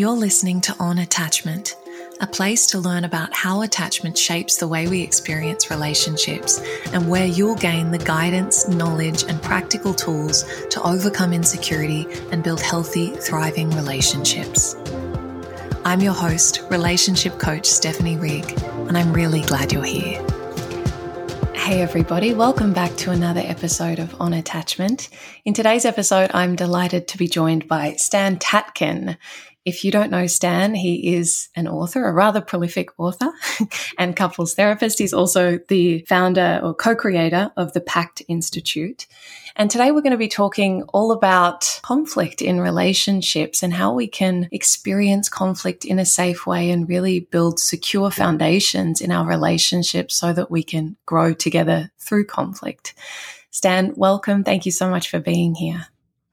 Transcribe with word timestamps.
You're 0.00 0.12
listening 0.12 0.62
to 0.62 0.74
On 0.80 0.96
Attachment, 0.96 1.76
a 2.22 2.26
place 2.26 2.66
to 2.68 2.78
learn 2.78 3.04
about 3.04 3.34
how 3.34 3.60
attachment 3.60 4.16
shapes 4.16 4.56
the 4.56 4.66
way 4.66 4.88
we 4.88 5.02
experience 5.02 5.70
relationships 5.70 6.58
and 6.94 7.06
where 7.06 7.26
you'll 7.26 7.56
gain 7.56 7.90
the 7.90 7.98
guidance, 7.98 8.66
knowledge, 8.66 9.24
and 9.24 9.42
practical 9.42 9.92
tools 9.92 10.46
to 10.70 10.82
overcome 10.82 11.34
insecurity 11.34 12.06
and 12.32 12.42
build 12.42 12.62
healthy, 12.62 13.08
thriving 13.08 13.68
relationships. 13.72 14.74
I'm 15.84 16.00
your 16.00 16.14
host, 16.14 16.62
relationship 16.70 17.38
coach 17.38 17.66
Stephanie 17.66 18.16
Rigg, 18.16 18.58
and 18.88 18.96
I'm 18.96 19.12
really 19.12 19.42
glad 19.42 19.70
you're 19.70 19.84
here. 19.84 20.24
Hey, 21.52 21.82
everybody, 21.82 22.32
welcome 22.32 22.72
back 22.72 22.96
to 22.96 23.10
another 23.10 23.42
episode 23.44 23.98
of 23.98 24.18
On 24.18 24.32
Attachment. 24.32 25.10
In 25.44 25.52
today's 25.52 25.84
episode, 25.84 26.30
I'm 26.32 26.56
delighted 26.56 27.06
to 27.08 27.18
be 27.18 27.28
joined 27.28 27.68
by 27.68 27.96
Stan 27.96 28.38
Tatkin. 28.38 29.18
If 29.70 29.84
you 29.84 29.92
don't 29.92 30.10
know 30.10 30.26
Stan, 30.26 30.74
he 30.74 31.14
is 31.14 31.48
an 31.54 31.68
author, 31.68 32.04
a 32.04 32.12
rather 32.12 32.40
prolific 32.40 32.88
author 32.98 33.30
and 33.98 34.16
couples 34.16 34.54
therapist. 34.54 34.98
He's 34.98 35.12
also 35.12 35.60
the 35.68 36.04
founder 36.08 36.58
or 36.60 36.74
co 36.74 36.96
creator 36.96 37.52
of 37.56 37.72
the 37.72 37.80
PACT 37.80 38.22
Institute. 38.26 39.06
And 39.54 39.70
today 39.70 39.92
we're 39.92 40.00
going 40.00 40.10
to 40.10 40.18
be 40.18 40.26
talking 40.26 40.82
all 40.92 41.12
about 41.12 41.78
conflict 41.82 42.42
in 42.42 42.60
relationships 42.60 43.62
and 43.62 43.72
how 43.72 43.94
we 43.94 44.08
can 44.08 44.48
experience 44.50 45.28
conflict 45.28 45.84
in 45.84 46.00
a 46.00 46.04
safe 46.04 46.48
way 46.48 46.72
and 46.72 46.88
really 46.88 47.20
build 47.20 47.60
secure 47.60 48.10
foundations 48.10 49.00
in 49.00 49.12
our 49.12 49.24
relationships 49.24 50.16
so 50.16 50.32
that 50.32 50.50
we 50.50 50.64
can 50.64 50.96
grow 51.06 51.32
together 51.32 51.92
through 51.96 52.26
conflict. 52.26 52.92
Stan, 53.52 53.94
welcome. 53.94 54.42
Thank 54.42 54.66
you 54.66 54.72
so 54.72 54.90
much 54.90 55.08
for 55.08 55.20
being 55.20 55.54
here. 55.54 55.86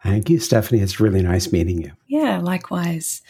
Thank 0.03 0.29
you, 0.29 0.39
Stephanie. 0.39 0.81
It's 0.81 0.99
really 0.99 1.21
nice 1.21 1.51
meeting 1.51 1.81
you. 1.81 1.91
Yeah, 2.07 2.39
likewise. 2.39 3.21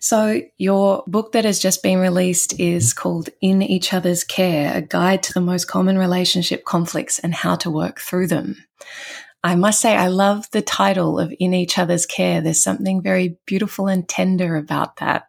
So, 0.00 0.42
your 0.58 1.02
book 1.06 1.32
that 1.32 1.46
has 1.46 1.58
just 1.58 1.82
been 1.82 1.98
released 1.98 2.58
is 2.60 2.92
called 2.92 3.30
In 3.40 3.62
Each 3.62 3.94
Other's 3.94 4.22
Care 4.22 4.76
A 4.76 4.82
Guide 4.82 5.22
to 5.24 5.32
the 5.32 5.40
Most 5.40 5.66
Common 5.66 5.96
Relationship 5.96 6.64
Conflicts 6.64 7.18
and 7.18 7.34
How 7.34 7.56
to 7.56 7.70
Work 7.70 8.00
Through 8.00 8.26
Them. 8.26 8.64
I 9.42 9.54
must 9.54 9.80
say, 9.80 9.96
I 9.96 10.08
love 10.08 10.50
the 10.50 10.60
title 10.60 11.18
of 11.18 11.32
In 11.40 11.54
Each 11.54 11.78
Other's 11.78 12.04
Care. 12.04 12.42
There's 12.42 12.62
something 12.62 13.02
very 13.02 13.38
beautiful 13.46 13.88
and 13.88 14.06
tender 14.06 14.56
about 14.56 14.96
that. 14.96 15.24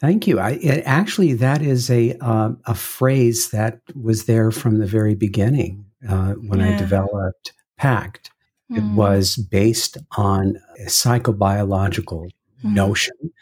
Thank 0.00 0.26
you. 0.26 0.40
I, 0.40 0.52
it, 0.52 0.82
actually, 0.86 1.34
that 1.34 1.62
is 1.62 1.88
a 1.88 2.16
uh, 2.20 2.52
a 2.66 2.74
phrase 2.74 3.50
that 3.50 3.80
was 3.94 4.24
there 4.24 4.50
from 4.50 4.78
the 4.78 4.86
very 4.86 5.14
beginning 5.14 5.84
uh, 6.08 6.32
when 6.32 6.58
yeah. 6.58 6.74
I 6.74 6.76
developed 6.76 7.52
PACT. 7.76 8.30
It 8.74 8.80
hmm. 8.80 8.96
was 8.96 9.36
based 9.36 9.98
on 10.16 10.60
a 10.78 10.86
psychobiological 10.86 12.30
mm. 12.64 12.74
notion 12.74 13.32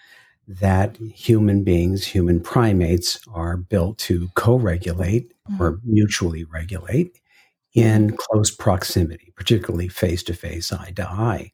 that 0.48 0.96
human 0.96 1.62
beings, 1.62 2.04
human 2.04 2.40
primates, 2.40 3.20
are 3.32 3.56
built 3.56 3.98
to 3.98 4.28
co 4.34 4.56
regulate 4.56 5.32
mm. 5.48 5.60
or 5.60 5.78
mutually 5.84 6.44
regulate 6.44 7.20
in 7.74 8.16
close 8.16 8.50
proximity, 8.50 9.32
particularly 9.36 9.88
face 9.88 10.22
to 10.24 10.34
face, 10.34 10.72
eye 10.72 10.92
to 10.96 11.08
eye. 11.08 11.52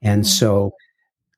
And 0.00 0.24
mm. 0.24 0.26
so, 0.26 0.72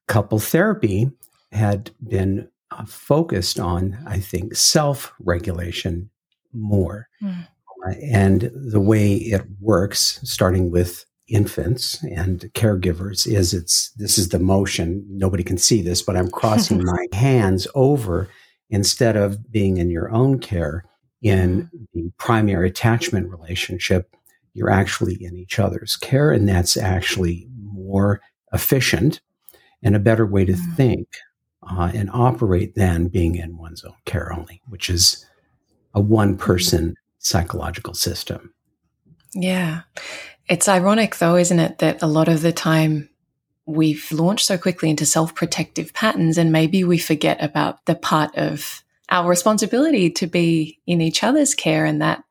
couple 0.06 0.38
therapy 0.38 1.10
had 1.50 1.90
been 2.06 2.48
uh, 2.70 2.84
focused 2.84 3.58
on, 3.58 3.98
I 4.06 4.20
think, 4.20 4.54
self 4.54 5.12
regulation 5.18 6.10
more. 6.52 7.08
Mm. 7.22 7.48
Uh, 7.86 7.94
and 8.12 8.50
the 8.54 8.80
way 8.80 9.14
it 9.14 9.42
works, 9.60 10.20
starting 10.22 10.70
with 10.70 11.04
infants 11.28 12.02
and 12.04 12.50
caregivers 12.54 13.26
is 13.26 13.54
it's 13.54 13.90
this 13.92 14.18
is 14.18 14.28
the 14.28 14.38
motion 14.38 15.02
nobody 15.08 15.42
can 15.42 15.56
see 15.56 15.80
this 15.80 16.02
but 16.02 16.16
i'm 16.16 16.30
crossing 16.30 16.84
my 16.84 17.06
hands 17.12 17.66
over 17.74 18.28
instead 18.68 19.16
of 19.16 19.50
being 19.50 19.78
in 19.78 19.90
your 19.90 20.10
own 20.10 20.38
care 20.38 20.84
in 21.22 21.62
mm-hmm. 21.62 21.84
the 21.94 22.12
primary 22.18 22.68
attachment 22.68 23.30
relationship 23.30 24.14
you're 24.52 24.70
actually 24.70 25.16
in 25.22 25.34
each 25.34 25.58
other's 25.58 25.96
care 25.96 26.30
and 26.30 26.46
that's 26.46 26.76
actually 26.76 27.48
more 27.62 28.20
efficient 28.52 29.20
and 29.82 29.96
a 29.96 30.00
better 30.00 30.26
way 30.26 30.44
to 30.44 30.52
mm. 30.52 30.76
think 30.76 31.08
uh, 31.68 31.90
and 31.94 32.10
operate 32.12 32.74
than 32.74 33.08
being 33.08 33.34
in 33.34 33.56
one's 33.56 33.82
own 33.82 33.96
care 34.04 34.30
only 34.30 34.60
which 34.68 34.90
is 34.90 35.24
a 35.94 36.00
one 36.00 36.34
mm-hmm. 36.34 36.44
person 36.44 36.94
psychological 37.18 37.94
system 37.94 38.52
yeah 39.32 39.80
it's 40.48 40.68
ironic, 40.68 41.16
though, 41.16 41.36
isn't 41.36 41.58
it, 41.58 41.78
that 41.78 42.02
a 42.02 42.06
lot 42.06 42.28
of 42.28 42.42
the 42.42 42.52
time 42.52 43.08
we've 43.66 44.10
launched 44.12 44.46
so 44.46 44.58
quickly 44.58 44.90
into 44.90 45.06
self 45.06 45.34
protective 45.34 45.92
patterns, 45.94 46.38
and 46.38 46.52
maybe 46.52 46.84
we 46.84 46.98
forget 46.98 47.42
about 47.42 47.84
the 47.86 47.94
part 47.94 48.36
of 48.36 48.82
our 49.08 49.28
responsibility 49.28 50.10
to 50.10 50.26
be 50.26 50.80
in 50.86 51.00
each 51.00 51.22
other's 51.22 51.54
care 51.54 51.84
and 51.84 52.02
that 52.02 52.22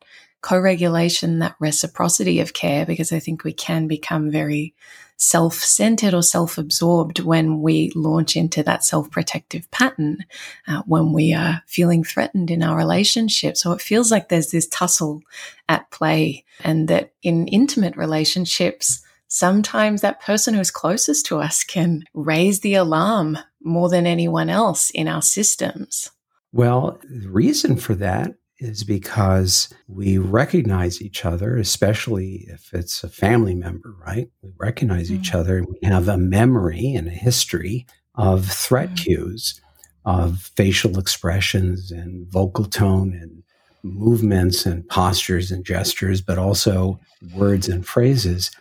co 0.42 0.60
regulation, 0.60 1.40
that 1.40 1.56
reciprocity 1.60 2.40
of 2.40 2.54
care, 2.54 2.86
because 2.86 3.12
I 3.12 3.20
think 3.20 3.44
we 3.44 3.54
can 3.54 3.88
become 3.88 4.30
very 4.30 4.76
self 5.24 5.56
centered 5.56 6.14
or 6.14 6.22
self 6.22 6.58
absorbed 6.58 7.20
when 7.20 7.62
we 7.62 7.92
launch 7.96 8.36
into 8.36 8.62
that 8.64 8.84
self 8.84 9.10
protective 9.10 9.70
pattern, 9.72 10.20
uh, 10.68 10.82
when 10.86 11.14
we 11.14 11.34
are 11.34 11.64
feeling 11.66 12.04
threatened 12.04 12.52
in 12.52 12.62
our 12.62 12.76
relationship. 12.76 13.58
So 13.58 13.72
it 13.72 13.82
feels 13.82 14.12
like 14.12 14.30
there's 14.30 14.52
this 14.52 14.68
tussle 14.68 15.22
at 15.70 15.90
play, 15.92 16.44
and 16.64 16.88
that 16.90 17.14
in 17.24 17.48
intimate 17.48 17.96
relationships, 17.96 19.02
sometimes 19.28 20.02
that 20.02 20.22
person 20.22 20.54
who's 20.54 20.72
closest 20.72 21.26
to 21.28 21.40
us 21.40 21.64
can 21.64 22.04
raise 22.14 22.60
the 22.60 22.76
alarm 22.76 23.38
more 23.62 23.90
than 23.90 24.06
anyone 24.06 24.50
else 24.50 24.90
in 24.90 25.08
our 25.08 25.22
systems. 25.22 26.12
Well, 26.52 27.00
the 27.04 27.30
reason 27.30 27.78
for 27.78 27.96
that 27.96 28.36
is 28.60 28.84
because 28.84 29.74
we 29.88 30.18
recognize 30.18 31.02
each 31.02 31.26
other, 31.26 31.58
especially 31.58 32.46
if 32.48 32.74
it's 32.74 33.04
a 33.04 33.10
family 33.10 33.56
member, 33.56 33.96
right? 34.06 34.30
We 34.42 34.52
recognize 34.58 35.10
mm-hmm. 35.10 35.22
each 35.22 35.32
mm. 35.32 35.40
other 35.40 35.58
and 35.58 35.68
we 35.68 35.88
have 35.88 36.08
a 36.08 36.18
memory 36.18 36.94
and 36.94 37.08
a 37.08 37.12
history 37.12 37.86
of 38.16 38.46
threat 38.46 38.90
mm-hmm. 38.90 39.04
cues, 39.04 39.60
of 40.06 40.52
facial 40.56 41.00
expressions 41.00 41.92
and 41.92 42.28
vocal 42.32 42.66
tone 42.66 43.14
and 43.14 43.44
movements 43.84 44.66
and 44.66 44.88
postures 44.88 45.52
and 45.52 45.66
gestures, 45.66 46.22
but 46.22 46.38
also 46.38 47.00
words 47.34 47.68
and 47.68 47.86
phrases 47.86 48.52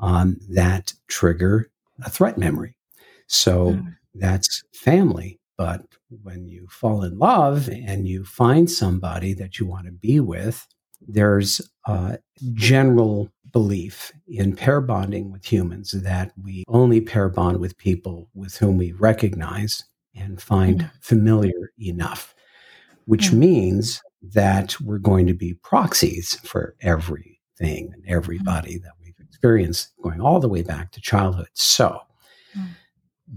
um, 0.00 0.38
that 0.50 0.92
trigger 1.08 1.70
a 2.04 2.10
threat 2.10 2.38
memory. 2.38 2.76
So 3.26 3.72
mm-hmm. 3.72 3.88
that's 4.14 4.62
family. 4.72 5.38
But 5.56 5.82
when 6.22 6.48
you 6.48 6.66
fall 6.70 7.02
in 7.02 7.18
love 7.18 7.68
and 7.68 8.08
you 8.08 8.24
find 8.24 8.70
somebody 8.70 9.34
that 9.34 9.58
you 9.58 9.66
want 9.66 9.86
to 9.86 9.92
be 9.92 10.20
with, 10.20 10.66
there's 11.06 11.60
a 11.86 12.18
general 12.54 13.30
belief 13.52 14.12
in 14.26 14.56
pair 14.56 14.80
bonding 14.80 15.30
with 15.30 15.44
humans 15.44 15.92
that 15.92 16.32
we 16.42 16.64
only 16.68 17.00
pair 17.00 17.28
bond 17.28 17.58
with 17.60 17.78
people 17.78 18.28
with 18.34 18.56
whom 18.56 18.76
we 18.76 18.92
recognize 18.92 19.84
and 20.16 20.42
find 20.42 20.80
mm. 20.80 20.90
familiar 21.00 21.72
enough, 21.78 22.34
which 23.06 23.30
mm. 23.30 23.34
means 23.34 24.02
that 24.22 24.78
we're 24.80 24.98
going 24.98 25.26
to 25.26 25.34
be 25.34 25.54
proxies 25.54 26.34
for 26.42 26.74
everything 26.80 27.92
and 27.92 28.02
everybody 28.08 28.78
mm. 28.78 28.82
that 28.82 28.92
we've 29.00 29.14
experienced 29.20 29.92
going 30.02 30.20
all 30.20 30.40
the 30.40 30.48
way 30.48 30.62
back 30.62 30.90
to 30.90 31.00
childhood. 31.00 31.48
So 31.54 32.00
mm. 32.58 32.66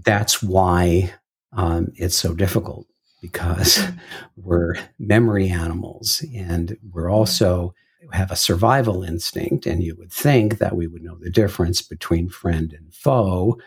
that's 0.04 0.42
why 0.42 1.12
um, 1.52 1.92
it's 1.96 2.16
so 2.16 2.34
difficult 2.34 2.86
because 3.20 3.78
mm. 3.78 3.98
we're 4.36 4.74
memory 4.98 5.48
animals 5.48 6.24
and 6.34 6.76
we're 6.92 7.10
also 7.10 7.74
have 8.12 8.30
a 8.30 8.36
survival 8.36 9.02
instinct. 9.02 9.66
And 9.66 9.82
you 9.82 9.96
would 9.96 10.12
think 10.12 10.58
that 10.58 10.76
we 10.76 10.86
would 10.86 11.02
know 11.02 11.16
the 11.18 11.30
difference 11.30 11.82
between 11.82 12.28
friend 12.28 12.72
and 12.72 12.94
foe 12.94 13.58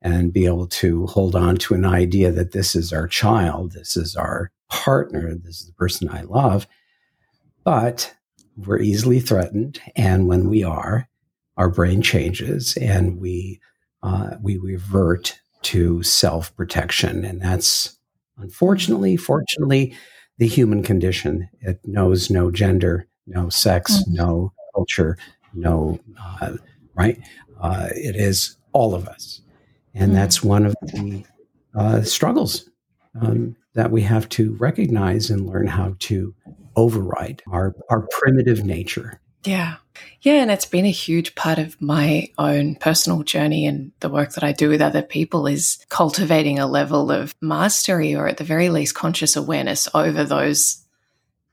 and 0.00 0.32
be 0.32 0.46
able 0.46 0.66
to 0.66 1.06
hold 1.06 1.34
on 1.34 1.56
to 1.56 1.74
an 1.74 1.84
idea 1.84 2.30
that 2.30 2.52
this 2.52 2.76
is 2.76 2.92
our 2.92 3.08
child 3.08 3.72
this 3.72 3.96
is 3.96 4.14
our 4.16 4.52
partner 4.68 5.34
this 5.34 5.60
is 5.60 5.66
the 5.66 5.72
person 5.72 6.08
i 6.10 6.22
love. 6.22 6.66
But 7.64 8.14
we're 8.56 8.80
easily 8.80 9.20
threatened. 9.20 9.80
And 9.96 10.28
when 10.28 10.48
we 10.48 10.62
are 10.62 11.08
our 11.56 11.68
brain 11.68 12.02
changes 12.02 12.76
and 12.76 13.18
we 13.18 13.60
uh, 14.02 14.36
we 14.42 14.58
revert 14.58 15.40
to 15.64 16.02
self 16.02 16.54
protection. 16.56 17.24
And 17.24 17.40
that's 17.40 17.98
unfortunately, 18.38 19.16
fortunately, 19.16 19.94
the 20.38 20.46
human 20.46 20.82
condition. 20.82 21.48
It 21.60 21.80
knows 21.84 22.30
no 22.30 22.50
gender, 22.50 23.06
no 23.26 23.48
sex, 23.48 23.92
mm-hmm. 23.92 24.14
no 24.14 24.52
culture, 24.74 25.16
no, 25.52 25.98
uh, 26.20 26.56
right? 26.94 27.18
Uh, 27.60 27.88
it 27.90 28.16
is 28.16 28.56
all 28.72 28.94
of 28.94 29.06
us. 29.08 29.40
And 29.94 30.08
mm-hmm. 30.10 30.14
that's 30.14 30.42
one 30.42 30.66
of 30.66 30.74
the 30.82 31.24
uh, 31.74 32.02
struggles 32.02 32.68
um, 33.20 33.56
that 33.74 33.90
we 33.90 34.02
have 34.02 34.28
to 34.30 34.54
recognize 34.54 35.30
and 35.30 35.46
learn 35.46 35.66
how 35.66 35.94
to 36.00 36.34
override 36.76 37.42
our, 37.50 37.74
our 37.90 38.08
primitive 38.10 38.64
nature 38.64 39.20
Yeah. 39.44 39.76
Yeah. 40.22 40.42
And 40.42 40.50
it's 40.50 40.66
been 40.66 40.86
a 40.86 40.90
huge 40.90 41.34
part 41.34 41.58
of 41.58 41.80
my 41.80 42.28
own 42.38 42.76
personal 42.76 43.22
journey 43.22 43.66
and 43.66 43.92
the 44.00 44.08
work 44.08 44.32
that 44.32 44.44
I 44.44 44.52
do 44.52 44.68
with 44.68 44.80
other 44.80 45.02
people 45.02 45.46
is 45.46 45.84
cultivating 45.90 46.58
a 46.58 46.66
level 46.66 47.10
of 47.10 47.34
mastery 47.40 48.14
or 48.14 48.26
at 48.26 48.38
the 48.38 48.44
very 48.44 48.70
least 48.70 48.94
conscious 48.94 49.36
awareness 49.36 49.88
over 49.94 50.24
those 50.24 50.82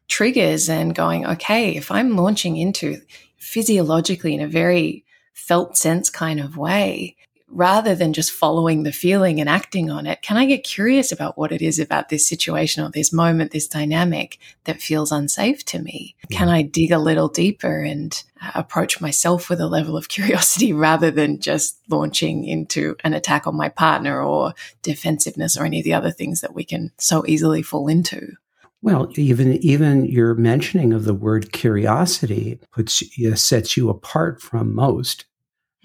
triggers 0.08 0.70
and 0.70 0.96
going, 0.96 1.26
okay, 1.26 1.76
if 1.76 1.92
I'm 1.92 2.16
launching 2.16 2.58
into 2.58 3.02
physiologically 3.38 4.34
in 4.34 4.42
a 4.42 4.48
very 4.48 5.06
felt 5.34 5.78
sense 5.78 6.10
kind 6.10 6.40
of 6.40 6.58
way, 6.58 7.16
rather 7.52 7.94
than 7.96 8.14
just 8.14 8.32
following 8.32 8.84
the 8.84 8.92
feeling 8.92 9.40
and 9.40 9.50
acting 9.50 9.90
on 9.90 10.06
it, 10.06 10.22
can 10.22 10.38
I 10.38 10.46
get 10.46 10.64
curious 10.64 11.12
about 11.12 11.38
what 11.38 11.52
it 11.52 11.62
is 11.62 11.80
about 11.80 12.10
this 12.10 12.26
situation 12.26 12.84
or 12.84 12.90
this 12.90 13.12
moment, 13.12 13.52
this 13.52 13.68
dynamic 13.68 14.40
that 14.64 14.82
feels 14.82 15.12
unsafe 15.12 15.64
to 15.66 15.80
me? 15.80 16.16
Yeah. 16.30 16.38
Can 16.40 16.50
I 16.50 16.62
dig 16.62 16.92
a 16.92 17.00
little 17.00 17.28
deeper 17.28 17.82
and 17.82 18.22
uh, 18.42 18.52
approach 18.56 19.02
myself 19.02 19.50
with 19.50 19.60
a 19.60 19.68
level 19.68 19.98
of 19.98 20.10
curiosity 20.10 20.74
rather 20.74 21.12
than 21.12 21.40
just 21.40 21.80
launching 21.90 22.46
into 22.46 22.96
an 23.04 23.14
attack 23.14 23.46
on 23.46 23.56
my 23.56 23.70
partner 23.70 24.22
or 24.22 24.54
defensiveness 24.82 25.58
or 25.58 25.66
any 25.66 25.80
of 25.80 25.84
the 25.84 25.94
other 25.94 26.12
things 26.12 26.42
that 26.42 26.56
we 26.56 26.64
can 26.64 26.92
so 26.98 27.24
easily 27.28 27.62
fall 27.62 27.88
into? 27.88 28.34
Well, 28.84 29.12
even 29.16 29.54
even 29.58 30.06
your 30.06 30.34
mentioning 30.34 30.92
of 30.92 31.06
the 31.06 31.14
word 31.14 31.52
curiosity 31.52 32.60
puts 32.72 33.04
sets 33.40 33.78
you 33.78 33.90
apart 33.90 34.42
from 34.42 34.74
most 34.74 35.26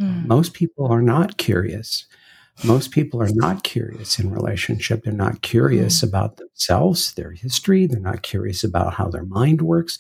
Mm. 0.01 0.27
Most 0.27 0.55
people 0.55 0.87
are 0.87 1.03
not 1.03 1.37
curious. 1.37 2.07
Most 2.65 2.91
people 2.91 3.21
are 3.23 3.33
not 3.33 3.65
curious 3.65 4.19
in 4.19 4.31
relationship. 4.31 5.05
They're 5.05 5.13
not 5.13 5.43
curious 5.43 6.01
mm. 6.01 6.09
about 6.09 6.37
themselves, 6.37 7.13
their 7.15 7.33
history. 7.33 7.87
They're 7.87 8.01
not 8.01 8.23
curious 8.23 8.65
about 8.65 8.95
how 8.95 9.09
their 9.09 9.25
mind 9.25 9.63
works. 9.63 9.99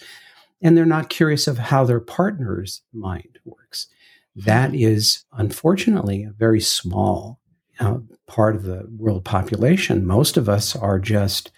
And 0.62 0.76
they're 0.76 0.86
not 0.86 1.10
curious 1.10 1.46
of 1.46 1.58
how 1.58 1.84
their 1.84 2.00
partner's 2.00 2.82
mind 2.92 3.38
works. 3.44 3.88
That 4.34 4.72
mm. 4.72 5.24
unfortunately, 5.32 6.24
a 6.24 6.30
very 6.30 6.60
small 6.60 7.40
uh, 7.78 7.98
part 8.26 8.56
of 8.56 8.62
the 8.62 8.88
world 8.96 9.24
population. 9.24 10.06
Most 10.06 10.36
of 10.36 10.48
us 10.48 10.74
are 10.74 10.98
just 10.98 11.50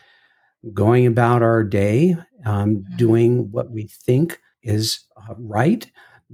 going 0.74 1.06
about 1.06 1.42
our 1.42 1.62
day, 1.62 2.16
um, 2.44 2.76
mm. 2.76 2.96
doing 2.96 3.52
what 3.52 3.70
we 3.70 3.84
think 3.84 4.40
is 4.62 5.00
uh, 5.16 5.34
right 5.38 5.88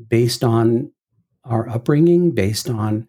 based 0.09 0.43
on 0.43 0.91
our 1.45 1.69
upbringing, 1.69 2.31
based 2.33 2.69
on 2.69 3.07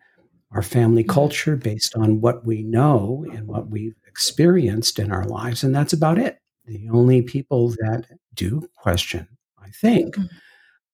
our 0.52 0.62
family 0.62 1.04
mm-hmm. 1.04 1.12
culture, 1.12 1.56
based 1.56 1.96
on 1.96 2.22
what 2.22 2.46
we 2.46 2.64
know 2.64 3.26
and 3.32 3.48
what 3.48 3.70
we've 3.70 3.96
experienced 4.08 5.00
in 5.00 5.12
our 5.12 5.26
lives. 5.26 5.64
And 5.64 5.76
that's 5.76 5.94
about 5.94 6.18
it. 6.18 6.40
The 6.66 6.90
only 6.90 7.22
people 7.22 7.70
that 7.80 8.06
do 8.34 8.68
question, 8.76 9.28
I 9.62 9.70
think, 9.70 10.16
mm-hmm. 10.16 10.26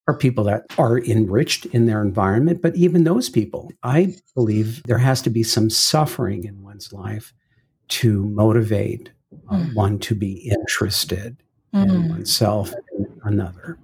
are 0.07 0.17
people 0.17 0.43
that 0.45 0.65
are 0.77 0.99
enriched 0.99 1.65
in 1.67 1.85
their 1.85 2.01
environment. 2.01 2.61
But 2.61 2.75
even 2.75 3.03
those 3.03 3.29
people, 3.29 3.71
I 3.83 4.15
believe 4.35 4.83
there 4.83 4.97
has 4.97 5.21
to 5.23 5.29
be 5.29 5.43
some 5.43 5.69
suffering 5.69 6.43
in 6.43 6.61
one's 6.61 6.91
life 6.91 7.33
to 7.89 8.25
motivate 8.25 9.11
uh, 9.49 9.55
mm. 9.55 9.75
one 9.75 9.99
to 9.99 10.15
be 10.15 10.49
interested 10.49 11.38
mm. 11.73 11.83
in 11.83 12.09
oneself 12.09 12.73
and 12.97 13.07
another. 13.23 13.77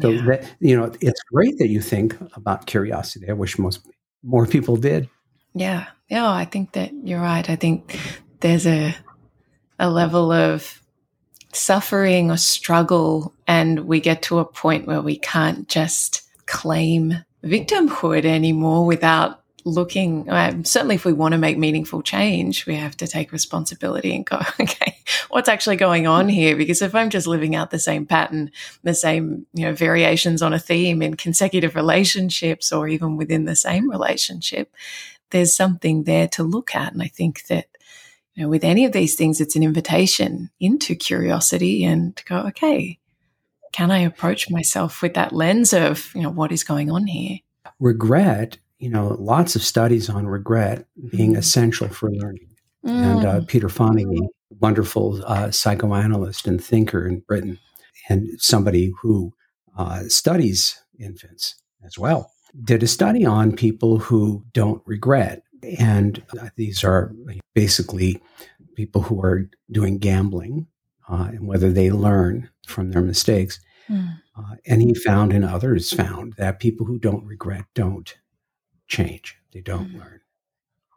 So 0.00 0.10
yeah. 0.10 0.22
that 0.22 0.56
you 0.60 0.76
know, 0.76 0.92
it's 1.00 1.22
great 1.32 1.58
that 1.58 1.68
you 1.68 1.80
think 1.80 2.16
about 2.34 2.66
curiosity. 2.66 3.28
I 3.28 3.32
wish 3.32 3.58
most 3.58 3.86
more 4.22 4.46
people 4.46 4.76
did. 4.76 5.08
Yeah, 5.54 5.86
yeah, 6.08 6.30
I 6.30 6.44
think 6.44 6.72
that 6.72 6.92
you're 7.04 7.20
right. 7.20 7.48
I 7.48 7.56
think 7.56 7.98
there's 8.40 8.66
a 8.66 8.94
a 9.78 9.90
level 9.90 10.32
of 10.32 10.82
suffering 11.52 12.30
or 12.30 12.36
struggle, 12.36 13.34
and 13.46 13.80
we 13.80 14.00
get 14.00 14.22
to 14.22 14.38
a 14.38 14.44
point 14.44 14.86
where 14.86 15.02
we 15.02 15.18
can't 15.18 15.68
just 15.68 16.22
claim 16.46 17.24
victimhood 17.44 18.24
anymore 18.24 18.86
without 18.86 19.42
looking 19.68 20.28
um, 20.30 20.64
certainly 20.64 20.94
if 20.94 21.04
we 21.04 21.12
want 21.12 21.32
to 21.32 21.38
make 21.38 21.58
meaningful 21.58 22.02
change 22.02 22.66
we 22.66 22.74
have 22.74 22.96
to 22.96 23.06
take 23.06 23.32
responsibility 23.32 24.14
and 24.14 24.26
go 24.26 24.40
okay 24.60 24.98
what's 25.28 25.48
actually 25.48 25.76
going 25.76 26.06
on 26.06 26.28
here? 26.28 26.56
Because 26.56 26.82
if 26.82 26.94
i'm 26.94 27.10
just 27.10 27.26
living 27.26 27.54
out 27.54 27.70
the 27.70 27.78
same 27.78 28.06
pattern 28.06 28.50
the 28.82 28.94
same 28.94 29.46
you 29.52 29.64
know 29.64 29.74
variations 29.74 30.42
on 30.42 30.52
a 30.52 30.58
theme 30.58 31.02
in 31.02 31.14
consecutive 31.14 31.74
relationships 31.74 32.72
or 32.72 32.88
even 32.88 33.16
within 33.16 33.44
the 33.44 33.56
same 33.56 33.90
relationship 33.90 34.72
there's 35.30 35.54
something 35.54 36.04
there 36.04 36.26
to 36.26 36.42
look 36.42 36.74
at. 36.74 36.92
And 36.92 37.02
i 37.02 37.08
think 37.08 37.46
that 37.46 37.66
you 38.34 38.42
know 38.42 38.48
with 38.48 38.64
any 38.64 38.84
of 38.84 38.92
these 38.92 39.14
things 39.14 39.40
it's 39.40 39.56
an 39.56 39.62
invitation 39.62 40.50
into 40.60 40.94
curiosity 40.94 41.84
and 41.84 42.16
to 42.16 42.24
go 42.24 42.38
okay 42.38 42.98
can 43.72 43.90
i 43.90 43.98
approach 43.98 44.50
myself 44.50 45.02
with 45.02 45.14
that 45.14 45.32
lens 45.32 45.72
of 45.72 46.12
you 46.14 46.22
know 46.22 46.30
what 46.30 46.52
is 46.52 46.64
going 46.64 46.90
on 46.90 47.06
here? 47.06 47.38
Regret 47.80 48.58
you 48.78 48.88
know, 48.88 49.16
lots 49.18 49.56
of 49.56 49.62
studies 49.62 50.08
on 50.08 50.26
regret 50.26 50.86
being 51.10 51.34
mm. 51.34 51.38
essential 51.38 51.88
for 51.88 52.10
learning. 52.10 52.48
Mm. 52.84 52.90
And 52.90 53.26
uh, 53.26 53.40
mm. 53.40 53.48
Peter 53.48 53.68
Fonagy, 53.68 54.20
wonderful 54.50 55.22
uh, 55.26 55.50
psychoanalyst 55.50 56.46
and 56.46 56.62
thinker 56.62 57.06
in 57.06 57.20
Britain, 57.20 57.58
and 58.08 58.28
somebody 58.40 58.92
who 59.00 59.32
uh, 59.76 60.04
studies 60.08 60.80
infants 60.98 61.56
as 61.84 61.98
well, 61.98 62.32
did 62.64 62.82
a 62.82 62.86
study 62.86 63.24
on 63.24 63.54
people 63.54 63.98
who 63.98 64.44
don't 64.52 64.82
regret. 64.86 65.42
And 65.78 66.22
uh, 66.40 66.50
these 66.56 66.84
are 66.84 67.12
basically 67.54 68.22
people 68.76 69.02
who 69.02 69.20
are 69.22 69.50
doing 69.70 69.98
gambling 69.98 70.68
uh, 71.08 71.28
and 71.30 71.46
whether 71.46 71.72
they 71.72 71.90
learn 71.90 72.48
from 72.66 72.90
their 72.90 73.02
mistakes. 73.02 73.58
Mm. 73.90 74.18
Uh, 74.36 74.54
and 74.66 74.82
he 74.82 74.94
found, 74.94 75.32
and 75.32 75.44
others 75.44 75.92
found, 75.92 76.34
that 76.34 76.60
people 76.60 76.86
who 76.86 76.98
don't 76.98 77.24
regret 77.24 77.64
don't 77.74 78.16
change, 78.88 79.38
they 79.52 79.60
don't 79.60 79.88
mm-hmm. 79.88 79.98
learn. 79.98 80.20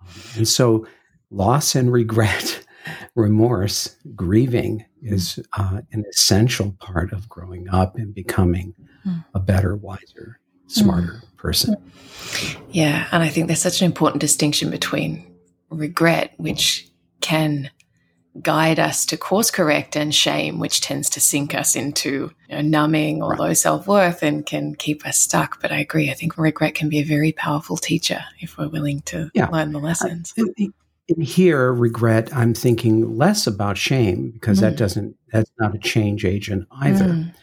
Um, 0.01 0.07
and 0.37 0.47
so, 0.47 0.87
loss 1.29 1.75
and 1.75 1.91
regret, 1.91 2.65
remorse, 3.15 3.95
grieving 4.15 4.85
is 5.01 5.39
uh, 5.57 5.81
an 5.91 6.05
essential 6.09 6.75
part 6.79 7.11
of 7.11 7.29
growing 7.29 7.69
up 7.69 7.95
and 7.97 8.13
becoming 8.13 8.73
mm. 9.05 9.23
a 9.33 9.39
better, 9.39 9.75
wiser, 9.75 10.39
smarter 10.67 11.21
mm. 11.23 11.37
person. 11.37 11.75
Yeah. 12.69 13.07
And 13.11 13.23
I 13.23 13.29
think 13.29 13.47
there's 13.47 13.61
such 13.61 13.81
an 13.81 13.85
important 13.85 14.21
distinction 14.21 14.69
between 14.69 15.25
regret, 15.69 16.33
which 16.37 16.87
can 17.19 17.69
guide 18.41 18.79
us 18.79 19.05
to 19.05 19.17
course 19.17 19.51
correct 19.51 19.95
and 19.95 20.15
shame, 20.15 20.59
which 20.59 20.81
tends 20.81 21.09
to 21.09 21.19
sink 21.19 21.53
us 21.53 21.75
into 21.75 22.31
you 22.47 22.55
know, 22.55 22.61
numbing 22.61 23.21
or 23.21 23.31
right. 23.31 23.39
low 23.39 23.53
self 23.53 23.87
worth 23.87 24.23
and 24.23 24.45
can 24.45 24.75
keep 24.75 25.05
us 25.05 25.19
stuck. 25.19 25.61
But 25.61 25.71
I 25.71 25.79
agree. 25.79 26.09
I 26.09 26.13
think 26.13 26.37
regret 26.37 26.75
can 26.75 26.87
be 26.87 26.99
a 26.99 27.03
very 27.03 27.31
powerful 27.33 27.77
teacher 27.77 28.23
if 28.39 28.57
we're 28.57 28.69
willing 28.69 29.01
to 29.01 29.29
yeah. 29.33 29.47
learn 29.47 29.73
the 29.73 29.79
lessons. 29.79 30.33
Uh, 30.39 30.45
in 31.07 31.21
here, 31.21 31.73
regret, 31.73 32.33
I'm 32.33 32.53
thinking 32.53 33.17
less 33.17 33.47
about 33.47 33.77
shame 33.77 34.31
because 34.31 34.59
mm. 34.59 34.61
that 34.61 34.77
doesn't, 34.77 35.17
that's 35.33 35.51
not 35.59 35.75
a 35.75 35.79
change 35.79 36.23
agent 36.23 36.67
either. 36.71 37.05
Mm. 37.05 37.33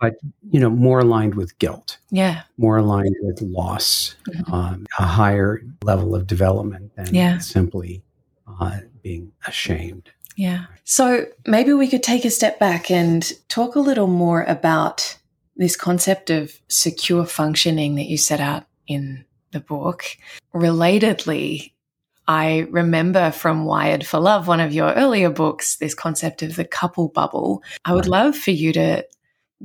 But, 0.00 0.14
you 0.52 0.60
know, 0.60 0.70
more 0.70 1.00
aligned 1.00 1.34
with 1.34 1.58
guilt. 1.58 1.98
Yeah. 2.12 2.42
More 2.56 2.76
aligned 2.76 3.16
with 3.22 3.42
loss, 3.42 4.14
mm-hmm. 4.28 4.54
um, 4.54 4.86
a 5.00 5.02
higher 5.04 5.60
level 5.82 6.14
of 6.14 6.28
development 6.28 6.94
than 6.94 7.12
yeah. 7.12 7.38
simply 7.38 8.04
uh, 8.60 8.78
being 9.02 9.32
ashamed. 9.48 10.10
Yeah. 10.38 10.66
So 10.84 11.26
maybe 11.48 11.72
we 11.72 11.88
could 11.88 12.04
take 12.04 12.24
a 12.24 12.30
step 12.30 12.60
back 12.60 12.92
and 12.92 13.28
talk 13.48 13.74
a 13.74 13.80
little 13.80 14.06
more 14.06 14.44
about 14.44 15.18
this 15.56 15.74
concept 15.74 16.30
of 16.30 16.56
secure 16.68 17.26
functioning 17.26 17.96
that 17.96 18.06
you 18.06 18.16
set 18.16 18.38
out 18.38 18.64
in 18.86 19.24
the 19.50 19.58
book. 19.58 20.04
Relatedly, 20.54 21.72
I 22.28 22.68
remember 22.70 23.32
from 23.32 23.64
Wired 23.64 24.06
for 24.06 24.20
Love, 24.20 24.46
one 24.46 24.60
of 24.60 24.72
your 24.72 24.92
earlier 24.92 25.28
books, 25.28 25.74
this 25.74 25.92
concept 25.92 26.44
of 26.44 26.54
the 26.54 26.64
couple 26.64 27.08
bubble. 27.08 27.64
I 27.84 27.94
would 27.94 28.06
love 28.06 28.36
for 28.36 28.52
you 28.52 28.72
to 28.74 29.04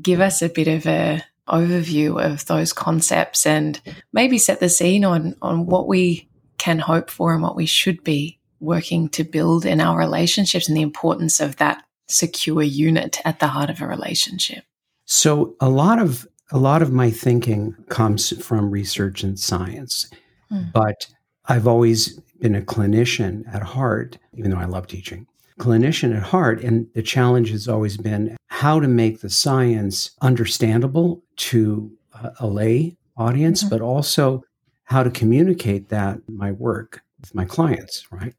give 0.02 0.22
us 0.22 0.42
a 0.42 0.50
bit 0.50 0.68
of 0.68 0.88
a 0.88 1.24
overview 1.48 2.20
of 2.20 2.48
those 2.48 2.74
concepts 2.74 3.46
and 3.46 3.80
maybe 4.12 4.40
set 4.40 4.60
the 4.60 4.70
scene 4.70 5.06
on 5.06 5.36
on 5.40 5.68
what 5.68 5.88
we 5.88 6.28
can 6.58 6.80
hope 6.80 7.12
for 7.12 7.32
and 7.32 7.44
what 7.44 7.56
we 7.56 7.68
should 7.68 8.04
be 8.04 8.40
working 8.64 9.10
to 9.10 9.24
build 9.24 9.66
in 9.66 9.80
our 9.80 9.98
relationships 9.98 10.68
and 10.68 10.78
the 10.78 10.82
importance 10.82 11.40
of 11.40 11.58
that 11.58 11.84
secure 12.08 12.64
unit 12.64 13.20
at 13.26 13.40
the 13.40 13.48
heart 13.48 13.70
of 13.70 13.82
a 13.82 13.88
relationship? 13.88 14.64
So 15.06 15.56
a 15.60 15.70
lot 15.70 16.00
of 16.00 16.28
a 16.52 16.58
lot 16.58 16.82
of 16.82 16.92
my 16.92 17.10
thinking 17.10 17.76
comes 17.90 18.46
from 18.46 18.70
research 18.70 19.24
and 19.24 19.40
science. 19.40 20.10
Mm. 20.52 20.72
But 20.72 21.08
I've 21.46 21.68
always 21.68 22.20
been 22.40 22.56
a 22.56 22.62
clinician 22.62 23.44
at 23.54 23.64
heart, 23.64 24.18
even 24.34 24.52
though 24.52 24.58
I 24.58 24.66
love 24.66 24.88
teaching. 24.88 25.28
Clinician 25.60 26.16
at 26.16 26.24
heart, 26.24 26.62
and 26.62 26.88
the 26.94 27.04
challenge 27.04 27.50
has 27.52 27.68
always 27.68 27.98
been 27.98 28.38
how 28.48 28.80
to 28.80 28.88
make 28.88 29.22
the 29.22 29.30
science 29.30 30.12
understandable 30.22 31.24
to 31.38 31.92
a 32.40 32.48
lay 32.48 32.98
audience, 33.18 33.62
mm-hmm. 33.62 33.70
but 33.70 33.82
also 33.82 34.44
how 34.86 35.04
to 35.04 35.10
communicate 35.10 35.90
that 35.90 36.20
my 36.28 36.52
work 36.52 37.03
with 37.24 37.36
my 37.36 37.46
clients, 37.46 38.06
right? 38.12 38.36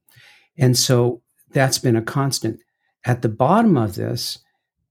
And 0.56 0.78
so 0.78 1.22
that's 1.50 1.78
been 1.78 1.96
a 1.96 2.02
constant. 2.02 2.60
At 3.04 3.22
the 3.22 3.28
bottom 3.28 3.76
of 3.76 3.96
this 3.96 4.38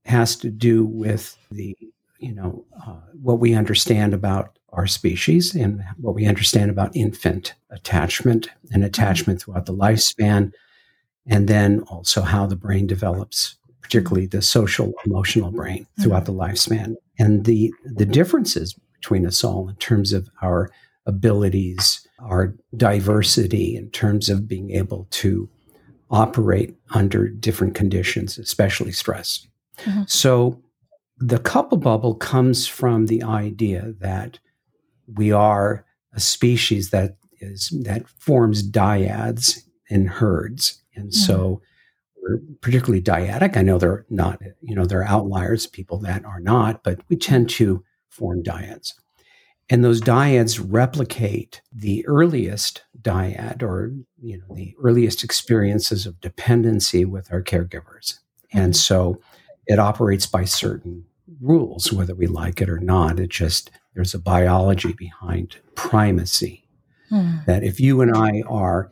has 0.06 0.36
to 0.38 0.50
do 0.50 0.86
with 0.86 1.38
the 1.50 1.78
you 2.24 2.34
know, 2.34 2.64
uh, 2.88 3.02
what 3.22 3.40
we 3.40 3.54
understand 3.54 4.14
about 4.14 4.58
our 4.70 4.88
species 4.88 5.54
and 5.54 5.84
what 5.98 6.16
we 6.16 6.26
understand 6.26 6.72
about 6.72 6.96
infant 6.96 7.54
attachment 7.70 8.48
and 8.72 8.82
mm-hmm. 8.82 8.84
attachment 8.84 9.42
throughout 9.42 9.66
the 9.66 9.76
lifespan, 9.76 10.54
and 11.28 11.50
then 11.50 11.82
also 11.82 12.22
how 12.22 12.46
the 12.46 12.56
brain 12.56 12.88
develops, 12.88 13.58
particularly 13.82 14.26
the 14.26 14.42
social 14.42 14.94
emotional 15.06 15.52
brain 15.52 15.86
throughout 16.02 16.24
mm-hmm. 16.24 16.38
the 16.38 16.44
lifespan, 16.46 16.96
and 17.20 17.44
the 17.44 17.74
the 17.84 18.06
differences 18.06 18.74
between 18.94 19.26
us 19.26 19.44
all 19.44 19.68
in 19.68 19.76
terms 19.76 20.14
of 20.14 20.30
our 20.42 20.72
abilities, 21.06 22.08
our 22.24 22.56
diversity 22.76 23.76
in 23.76 23.90
terms 23.92 24.30
of 24.30 24.48
being 24.48 24.72
able 24.72 25.08
to 25.12 25.50
operate 26.10 26.76
under 26.94 27.28
different 27.28 27.76
conditions, 27.76 28.38
especially 28.38 28.92
stress. 28.92 29.48
Mm-hmm. 29.80 30.04
So 30.08 30.62
the 31.18 31.40
couple 31.40 31.78
bubble 31.78 32.16
comes 32.16 32.68
from 32.68 33.08
the 33.08 33.24
idea 33.24 33.94
that 34.00 34.40
we 35.08 35.32
are 35.32 35.86
a 36.14 36.20
species 36.20 36.92
that 36.92 37.18
is 37.40 37.74
that 37.84 38.08
forms 38.08 38.64
dyads 38.70 39.64
in 39.90 40.06
herds, 40.06 40.82
and 40.96 41.10
mm-hmm. 41.10 41.26
so 41.26 41.62
we're 42.22 42.40
particularly 42.62 43.02
dyadic. 43.02 43.58
I 43.58 43.64
know 43.64 43.78
they're 43.78 44.06
not, 44.10 44.40
you 44.62 44.76
know, 44.76 44.86
there 44.86 45.00
are 45.00 45.08
outliers, 45.08 45.68
people 45.68 45.98
that 46.00 46.24
are 46.24 46.40
not, 46.40 46.84
but 46.84 47.02
we 47.10 47.18
tend 47.18 47.50
to 47.52 47.84
form 48.10 48.44
dyads. 48.44 48.94
And 49.70 49.84
those 49.84 50.02
dyads 50.02 50.64
replicate 50.64 51.62
the 51.72 52.06
earliest 52.06 52.84
dyad 53.02 53.62
or 53.62 53.94
you 54.22 54.38
know 54.38 54.56
the 54.56 54.76
earliest 54.82 55.24
experiences 55.24 56.06
of 56.06 56.22
dependency 56.22 57.06
with 57.06 57.32
our 57.32 57.42
caregivers. 57.42 58.20
And 58.52 58.74
mm-hmm. 58.74 58.78
so 58.78 59.22
it 59.66 59.80
operates 59.80 60.26
by 60.26 60.46
certain 60.46 61.06
rules, 61.42 61.92
whether 61.92 62.16
we 62.16 62.28
like 62.28 62.62
it 62.62 62.70
or 62.70 62.80
not. 62.80 63.20
It 63.20 63.30
just 63.30 63.72
there's 63.94 64.14
a 64.14 64.20
biology 64.20 64.94
behind 64.94 65.58
primacy. 65.76 66.68
Hmm. 67.10 67.38
That 67.46 67.64
if 67.64 67.80
you 67.80 68.02
and 68.02 68.16
I 68.16 68.44
are 68.48 68.92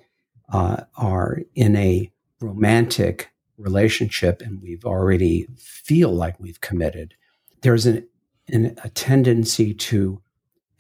uh, 0.52 0.84
are 0.96 1.40
in 1.56 1.76
a 1.76 2.12
romantic 2.40 3.32
relationship 3.58 4.42
and 4.42 4.62
we've 4.62 4.86
already 4.86 5.48
feel 5.58 6.12
like 6.14 6.40
we've 6.40 6.62
committed, 6.62 7.14
there's 7.62 7.86
an, 7.86 8.08
an, 8.50 8.76
a 8.84 8.90
tendency 8.90 9.74
to 9.74 10.22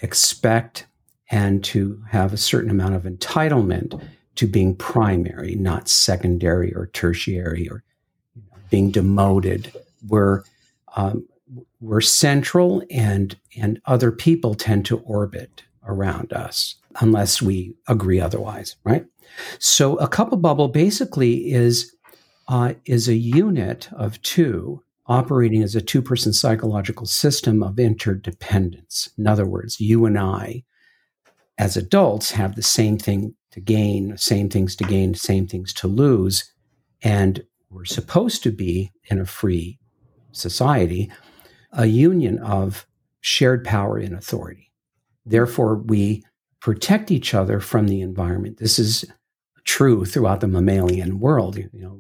expect 0.01 0.88
and 1.29 1.63
to 1.63 2.03
have 2.10 2.34
a 2.34 2.38
certain 2.38 2.70
amount 2.70 2.96
of 2.96 3.03
entitlement 3.03 4.01
to 4.36 4.48
being 4.48 4.75
primary, 4.75 5.55
not 5.55 5.88
secondary 5.88 6.74
or 6.74 6.88
tertiary 6.88 7.70
or 7.70 7.84
being 8.70 8.91
demoted. 8.91 9.74
We're 10.08 10.43
um, 10.96 11.27
we're 11.79 12.01
central, 12.01 12.84
and 12.89 13.38
and 13.58 13.81
other 13.86 14.12
people 14.12 14.55
tend 14.55 14.86
to 14.88 15.00
orbit 15.00 15.63
around 15.86 16.31
us 16.34 16.75
unless 17.00 17.41
we 17.41 17.74
agree 17.88 18.20
otherwise, 18.20 18.75
right? 18.84 19.05
So 19.60 19.96
a 19.98 20.08
couple 20.08 20.38
bubble 20.38 20.67
basically 20.67 21.51
is 21.51 21.96
uh, 22.48 22.74
is 22.86 23.08
a 23.08 23.15
unit 23.15 23.89
of 23.93 24.22
two 24.22 24.84
operating 25.12 25.62
as 25.62 25.75
a 25.75 25.82
two 25.82 26.01
person 26.01 26.32
psychological 26.32 27.06
system 27.06 27.62
of 27.62 27.77
interdependence. 27.77 29.10
In 29.18 29.27
other 29.27 29.46
words, 29.46 29.82
you 29.82 30.06
and 30.06 30.18
I, 30.18 30.63
as 31.58 31.75
adults, 31.75 32.32
have 32.32 32.56
the 32.56 32.63
same 32.63 32.98
thing 32.98 33.36
to 33.51 33.60
gain, 33.60 34.15
same 34.18 34.50
things 34.50 34.74
to 34.77 34.86
gain, 34.86 35.13
same 35.13 35.48
things 35.48 35.74
to 35.74 35.88
lose. 35.88 36.53
And 37.03 37.44
we're 37.70 37.84
supposed 37.84 38.41
to 38.44 38.51
be 38.51 38.94
in 39.10 39.20
a 39.20 39.25
free 39.25 39.80
society, 40.32 41.12
a 41.74 41.88
union 41.88 42.39
of 42.39 42.88
shared 43.20 43.65
power 43.65 43.98
and 43.98 44.15
authority. 44.15 44.72
Therefore, 45.25 45.75
we 45.75 46.24
protect 46.62 47.12
each 47.12 47.34
other 47.34 47.60
from 47.60 47.89
the 47.89 48.00
environment. 48.00 48.60
This 48.60 48.80
is 48.80 49.03
true 49.65 50.06
throughout 50.06 50.39
the 50.39 50.48
mammalian 50.48 51.20
world. 51.20 51.58
You 51.58 51.70
know, 51.74 52.00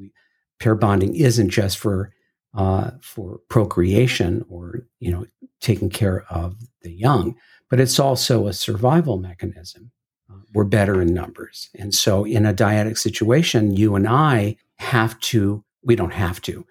pair 0.59 0.75
bonding 0.75 1.13
isn't 1.13 1.49
just 1.49 1.77
for 1.77 2.13
uh, 2.53 2.91
for 3.01 3.39
procreation 3.49 4.45
or 4.49 4.85
you 4.99 5.11
know 5.11 5.25
taking 5.59 5.89
care 5.89 6.25
of 6.29 6.55
the 6.81 6.91
young, 6.91 7.35
but 7.69 7.79
it's 7.79 7.99
also 7.99 8.47
a 8.47 8.53
survival 8.53 9.17
mechanism. 9.17 9.91
Uh, 10.29 10.37
we're 10.53 10.63
better 10.63 11.01
in 11.01 11.13
numbers, 11.13 11.69
and 11.75 11.93
so 11.93 12.23
in 12.25 12.45
a 12.45 12.53
dyadic 12.53 12.97
situation, 12.97 13.75
you 13.75 13.95
and 13.95 14.07
I 14.07 14.57
have 14.77 15.19
to. 15.21 15.63
We 15.83 15.95
don't 15.95 16.13
have 16.13 16.41
to, 16.43 16.65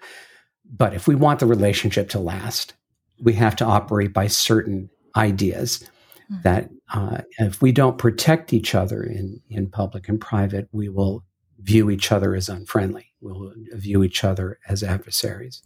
but 0.64 0.94
if 0.94 1.08
we 1.08 1.14
want 1.14 1.40
the 1.40 1.46
relationship 1.46 2.08
to 2.10 2.20
last, 2.20 2.74
we 3.20 3.32
have 3.34 3.56
to 3.56 3.64
operate 3.64 4.12
by 4.12 4.28
certain 4.28 4.90
ideas. 5.16 5.84
Mm-hmm. 6.30 6.42
That 6.42 6.70
uh, 6.92 7.22
if 7.38 7.60
we 7.60 7.72
don't 7.72 7.98
protect 7.98 8.52
each 8.52 8.74
other 8.74 9.02
in 9.02 9.40
in 9.48 9.70
public 9.70 10.08
and 10.08 10.20
private, 10.20 10.68
we 10.72 10.88
will 10.88 11.24
view 11.58 11.90
each 11.90 12.12
other 12.12 12.34
as 12.34 12.48
unfriendly. 12.48 13.12
We'll 13.20 13.52
view 13.72 14.02
each 14.02 14.24
other 14.24 14.58
as 14.68 14.82
adversaries. 14.82 15.62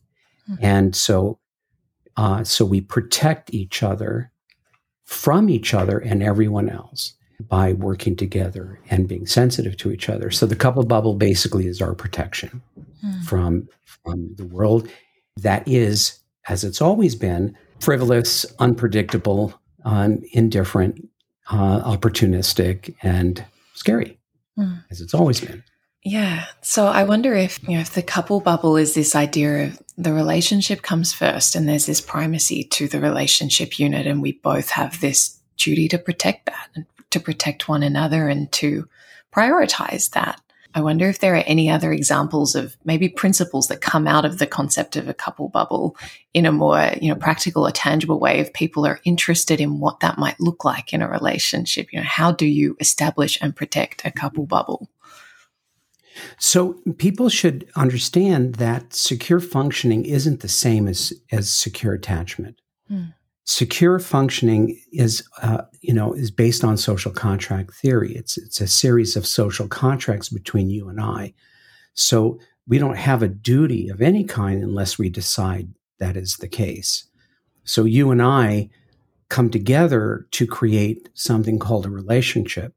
Mm-hmm. 0.50 0.64
And 0.64 0.96
so, 0.96 1.38
uh, 2.16 2.44
so 2.44 2.64
we 2.64 2.80
protect 2.80 3.52
each 3.52 3.82
other 3.82 4.30
from 5.04 5.48
each 5.48 5.74
other 5.74 5.98
and 5.98 6.22
everyone 6.22 6.68
else 6.68 7.14
by 7.48 7.72
working 7.72 8.16
together 8.16 8.80
and 8.90 9.08
being 9.08 9.26
sensitive 9.26 9.76
to 9.78 9.90
each 9.90 10.08
other. 10.08 10.30
So 10.30 10.46
the 10.46 10.56
couple 10.56 10.84
bubble 10.84 11.14
basically 11.14 11.66
is 11.66 11.82
our 11.82 11.94
protection 11.94 12.62
mm. 13.04 13.24
from 13.24 13.68
from 13.84 14.34
the 14.36 14.46
world 14.46 14.88
that 15.36 15.66
is, 15.66 16.18
as 16.48 16.64
it's 16.64 16.80
always 16.80 17.14
been, 17.14 17.56
frivolous, 17.80 18.46
unpredictable, 18.58 19.52
um, 19.84 20.22
indifferent, 20.32 21.08
uh, 21.50 21.80
opportunistic, 21.80 22.94
and 23.02 23.44
scary, 23.74 24.18
mm. 24.58 24.82
as 24.90 25.00
it's 25.00 25.14
always 25.14 25.40
been. 25.40 25.62
Yeah. 26.04 26.44
So 26.60 26.86
I 26.86 27.04
wonder 27.04 27.34
if, 27.34 27.62
you 27.66 27.76
know, 27.76 27.80
if 27.80 27.94
the 27.94 28.02
couple 28.02 28.40
bubble 28.40 28.76
is 28.76 28.94
this 28.94 29.16
idea 29.16 29.64
of 29.64 29.82
the 29.96 30.12
relationship 30.12 30.82
comes 30.82 31.14
first 31.14 31.56
and 31.56 31.66
there's 31.66 31.86
this 31.86 32.02
primacy 32.02 32.64
to 32.64 32.86
the 32.86 33.00
relationship 33.00 33.78
unit 33.78 34.06
and 34.06 34.20
we 34.20 34.32
both 34.32 34.68
have 34.70 35.00
this 35.00 35.40
duty 35.56 35.88
to 35.88 35.98
protect 35.98 36.44
that 36.46 36.68
and 36.74 36.84
to 37.10 37.20
protect 37.20 37.68
one 37.68 37.82
another 37.82 38.28
and 38.28 38.52
to 38.52 38.86
prioritize 39.34 40.10
that. 40.10 40.42
I 40.74 40.82
wonder 40.82 41.08
if 41.08 41.20
there 41.20 41.36
are 41.36 41.44
any 41.46 41.70
other 41.70 41.92
examples 41.92 42.54
of 42.54 42.76
maybe 42.84 43.08
principles 43.08 43.68
that 43.68 43.80
come 43.80 44.06
out 44.06 44.24
of 44.24 44.38
the 44.38 44.46
concept 44.46 44.96
of 44.96 45.08
a 45.08 45.14
couple 45.14 45.48
bubble 45.48 45.96
in 46.34 46.44
a 46.44 46.52
more, 46.52 46.90
you 47.00 47.08
know, 47.08 47.14
practical 47.14 47.66
or 47.66 47.70
tangible 47.70 48.18
way 48.18 48.40
if 48.40 48.52
people 48.52 48.84
are 48.84 49.00
interested 49.04 49.60
in 49.60 49.78
what 49.78 50.00
that 50.00 50.18
might 50.18 50.40
look 50.40 50.64
like 50.64 50.92
in 50.92 51.00
a 51.00 51.08
relationship. 51.08 51.92
You 51.92 52.00
know, 52.00 52.06
how 52.06 52.32
do 52.32 52.44
you 52.44 52.76
establish 52.80 53.38
and 53.40 53.54
protect 53.54 54.04
a 54.04 54.10
couple 54.10 54.44
bubble? 54.46 54.90
So 56.38 56.74
people 56.98 57.28
should 57.28 57.68
understand 57.76 58.56
that 58.56 58.94
secure 58.94 59.40
functioning 59.40 60.04
isn't 60.04 60.40
the 60.40 60.48
same 60.48 60.88
as 60.88 61.12
as 61.32 61.52
secure 61.52 61.94
attachment. 61.94 62.60
Hmm. 62.88 63.04
Secure 63.46 63.98
functioning 63.98 64.80
is, 64.90 65.22
uh, 65.42 65.62
you 65.82 65.92
know, 65.92 66.14
is 66.14 66.30
based 66.30 66.64
on 66.64 66.78
social 66.78 67.12
contract 67.12 67.74
theory. 67.74 68.14
It's 68.14 68.38
it's 68.38 68.60
a 68.60 68.66
series 68.66 69.16
of 69.16 69.26
social 69.26 69.68
contracts 69.68 70.28
between 70.28 70.70
you 70.70 70.88
and 70.88 71.00
I. 71.00 71.34
So 71.94 72.38
we 72.66 72.78
don't 72.78 72.96
have 72.96 73.22
a 73.22 73.28
duty 73.28 73.88
of 73.88 74.00
any 74.00 74.24
kind 74.24 74.62
unless 74.62 74.98
we 74.98 75.10
decide 75.10 75.68
that 75.98 76.16
is 76.16 76.36
the 76.36 76.48
case. 76.48 77.06
So 77.64 77.84
you 77.84 78.10
and 78.10 78.22
I 78.22 78.70
come 79.28 79.50
together 79.50 80.26
to 80.32 80.46
create 80.46 81.08
something 81.14 81.58
called 81.58 81.86
a 81.86 81.90
relationship, 81.90 82.74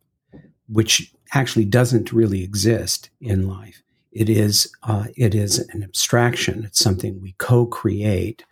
which 0.67 1.13
actually 1.33 1.65
doesn't 1.65 2.13
really 2.13 2.43
exist 2.43 3.09
in 3.19 3.47
life. 3.47 3.81
It 4.11 4.29
is 4.29 4.71
uh, 4.83 5.05
it 5.15 5.35
is 5.35 5.59
an 5.69 5.83
abstraction. 5.83 6.63
It's 6.63 6.79
something 6.79 7.21
we 7.21 7.35
co-create, 7.37 8.43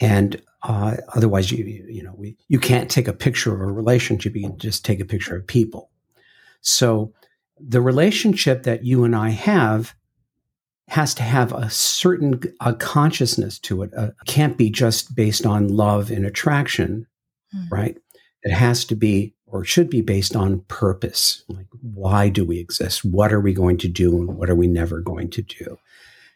and 0.00 0.40
uh, 0.62 0.96
otherwise, 1.14 1.50
you 1.50 1.64
you 1.64 2.02
know 2.02 2.14
we 2.16 2.36
you 2.48 2.58
can't 2.58 2.90
take 2.90 3.08
a 3.08 3.12
picture 3.12 3.54
of 3.54 3.60
a 3.60 3.72
relationship. 3.72 4.34
You 4.34 4.48
can 4.48 4.58
just 4.58 4.84
take 4.84 5.00
a 5.00 5.06
picture 5.06 5.36
of 5.36 5.46
people. 5.46 5.90
So 6.60 7.12
the 7.58 7.80
relationship 7.80 8.64
that 8.64 8.84
you 8.84 9.04
and 9.04 9.14
I 9.14 9.30
have 9.30 9.94
has 10.88 11.14
to 11.14 11.22
have 11.22 11.52
a 11.52 11.70
certain 11.70 12.40
a 12.60 12.74
consciousness 12.74 13.58
to 13.60 13.82
it. 13.82 13.94
Uh, 13.96 14.10
can't 14.26 14.58
be 14.58 14.70
just 14.70 15.14
based 15.14 15.46
on 15.46 15.68
love 15.68 16.10
and 16.10 16.26
attraction, 16.26 17.06
mm. 17.54 17.70
right? 17.70 17.96
It 18.42 18.52
has 18.52 18.84
to 18.86 18.96
be 18.96 19.34
or 19.54 19.64
should 19.64 19.88
be 19.88 20.00
based 20.00 20.34
on 20.34 20.58
purpose. 20.62 21.44
Like, 21.48 21.68
why 21.80 22.28
do 22.28 22.44
we 22.44 22.58
exist? 22.58 23.04
What 23.04 23.32
are 23.32 23.40
we 23.40 23.54
going 23.54 23.78
to 23.78 23.88
do 23.88 24.16
and 24.18 24.36
what 24.36 24.50
are 24.50 24.56
we 24.56 24.66
never 24.66 24.98
going 24.98 25.30
to 25.30 25.42
do? 25.42 25.78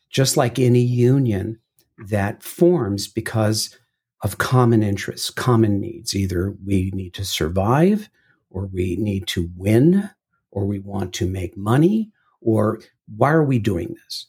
Just 0.09 0.37
like 0.37 0.57
any 0.61 0.83
union 0.83 1.59
that 2.07 2.45
forms 2.45 3.09
because 3.09 3.77
of 4.23 4.39
common 4.39 4.85
interests, 4.85 5.31
common 5.31 5.81
needs. 5.81 6.15
Either 6.15 6.55
we 6.65 6.93
need 6.95 7.13
to 7.15 7.25
survive, 7.25 8.09
or 8.51 8.67
we 8.67 8.95
need 8.95 9.27
to 9.27 9.51
win, 9.57 10.09
or 10.53 10.65
we 10.65 10.79
want 10.79 11.13
to 11.15 11.27
make 11.27 11.57
money, 11.57 12.13
or 12.41 12.81
why 13.17 13.33
are 13.33 13.43
we 13.43 13.59
doing 13.59 13.97
this? 14.05 14.27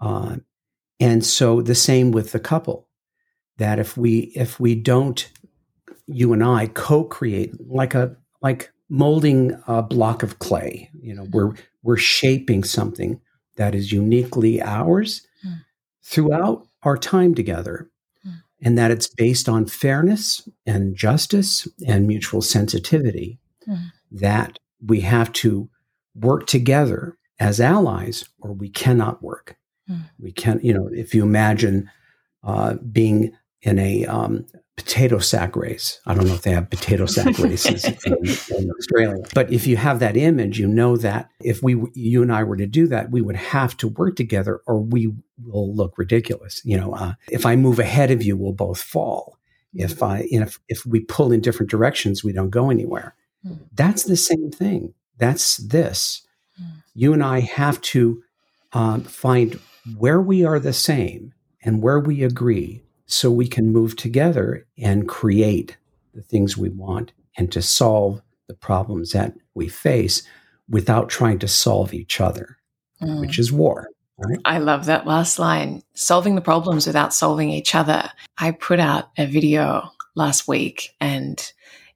Uh, 0.00 0.36
and 0.98 1.22
so 1.22 1.60
the 1.60 1.74
same 1.74 2.12
with 2.12 2.32
the 2.32 2.40
couple. 2.40 2.88
that 3.58 3.78
if 3.78 3.96
we 3.96 4.32
if 4.34 4.58
we 4.58 4.74
don't 4.74 5.30
you 6.06 6.32
and 6.32 6.42
I 6.42 6.66
co-create 6.66 7.52
like 7.68 7.94
a 7.94 8.16
like 8.42 8.72
molding 8.88 9.60
a 9.66 9.82
block 9.82 10.22
of 10.22 10.38
clay, 10.38 10.90
you 11.00 11.14
know, 11.14 11.26
we're 11.30 11.54
we're 11.82 11.96
shaping 11.96 12.64
something 12.64 13.20
that 13.56 13.74
is 13.74 13.92
uniquely 13.92 14.60
ours 14.62 15.26
mm. 15.46 15.60
throughout 16.02 16.66
our 16.82 16.96
time 16.96 17.34
together. 17.34 17.88
Mm. 18.26 18.42
And 18.60 18.78
that 18.78 18.90
it's 18.90 19.08
based 19.08 19.48
on 19.48 19.66
fairness 19.66 20.48
and 20.66 20.96
justice 20.96 21.66
and 21.86 22.06
mutual 22.06 22.42
sensitivity. 22.42 23.38
Mm. 23.68 23.92
That 24.10 24.58
we 24.84 25.00
have 25.00 25.32
to 25.34 25.70
work 26.14 26.46
together 26.46 27.16
as 27.38 27.60
allies, 27.60 28.28
or 28.40 28.52
we 28.52 28.68
cannot 28.68 29.22
work. 29.22 29.56
We 30.18 30.32
can, 30.32 30.60
you 30.62 30.72
know, 30.72 30.88
if 30.92 31.14
you 31.14 31.22
imagine 31.22 31.90
uh, 32.44 32.74
being 32.74 33.36
in 33.62 33.78
a 33.78 34.06
um, 34.06 34.46
potato 34.76 35.18
sack 35.18 35.54
race. 35.54 36.00
I 36.06 36.14
don't 36.14 36.26
know 36.26 36.34
if 36.34 36.42
they 36.42 36.52
have 36.52 36.70
potato 36.70 37.06
sack 37.06 37.38
races 37.38 37.84
in, 37.84 38.14
in, 38.14 38.70
Australia, 38.70 39.22
but 39.34 39.52
if 39.52 39.66
you 39.66 39.76
have 39.76 39.98
that 40.00 40.16
image, 40.16 40.58
you 40.58 40.66
know 40.66 40.96
that 40.96 41.28
if 41.40 41.62
we, 41.62 41.76
you 41.94 42.22
and 42.22 42.32
I 42.32 42.42
were 42.42 42.56
to 42.56 42.66
do 42.66 42.86
that, 42.88 43.10
we 43.10 43.20
would 43.20 43.36
have 43.36 43.76
to 43.78 43.88
work 43.88 44.16
together 44.16 44.62
or 44.66 44.80
we 44.80 45.12
will 45.44 45.74
look 45.74 45.98
ridiculous. 45.98 46.62
You 46.64 46.78
know, 46.78 46.94
uh, 46.94 47.14
if 47.30 47.44
I 47.44 47.56
move 47.56 47.78
ahead 47.78 48.10
of 48.10 48.22
you, 48.22 48.36
we'll 48.36 48.52
both 48.52 48.80
fall. 48.80 49.38
If 49.74 50.02
I, 50.02 50.26
you 50.30 50.38
know, 50.38 50.46
if, 50.46 50.60
if 50.68 50.86
we 50.86 51.00
pull 51.00 51.32
in 51.32 51.40
different 51.40 51.70
directions, 51.70 52.22
we 52.22 52.32
don't 52.32 52.50
go 52.50 52.70
anywhere. 52.70 53.14
Mm. 53.46 53.58
That's 53.72 54.04
the 54.04 54.16
same 54.16 54.50
thing. 54.50 54.94
That's 55.18 55.58
this. 55.58 56.26
Mm. 56.60 56.82
You 56.94 57.12
and 57.12 57.22
I 57.22 57.40
have 57.40 57.80
to 57.82 58.22
um, 58.72 59.02
find 59.04 59.58
where 59.96 60.20
we 60.20 60.44
are 60.44 60.58
the 60.58 60.72
same 60.72 61.32
and 61.62 61.82
where 61.82 61.98
we 61.98 62.22
agree 62.22 62.82
so 63.12 63.30
we 63.30 63.46
can 63.46 63.70
move 63.70 63.94
together 63.94 64.66
and 64.78 65.06
create 65.06 65.76
the 66.14 66.22
things 66.22 66.56
we 66.56 66.70
want 66.70 67.12
and 67.36 67.52
to 67.52 67.60
solve 67.60 68.22
the 68.48 68.54
problems 68.54 69.12
that 69.12 69.34
we 69.54 69.68
face 69.68 70.22
without 70.68 71.10
trying 71.10 71.38
to 71.38 71.46
solve 71.46 71.92
each 71.92 72.22
other, 72.22 72.56
mm. 73.02 73.20
which 73.20 73.38
is 73.38 73.52
war. 73.52 73.88
Right? 74.16 74.38
I 74.46 74.58
love 74.58 74.86
that 74.86 75.06
last 75.06 75.38
line 75.38 75.82
solving 75.92 76.36
the 76.36 76.40
problems 76.40 76.86
without 76.86 77.12
solving 77.12 77.50
each 77.50 77.74
other. 77.74 78.08
I 78.38 78.52
put 78.52 78.80
out 78.80 79.10
a 79.18 79.26
video 79.26 79.90
last 80.14 80.48
week 80.48 80.94
and 80.98 81.52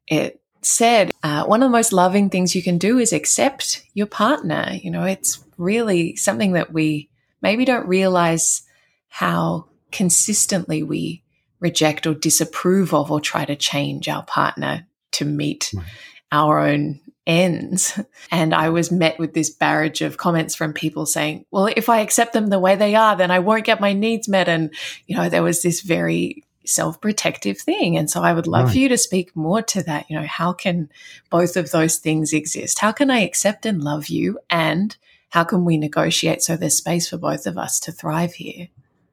it 0.06 0.42
said 0.60 1.12
uh, 1.22 1.46
one 1.46 1.62
of 1.62 1.70
the 1.70 1.76
most 1.76 1.94
loving 1.94 2.28
things 2.28 2.54
you 2.54 2.62
can 2.62 2.76
do 2.76 2.98
is 2.98 3.14
accept 3.14 3.82
your 3.94 4.06
partner. 4.06 4.72
You 4.82 4.90
know, 4.90 5.04
it's 5.04 5.42
really 5.56 6.14
something 6.16 6.52
that 6.52 6.74
we 6.74 7.08
maybe 7.40 7.64
don't 7.64 7.88
realize 7.88 8.62
how 9.08 9.68
consistently 9.92 10.82
we 10.82 11.22
reject 11.60 12.06
or 12.06 12.14
disapprove 12.14 12.92
of 12.92 13.10
or 13.10 13.20
try 13.20 13.44
to 13.44 13.56
change 13.56 14.08
our 14.08 14.22
partner 14.22 14.86
to 15.12 15.24
meet 15.24 15.72
right. 15.74 15.86
our 16.30 16.58
own 16.60 17.00
ends. 17.26 17.98
And 18.30 18.54
I 18.54 18.68
was 18.68 18.92
met 18.92 19.18
with 19.18 19.34
this 19.34 19.50
barrage 19.50 20.00
of 20.00 20.16
comments 20.16 20.54
from 20.54 20.72
people 20.72 21.06
saying, 21.06 21.44
well, 21.50 21.66
if 21.66 21.88
I 21.88 22.00
accept 22.00 22.32
them 22.32 22.48
the 22.48 22.58
way 22.58 22.76
they 22.76 22.94
are, 22.94 23.16
then 23.16 23.30
I 23.30 23.40
won't 23.40 23.64
get 23.64 23.80
my 23.80 23.92
needs 23.92 24.28
met. 24.28 24.48
And, 24.48 24.72
you 25.06 25.16
know, 25.16 25.28
there 25.28 25.42
was 25.42 25.62
this 25.62 25.80
very 25.80 26.44
self 26.64 27.00
protective 27.00 27.58
thing. 27.58 27.96
And 27.96 28.10
so 28.10 28.22
I 28.22 28.32
would 28.32 28.46
love 28.46 28.66
right. 28.66 28.72
for 28.72 28.78
you 28.78 28.88
to 28.90 28.98
speak 28.98 29.34
more 29.34 29.62
to 29.62 29.82
that. 29.84 30.08
You 30.10 30.20
know, 30.20 30.26
how 30.26 30.52
can 30.52 30.90
both 31.30 31.56
of 31.56 31.70
those 31.70 31.96
things 31.98 32.32
exist? 32.32 32.78
How 32.78 32.92
can 32.92 33.10
I 33.10 33.20
accept 33.20 33.66
and 33.66 33.82
love 33.82 34.08
you? 34.08 34.38
And 34.50 34.96
how 35.30 35.44
can 35.44 35.64
we 35.64 35.76
negotiate 35.76 36.42
so 36.42 36.56
there's 36.56 36.76
space 36.76 37.08
for 37.08 37.18
both 37.18 37.46
of 37.46 37.58
us 37.58 37.80
to 37.80 37.92
thrive 37.92 38.34
here? 38.34 38.68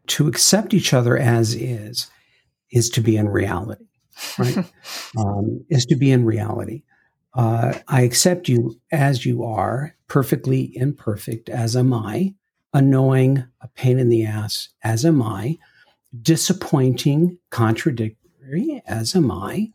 To 0.07 0.27
accept 0.27 0.73
each 0.73 0.93
other 0.93 1.17
as 1.17 1.55
is 1.55 2.09
is 2.71 2.89
to 2.89 3.01
be 3.01 3.17
in 3.17 3.29
reality, 3.29 3.85
right? 4.37 4.57
um, 5.17 5.63
is 5.69 5.85
to 5.85 5.95
be 5.95 6.11
in 6.11 6.25
reality. 6.25 6.83
Uh, 7.35 7.73
I 7.87 8.01
accept 8.01 8.49
you 8.49 8.79
as 8.91 9.25
you 9.25 9.43
are, 9.43 9.95
perfectly 10.07 10.75
imperfect, 10.75 11.49
as 11.49 11.75
am 11.75 11.93
I, 11.93 12.33
annoying, 12.73 13.45
a 13.61 13.67
pain 13.69 13.99
in 13.99 14.09
the 14.09 14.25
ass, 14.25 14.69
as 14.83 15.05
am 15.05 15.21
I, 15.21 15.57
disappointing, 16.21 17.37
contradictory, 17.49 18.81
as 18.85 19.15
am 19.15 19.31
I, 19.31 19.71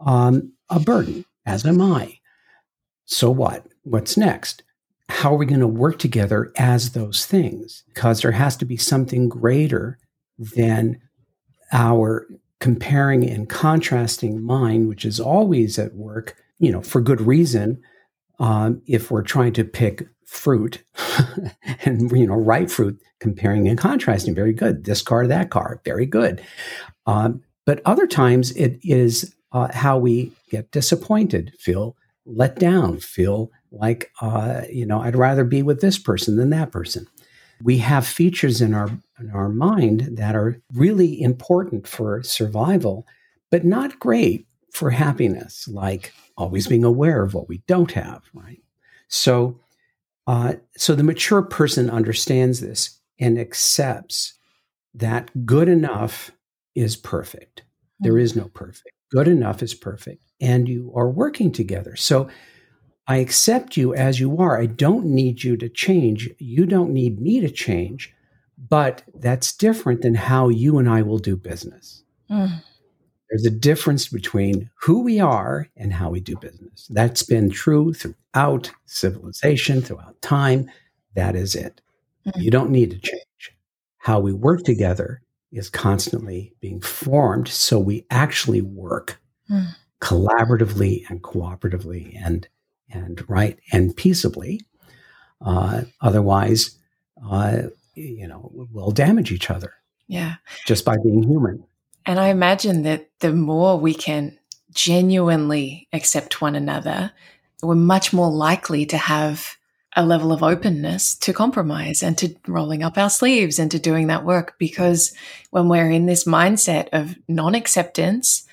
um, 0.00 0.52
a 0.68 0.80
burden, 0.80 1.24
as 1.44 1.64
am 1.64 1.80
I. 1.80 2.18
So 3.04 3.30
what? 3.30 3.66
What's 3.82 4.16
next? 4.16 4.64
How 5.08 5.34
are 5.34 5.38
we 5.38 5.46
going 5.46 5.60
to 5.60 5.68
work 5.68 5.98
together 5.98 6.52
as 6.56 6.92
those 6.92 7.26
things? 7.26 7.84
Because 7.94 8.22
there 8.22 8.32
has 8.32 8.56
to 8.56 8.64
be 8.64 8.76
something 8.76 9.28
greater 9.28 9.98
than 10.38 11.00
our 11.72 12.26
comparing 12.60 13.28
and 13.28 13.48
contrasting 13.48 14.42
mind, 14.42 14.88
which 14.88 15.04
is 15.04 15.20
always 15.20 15.78
at 15.78 15.94
work, 15.94 16.36
you 16.58 16.72
know, 16.72 16.82
for 16.82 17.00
good 17.00 17.20
reason. 17.20 17.80
Um, 18.38 18.82
if 18.86 19.10
we're 19.10 19.22
trying 19.22 19.52
to 19.54 19.64
pick 19.64 20.06
fruit 20.26 20.82
and, 21.84 22.10
you 22.10 22.26
know, 22.26 22.34
ripe 22.34 22.70
fruit, 22.70 23.00
comparing 23.20 23.66
and 23.68 23.78
contrasting, 23.78 24.34
very 24.34 24.52
good. 24.52 24.84
This 24.84 25.02
car, 25.02 25.26
that 25.26 25.50
car, 25.50 25.80
very 25.84 26.06
good. 26.06 26.42
Um, 27.06 27.42
but 27.64 27.80
other 27.84 28.06
times 28.06 28.52
it 28.52 28.78
is 28.82 29.34
uh, 29.52 29.68
how 29.72 29.98
we 29.98 30.32
get 30.50 30.70
disappointed, 30.70 31.52
feel 31.58 31.96
let 32.26 32.58
down, 32.58 32.98
feel 32.98 33.50
like, 33.70 34.10
uh, 34.20 34.62
you 34.70 34.84
know, 34.84 35.00
I'd 35.00 35.16
rather 35.16 35.44
be 35.44 35.62
with 35.62 35.80
this 35.80 35.98
person 35.98 36.36
than 36.36 36.50
that 36.50 36.72
person. 36.72 37.06
We 37.62 37.78
have 37.78 38.06
features 38.06 38.60
in 38.60 38.74
our 38.74 38.90
in 39.18 39.30
our 39.30 39.48
mind 39.48 40.16
that 40.18 40.36
are 40.36 40.60
really 40.74 41.22
important 41.22 41.86
for 41.88 42.22
survival, 42.22 43.06
but 43.50 43.64
not 43.64 43.98
great 43.98 44.46
for 44.72 44.90
happiness, 44.90 45.66
like 45.68 46.12
always 46.36 46.66
being 46.66 46.84
aware 46.84 47.22
of 47.22 47.32
what 47.32 47.48
we 47.48 47.62
don't 47.66 47.92
have, 47.92 48.22
right? 48.34 48.60
So, 49.08 49.58
uh, 50.26 50.54
so 50.76 50.94
the 50.94 51.02
mature 51.02 51.40
person 51.40 51.88
understands 51.88 52.60
this 52.60 53.00
and 53.18 53.38
accepts 53.38 54.34
that 54.94 55.46
good 55.46 55.68
enough 55.68 56.30
is 56.74 56.96
perfect. 56.96 57.62
There 58.00 58.18
is 58.18 58.36
no 58.36 58.48
perfect. 58.48 58.95
Good 59.10 59.28
enough 59.28 59.62
is 59.62 59.74
perfect 59.74 60.22
and 60.40 60.68
you 60.68 60.92
are 60.94 61.10
working 61.10 61.52
together. 61.52 61.96
So 61.96 62.28
I 63.06 63.18
accept 63.18 63.76
you 63.76 63.94
as 63.94 64.18
you 64.18 64.38
are. 64.38 64.60
I 64.60 64.66
don't 64.66 65.06
need 65.06 65.44
you 65.44 65.56
to 65.58 65.68
change. 65.68 66.28
You 66.38 66.66
don't 66.66 66.92
need 66.92 67.20
me 67.20 67.40
to 67.40 67.50
change. 67.50 68.12
But 68.58 69.02
that's 69.14 69.54
different 69.54 70.02
than 70.02 70.14
how 70.14 70.48
you 70.48 70.78
and 70.78 70.88
I 70.88 71.02
will 71.02 71.18
do 71.18 71.36
business. 71.36 72.02
Mm. 72.30 72.62
There's 73.28 73.44
a 73.44 73.50
difference 73.50 74.08
between 74.08 74.70
who 74.80 75.02
we 75.02 75.20
are 75.20 75.68
and 75.76 75.92
how 75.92 76.10
we 76.10 76.20
do 76.20 76.36
business. 76.36 76.88
That's 76.90 77.22
been 77.22 77.50
true 77.50 77.92
throughout 77.92 78.72
civilization, 78.86 79.82
throughout 79.82 80.20
time. 80.22 80.70
That 81.14 81.36
is 81.36 81.54
it. 81.54 81.80
Mm. 82.26 82.40
You 82.40 82.50
don't 82.50 82.70
need 82.70 82.90
to 82.92 82.98
change. 82.98 83.22
How 83.98 84.20
we 84.20 84.32
work 84.32 84.62
together 84.62 85.22
is 85.52 85.70
constantly 85.70 86.52
being 86.60 86.80
formed 86.80 87.48
so 87.48 87.78
we 87.78 88.04
actually 88.10 88.60
work. 88.60 89.20
Mm 89.50 89.74
collaboratively 90.00 91.08
and 91.08 91.22
cooperatively 91.22 92.16
and 92.24 92.48
and 92.90 93.28
right 93.28 93.58
and 93.72 93.96
peaceably. 93.96 94.60
Uh, 95.44 95.82
otherwise, 96.00 96.78
uh, 97.30 97.62
you 97.94 98.26
know, 98.26 98.50
we'll 98.52 98.90
damage 98.90 99.32
each 99.32 99.50
other. 99.50 99.74
Yeah, 100.06 100.36
just 100.66 100.84
by 100.84 100.96
being 101.02 101.24
human. 101.24 101.64
And 102.04 102.20
I 102.20 102.28
imagine 102.28 102.82
that 102.82 103.10
the 103.18 103.32
more 103.32 103.78
we 103.78 103.94
can 103.94 104.38
genuinely 104.72 105.88
accept 105.92 106.40
one 106.40 106.54
another, 106.54 107.10
we're 107.62 107.74
much 107.74 108.12
more 108.12 108.30
likely 108.30 108.86
to 108.86 108.96
have 108.96 109.56
a 109.96 110.04
level 110.04 110.30
of 110.30 110.42
openness 110.42 111.16
to 111.16 111.32
compromise 111.32 112.02
and 112.02 112.18
to 112.18 112.36
rolling 112.46 112.82
up 112.82 112.98
our 112.98 113.08
sleeves 113.08 113.58
and 113.58 113.70
to 113.70 113.78
doing 113.78 114.08
that 114.08 114.24
work. 114.24 114.54
Because 114.58 115.14
when 115.50 115.68
we're 115.68 115.90
in 115.90 116.04
this 116.04 116.24
mindset 116.24 116.88
of 116.92 117.16
non 117.26 117.54
acceptance 117.54 118.46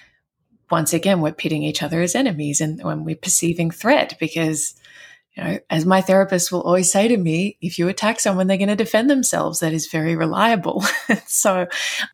once 0.72 0.94
again, 0.94 1.22
we're 1.22 1.34
pitting 1.34 1.62
each 1.62 1.84
other 1.84 2.02
as 2.02 2.16
enemies 2.16 2.62
and 2.62 2.82
when 2.82 3.04
we're 3.04 3.16
perceiving 3.16 3.70
threat 3.70 4.16
because, 4.20 4.74
you 5.36 5.44
know, 5.44 5.60
as 5.70 5.86
my 5.86 6.02
therapist 6.02 6.52
will 6.52 6.64
always 6.64 6.92
say 6.92 7.08
to 7.10 7.18
me, 7.18 7.58
if 7.62 7.78
you 7.78 7.90
attack 7.90 8.20
someone, 8.20 8.48
they're 8.48 8.58
going 8.58 8.70
to 8.70 8.76
defend 8.76 9.10
themselves. 9.10 9.60
That 9.60 9.74
is 9.74 9.88
very 9.88 10.16
reliable. 10.16 10.84
so, 11.28 11.68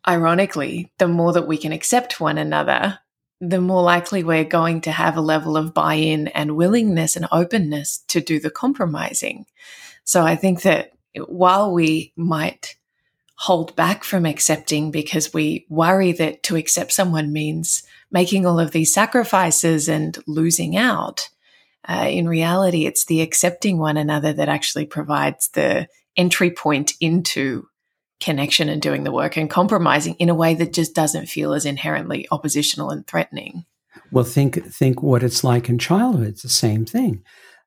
ironically, 0.06 0.92
the 0.98 1.08
more 1.08 1.32
that 1.32 1.46
we 1.46 1.56
can 1.56 1.72
accept 1.72 2.20
one 2.20 2.36
another, 2.36 2.98
the 3.40 3.60
more 3.60 3.82
likely 3.82 4.22
we're 4.22 4.44
going 4.44 4.82
to 4.82 4.92
have 4.92 5.16
a 5.16 5.22
level 5.22 5.56
of 5.56 5.74
buy 5.74 5.94
in 5.94 6.28
and 6.28 6.56
willingness 6.56 7.16
and 7.16 7.26
openness 7.32 8.04
to 8.08 8.20
do 8.20 8.38
the 8.38 8.50
compromising. 8.50 9.46
So, 10.04 10.22
I 10.22 10.36
think 10.36 10.62
that 10.62 10.92
while 11.26 11.72
we 11.72 12.12
might 12.16 12.76
hold 13.40 13.74
back 13.74 14.04
from 14.04 14.26
accepting 14.26 14.90
because 14.90 15.32
we 15.32 15.64
worry 15.70 16.12
that 16.12 16.42
to 16.42 16.56
accept 16.56 16.92
someone 16.92 17.32
means 17.32 17.82
making 18.10 18.44
all 18.44 18.60
of 18.60 18.72
these 18.72 18.92
sacrifices 18.92 19.88
and 19.88 20.18
losing 20.26 20.76
out. 20.76 21.30
Uh, 21.88 22.06
in 22.10 22.28
reality, 22.28 22.84
it's 22.84 23.06
the 23.06 23.22
accepting 23.22 23.78
one 23.78 23.96
another 23.96 24.34
that 24.34 24.50
actually 24.50 24.84
provides 24.84 25.48
the 25.48 25.88
entry 26.18 26.50
point 26.50 26.92
into 27.00 27.66
connection 28.20 28.68
and 28.68 28.80
doing 28.82 29.04
the 29.04 29.12
work 29.12 29.36
and 29.36 29.50
compromising 29.50 30.14
in 30.14 30.28
a 30.28 30.34
way 30.34 30.54
that 30.54 30.72
just 30.72 30.94
doesn't 30.94 31.26
feel 31.26 31.52
as 31.52 31.64
inherently 31.64 32.26
oppositional 32.30 32.90
and 32.90 33.06
threatening. 33.06 33.64
Well, 34.12 34.24
think 34.24 34.64
think 34.66 35.02
what 35.02 35.22
it's 35.22 35.42
like 35.42 35.68
in 35.68 35.78
childhood. 35.78 36.28
It's 36.28 36.42
the 36.42 36.48
same 36.48 36.84
thing. 36.84 37.22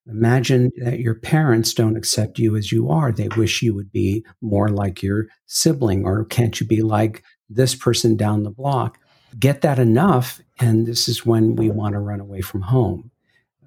Imagine 0.07 0.71
that 0.77 0.99
your 0.99 1.15
parents 1.15 1.73
don't 1.73 1.95
accept 1.95 2.37
you 2.37 2.57
as 2.57 2.71
you 2.71 2.89
are. 2.89 3.11
They 3.11 3.29
wish 3.29 3.61
you 3.61 3.73
would 3.73 3.91
be 3.91 4.25
more 4.41 4.67
like 4.67 5.01
your 5.01 5.27
sibling, 5.45 6.05
or 6.05 6.25
can't 6.25 6.59
you 6.59 6.67
be 6.67 6.81
like 6.81 7.23
this 7.49 7.73
person 7.73 8.17
down 8.17 8.43
the 8.43 8.49
block? 8.51 8.99
Get 9.39 9.61
that 9.61 9.79
enough, 9.79 10.41
and 10.59 10.85
this 10.85 11.07
is 11.07 11.25
when 11.25 11.55
we 11.55 11.69
want 11.69 11.93
to 11.93 11.99
run 11.99 12.19
away 12.19 12.41
from 12.41 12.61
home. 12.61 13.11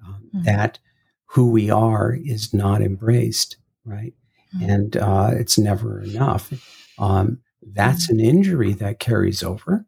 Um, 0.05 0.13
mm-hmm. 0.27 0.43
That 0.43 0.77
who 1.25 1.49
we 1.49 1.71
are 1.71 2.13
is 2.13 2.53
not 2.53 2.81
embraced, 2.81 3.57
right? 3.83 4.13
Mm-hmm. 4.55 4.69
And 4.69 4.97
uh, 4.97 5.31
it's 5.33 5.57
never 5.57 6.01
enough. 6.01 6.53
Um, 6.97 7.39
that's 7.61 8.07
mm-hmm. 8.07 8.19
an 8.19 8.25
injury 8.25 8.73
that 8.73 8.99
carries 8.99 9.43
over, 9.43 9.85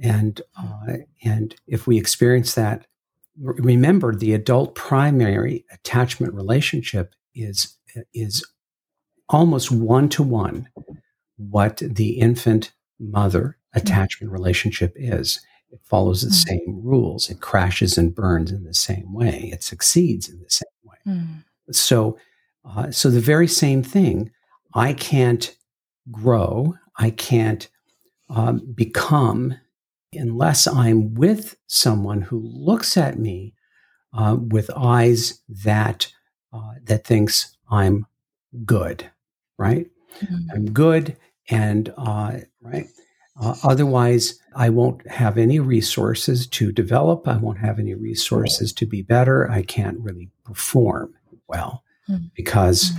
and 0.00 0.40
uh, 0.56 0.98
and 1.22 1.54
if 1.66 1.86
we 1.86 1.98
experience 1.98 2.54
that 2.54 2.86
remember 3.40 4.14
the 4.14 4.34
adult 4.34 4.74
primary 4.74 5.64
attachment 5.72 6.34
relationship 6.34 7.14
is 7.34 7.76
is 8.12 8.44
almost 9.28 9.70
one 9.70 10.08
to 10.08 10.22
one 10.22 10.68
what 11.36 11.76
the 11.78 12.18
infant 12.18 12.72
mother 12.98 13.56
attachment 13.74 14.32
relationship 14.32 14.92
is. 14.96 15.40
It 15.70 15.80
follows 15.84 16.22
the 16.22 16.30
mm. 16.30 16.48
same 16.48 16.80
rules. 16.82 17.28
It 17.28 17.40
crashes 17.40 17.98
and 17.98 18.14
burns 18.14 18.50
in 18.50 18.64
the 18.64 18.74
same 18.74 19.12
way. 19.12 19.50
It 19.52 19.62
succeeds 19.62 20.28
in 20.28 20.40
the 20.40 20.50
same 20.50 20.66
way. 20.84 20.96
Mm. 21.06 21.44
so 21.74 22.18
uh, 22.64 22.90
so 22.90 23.10
the 23.10 23.20
very 23.20 23.48
same 23.48 23.82
thing. 23.82 24.30
I 24.74 24.92
can't 24.92 25.56
grow 26.10 26.74
i 26.96 27.10
can't 27.10 27.68
um, 28.30 28.60
become 28.74 29.54
unless 30.12 30.66
I'm 30.66 31.14
with 31.14 31.56
someone 31.66 32.22
who 32.22 32.40
looks 32.40 32.96
at 32.96 33.18
me 33.18 33.54
uh, 34.12 34.36
with 34.38 34.70
eyes 34.74 35.42
that 35.48 36.12
uh, 36.52 36.72
that 36.84 37.04
thinks 37.06 37.56
I'm 37.70 38.06
good, 38.64 39.10
right? 39.58 39.86
Mm-hmm. 40.20 40.50
I'm 40.54 40.72
good, 40.72 41.16
and 41.50 41.92
uh, 41.96 42.38
right. 42.62 42.86
Uh, 43.40 43.54
otherwise, 43.62 44.40
I 44.56 44.70
won't 44.70 45.08
have 45.08 45.38
any 45.38 45.60
resources 45.60 46.46
to 46.48 46.72
develop. 46.72 47.28
I 47.28 47.36
won't 47.36 47.58
have 47.58 47.78
any 47.78 47.94
resources 47.94 48.72
to 48.72 48.86
be 48.86 49.02
better. 49.02 49.48
I 49.48 49.62
can't 49.62 50.00
really 50.00 50.30
perform 50.44 51.14
well 51.46 51.84
mm-hmm. 52.10 52.26
because 52.34 52.92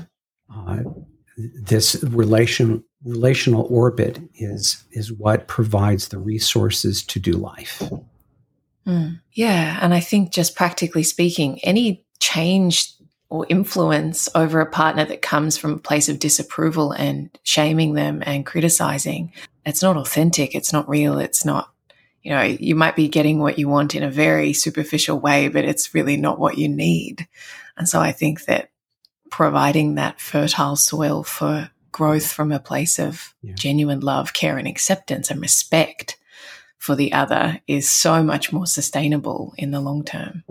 mm-hmm. 0.50 0.70
uh, 0.70 0.92
this 1.38 2.02
relation 2.04 2.86
relational 3.04 3.68
orbit 3.70 4.20
is 4.36 4.84
is 4.92 5.12
what 5.12 5.48
provides 5.48 6.10
the 6.10 6.18
resources 6.18 7.04
to 7.04 7.20
do 7.20 7.34
life. 7.34 7.82
Mm, 8.86 9.22
yeah, 9.34 9.80
and 9.82 9.94
I 9.94 10.00
think 10.00 10.32
just 10.32 10.56
practically 10.56 11.04
speaking, 11.04 11.60
any 11.64 12.06
change 12.20 12.94
or 13.30 13.46
influence 13.48 14.28
over 14.34 14.60
a 14.60 14.66
partner 14.66 15.06
that 15.06 15.22
comes 15.22 15.58
from 15.58 15.74
a 15.74 15.80
place 15.80 16.10
of 16.10 16.20
disapproval 16.20 16.92
and 16.92 17.30
shaming 17.44 17.94
them 17.94 18.24
and 18.26 18.46
criticizing, 18.46 19.32
it's 19.66 19.84
not 19.84 19.98
authentic, 19.98 20.56
it's 20.56 20.74
not 20.74 20.90
real, 20.90 21.20
it's 21.20 21.46
not 21.46 21.72
you 22.22 22.32
know, 22.32 22.42
you 22.42 22.76
might 22.76 22.96
be 22.96 23.08
getting 23.08 23.40
what 23.40 23.58
you 23.58 23.70
want 23.70 23.96
in 23.96 24.04
a 24.04 24.12
very 24.12 24.52
superficial 24.54 25.20
way, 25.20 25.48
but 25.48 25.64
it's 25.64 25.94
really 25.94 26.18
not 26.18 26.38
what 26.38 26.58
you 26.58 26.68
need. 26.68 27.28
And 27.78 27.88
so 27.88 28.00
I 28.02 28.12
think 28.12 28.46
that 28.46 28.72
providing 29.32 29.96
that 29.96 30.20
fertile 30.20 30.76
soil 30.76 31.24
for 31.24 31.70
growth 31.92 32.32
from 32.32 32.52
a 32.52 32.60
place 32.60 33.00
of 33.00 33.34
yeah. 33.42 33.54
genuine 33.56 34.00
love, 34.00 34.34
care, 34.34 34.58
and 34.58 34.68
acceptance 34.68 35.30
and 35.30 35.42
respect 35.42 36.18
for 36.78 36.96
the 36.96 37.14
other 37.14 37.62
is 37.68 37.90
so 37.90 38.24
much 38.24 38.52
more 38.52 38.66
sustainable 38.66 39.54
in 39.58 39.72
the 39.72 39.82
long 39.82 40.04
term. 40.04 40.44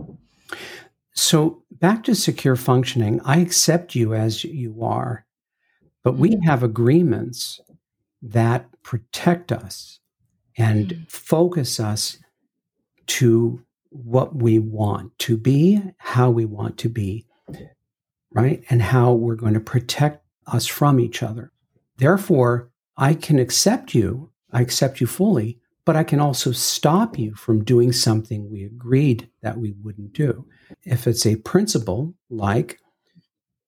So, 1.14 1.62
back 1.72 2.04
to 2.04 2.14
secure 2.14 2.54
functioning, 2.54 3.20
I 3.24 3.38
accept 3.38 3.94
you 3.94 4.14
as 4.14 4.44
you 4.44 4.84
are, 4.84 5.26
but 6.04 6.16
we 6.16 6.30
mm. 6.30 6.44
have 6.44 6.62
agreements 6.62 7.60
that 8.22 8.66
protect 8.82 9.50
us 9.50 9.98
and 10.56 10.88
mm. 10.88 11.10
focus 11.10 11.80
us 11.80 12.18
to 13.06 13.64
what 13.90 14.36
we 14.36 14.58
want 14.58 15.18
to 15.18 15.36
be, 15.36 15.82
how 15.96 16.30
we 16.30 16.44
want 16.44 16.78
to 16.78 16.88
be, 16.88 17.26
right? 18.32 18.62
And 18.70 18.82
how 18.82 19.12
we're 19.12 19.34
going 19.34 19.54
to 19.54 19.60
protect 19.60 20.22
us 20.52 20.66
from 20.66 21.00
each 21.00 21.22
other. 21.22 21.52
Therefore, 21.96 22.70
I 22.96 23.14
can 23.14 23.38
accept 23.38 23.94
you, 23.94 24.30
I 24.52 24.60
accept 24.60 25.00
you 25.00 25.06
fully, 25.06 25.58
but 25.84 25.96
I 25.96 26.04
can 26.04 26.20
also 26.20 26.52
stop 26.52 27.18
you 27.18 27.34
from 27.34 27.64
doing 27.64 27.92
something 27.92 28.50
we 28.50 28.62
agreed 28.62 29.30
that 29.40 29.56
we 29.56 29.74
wouldn't 29.82 30.12
do. 30.12 30.46
If 30.84 31.06
it's 31.06 31.24
a 31.24 31.36
principle 31.36 32.14
like 32.28 32.78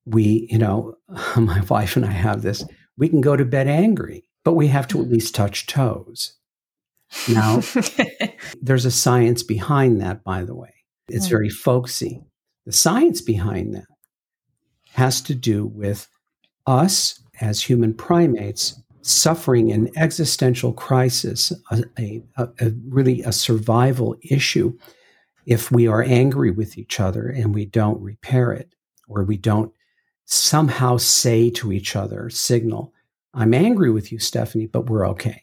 we, 0.05 0.47
you 0.51 0.59
know, 0.59 0.97
my 1.37 1.63
wife 1.63 1.97
and 1.97 2.05
I 2.05 2.11
have 2.11 2.43
this, 2.43 2.63
we 2.99 3.09
can 3.09 3.23
go 3.23 3.37
to 3.37 3.45
bed 3.47 3.69
angry, 3.69 4.25
but 4.45 4.53
we 4.53 4.67
have 4.67 4.87
to 4.89 5.01
at 5.01 5.09
least 5.09 5.35
touch 5.35 5.67
toes. 5.67 6.35
Now, 7.27 7.63
there's 8.61 8.85
a 8.85 8.91
science 8.91 9.43
behind 9.43 10.03
that, 10.03 10.23
by 10.23 10.45
the 10.45 10.55
way. 10.55 10.75
It's 11.09 11.25
hmm. 11.27 11.31
very 11.31 11.49
folksy. 11.49 12.21
The 12.67 12.73
science 12.73 13.23
behind 13.23 13.75
that 13.75 13.87
has 14.93 15.23
to 15.23 15.35
do 15.35 15.65
with 15.65 16.07
us 16.71 17.21
as 17.41 17.61
human 17.63 17.93
primates 17.93 18.81
suffering 19.03 19.73
an 19.73 19.91
existential 19.97 20.73
crisis, 20.73 21.53
a, 21.71 21.83
a, 21.99 22.23
a, 22.39 22.71
really 22.89 23.23
a 23.23 23.33
survival 23.33 24.15
issue, 24.23 24.77
if 25.47 25.73
we 25.73 25.89
are 25.89 26.03
angry 26.03 26.51
with 26.51 26.79
each 26.79 27.01
other 27.01 27.29
and 27.29 27.55
we 27.55 27.65
don't 27.65 28.01
repair 28.01 28.53
it, 28.53 28.73
or 29.09 29.25
we 29.25 29.37
don't 29.37 29.73
somehow 30.27 30.97
say 30.97 31.51
to 31.51 31.73
each 31.73 31.97
other, 31.97 32.31
signal, 32.31 32.93
I'm 33.35 33.55
angry 33.55 33.91
with 33.91 34.13
you, 34.13 34.19
Stephanie, 34.19 34.67
but 34.67 34.89
we're 34.89 35.09
okay. 35.09 35.43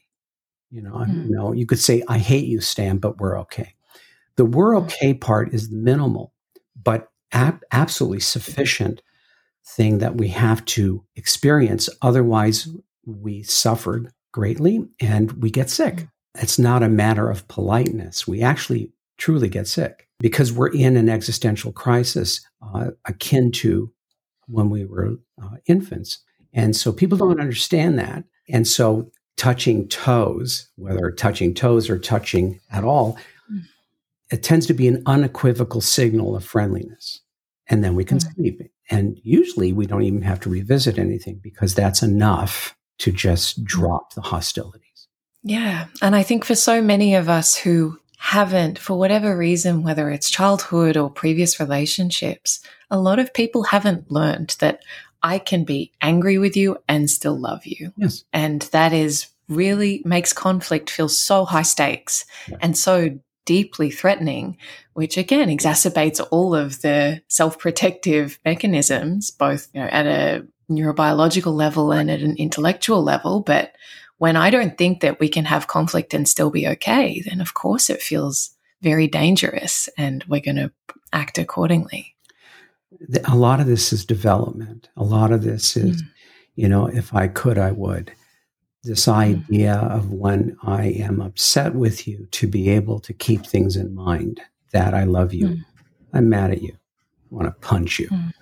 You 0.70 0.82
know, 0.82 0.94
mm. 0.94 1.26
you 1.26 1.36
know, 1.36 1.52
you 1.52 1.66
could 1.66 1.80
say, 1.80 2.04
I 2.08 2.20
hate 2.20 2.46
you, 2.46 2.62
Stan, 2.62 3.00
but 3.00 3.18
we're 3.18 3.40
okay. 3.42 3.74
The 4.36 4.46
we're 4.46 4.78
okay 4.78 5.14
part 5.14 5.54
is 5.54 5.72
minimal, 5.72 6.32
but 6.82 7.10
ab- 7.32 7.64
absolutely 7.72 8.20
sufficient 8.20 9.02
thing 9.76 10.00
that 10.00 10.16
we 10.16 10.30
have 10.30 10.64
to 10.66 11.04
experience. 11.16 11.90
Otherwise, 12.02 12.68
we 13.06 13.44
suffer 13.44 14.12
greatly 14.32 14.88
and 15.00 15.32
we 15.42 15.50
get 15.50 15.70
sick. 15.70 15.96
Mm. 15.96 16.10
It's 16.40 16.60
not 16.60 16.84
a 16.84 16.90
matter 16.90 17.30
of 17.30 17.48
politeness. 17.48 18.28
We 18.28 18.42
actually 18.42 18.92
truly 19.18 19.50
get 19.50 19.68
sick 19.68 20.08
because 20.20 20.54
we're 20.54 20.74
in 20.74 20.96
an 20.96 21.10
existential 21.10 21.72
crisis 21.72 22.46
uh, 22.62 22.92
akin 23.06 23.52
to 23.52 23.92
when 24.48 24.70
we 24.70 24.86
were 24.86 25.16
uh, 25.42 25.58
infants. 25.66 26.20
And 26.54 26.76
so 26.76 26.92
people 26.92 27.18
don't 27.18 27.42
understand 27.42 28.00
that. 28.00 28.24
And 28.50 28.68
so 28.68 29.12
touching 29.36 29.88
toes, 29.88 30.70
whether 30.76 31.12
touching 31.12 31.54
toes 31.54 31.90
or 31.90 32.00
touching 32.00 32.60
at 32.72 32.84
all, 32.84 33.18
mm. 33.52 33.62
it 34.32 34.44
tends 34.44 34.66
to 34.68 34.74
be 34.74 34.88
an 34.88 35.04
unequivocal 35.06 35.82
signal 35.82 36.36
of 36.36 36.46
friendliness. 36.46 37.22
And 37.68 37.84
then 37.84 37.96
we 37.96 38.06
can 38.06 38.18
mm. 38.20 38.34
sleep. 38.36 38.62
And 38.90 39.20
usually 39.24 39.74
we 39.74 39.86
don't 39.86 40.04
even 40.04 40.22
have 40.22 40.40
to 40.42 40.50
revisit 40.50 40.98
anything 40.98 41.40
because 41.44 41.76
that's 41.76 42.02
enough 42.02 42.76
to 43.00 43.12
just 43.12 43.64
drop 43.64 44.14
the 44.14 44.22
hostilities. 44.22 45.08
Yeah. 45.44 45.88
And 46.02 46.16
I 46.16 46.24
think 46.24 46.46
for 46.46 46.56
so 46.56 46.82
many 46.82 47.16
of 47.16 47.30
us 47.30 47.56
who 47.56 48.00
haven't, 48.18 48.80
for 48.80 48.98
whatever 48.98 49.38
reason, 49.38 49.84
whether 49.84 50.10
it's 50.10 50.30
childhood 50.30 50.98
or 50.98 51.10
previous 51.10 51.60
relationships, 51.60 52.60
a 52.90 53.00
lot 53.00 53.20
of 53.20 53.34
people 53.34 53.64
haven't 53.64 54.12
learned 54.12 54.56
that 54.60 54.82
I 55.22 55.40
can 55.40 55.64
be 55.64 55.92
angry 56.02 56.38
with 56.38 56.56
you 56.56 56.78
and 56.88 57.10
still 57.10 57.38
love 57.38 57.66
you. 57.66 57.94
Yes. 57.98 58.24
And 58.34 58.62
that 58.74 58.94
is 58.94 59.28
really 59.50 60.02
makes 60.06 60.34
conflict 60.34 60.90
feel 60.90 61.08
so 61.08 61.46
high 61.46 61.62
stakes 61.62 62.26
yeah. 62.50 62.58
and 62.60 62.78
so 62.78 63.18
deeply 63.48 63.90
threatening, 63.90 64.58
which 64.94 65.18
again 65.18 65.48
exacerbates 65.48 66.24
all 66.30 66.54
of 66.54 66.82
the 66.82 67.22
self 67.30 67.58
protective 67.58 68.38
mechanisms, 68.46 69.32
both 69.32 69.70
you 69.74 69.82
know, 69.82 69.88
at 69.88 70.06
a 70.06 70.46
neurobiological 70.70 71.54
level 71.54 71.92
and 71.92 72.12
at 72.12 72.20
an 72.20 72.36
intellectual 72.36 73.02
level. 73.02 73.40
But 73.40 73.74
when 74.18 74.36
I 74.36 74.50
don't 74.52 74.78
think 74.78 75.00
that 75.00 75.20
we 75.20 75.30
can 75.30 75.46
have 75.46 75.68
conflict 75.68 76.14
and 76.14 76.28
still 76.28 76.52
be 76.52 76.68
okay, 76.68 77.24
then 77.26 77.42
of 77.42 77.54
course 77.54 77.90
it 77.90 78.02
feels 78.02 78.52
very 78.82 79.08
dangerous 79.08 79.90
and 79.98 80.24
we're 80.28 80.42
going 80.42 80.58
to 80.58 80.72
act 81.14 81.38
accordingly. 81.38 82.16
A 83.26 83.36
lot 83.36 83.60
of 83.60 83.66
this 83.66 83.94
is 83.94 84.06
development. 84.06 84.90
A 84.98 85.04
lot 85.04 85.32
of 85.32 85.42
this 85.42 85.78
is, 85.78 86.02
mm. 86.02 86.10
you 86.56 86.68
know, 86.68 86.88
if 86.88 87.14
I 87.14 87.28
could, 87.28 87.58
I 87.58 87.72
would 87.72 88.12
this 88.84 89.06
mm-hmm. 89.06 89.20
idea 89.20 89.76
of 89.76 90.12
when 90.12 90.58
I 90.64 90.88
am 90.88 91.22
upset 91.22 91.76
with 91.76 92.08
you 92.08 92.28
to 92.32 92.48
be 92.48 92.70
able 92.70 93.00
to 93.00 93.14
keep 93.14 93.46
things 93.46 93.76
in 93.76 93.94
mind 93.94 94.42
that 94.72 94.94
I 94.94 95.04
love 95.04 95.34
you. 95.34 95.48
Mm. 95.48 95.66
I'm 96.14 96.30
mad 96.30 96.52
at 96.52 96.62
you. 96.62 96.74
I 96.74 97.36
want 97.36 97.48
to 97.48 97.68
punch 97.68 98.00
you, 98.00 98.08
mm. 98.10 98.34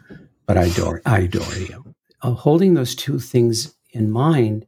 but 0.46 0.58
I 0.58 0.66
adore, 0.66 1.02
I 1.06 1.20
adore 1.22 1.56
you. 1.56 1.96
Uh, 2.22 2.32
holding 2.32 2.74
those 2.74 2.96
two 2.96 3.20
things 3.20 3.74
in 3.92 4.12
mind 4.12 4.66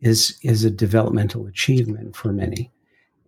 is 0.00 0.38
is 0.42 0.64
a 0.64 0.70
developmental 0.70 1.46
achievement 1.46 2.16
for 2.16 2.32
many, 2.32 2.70